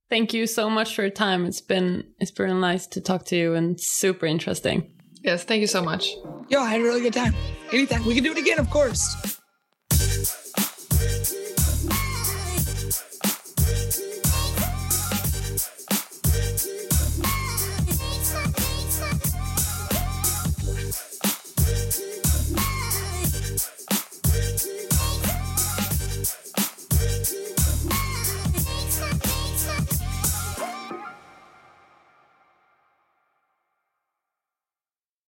Thank 0.09 0.33
you 0.33 0.47
so 0.47 0.71
much 0.71 0.95
for 0.95 1.03
your 1.03 1.11
time. 1.11 1.47
It's 1.47 1.61
been 1.61 2.05
it's 2.19 2.31
been 2.31 2.61
nice 2.61 2.87
to 2.89 3.01
talk 3.01 3.25
to 3.27 3.37
you 3.37 3.55
and 3.55 3.79
super 3.81 4.27
interesting. 4.27 4.93
Yes, 5.23 5.43
thank 5.45 5.61
you 5.61 5.67
so 5.67 5.83
much. 5.83 6.15
Yo, 6.49 6.61
I 6.61 6.71
had 6.71 6.81
a 6.81 6.85
really 6.85 7.01
good 7.01 7.15
time. 7.15 7.35
Anytime. 7.73 8.07
We 8.07 8.15
can 8.15 8.23
do 8.23 8.31
it 8.31 8.39
again, 8.39 8.61
of 8.61 8.71
course. 8.71 9.41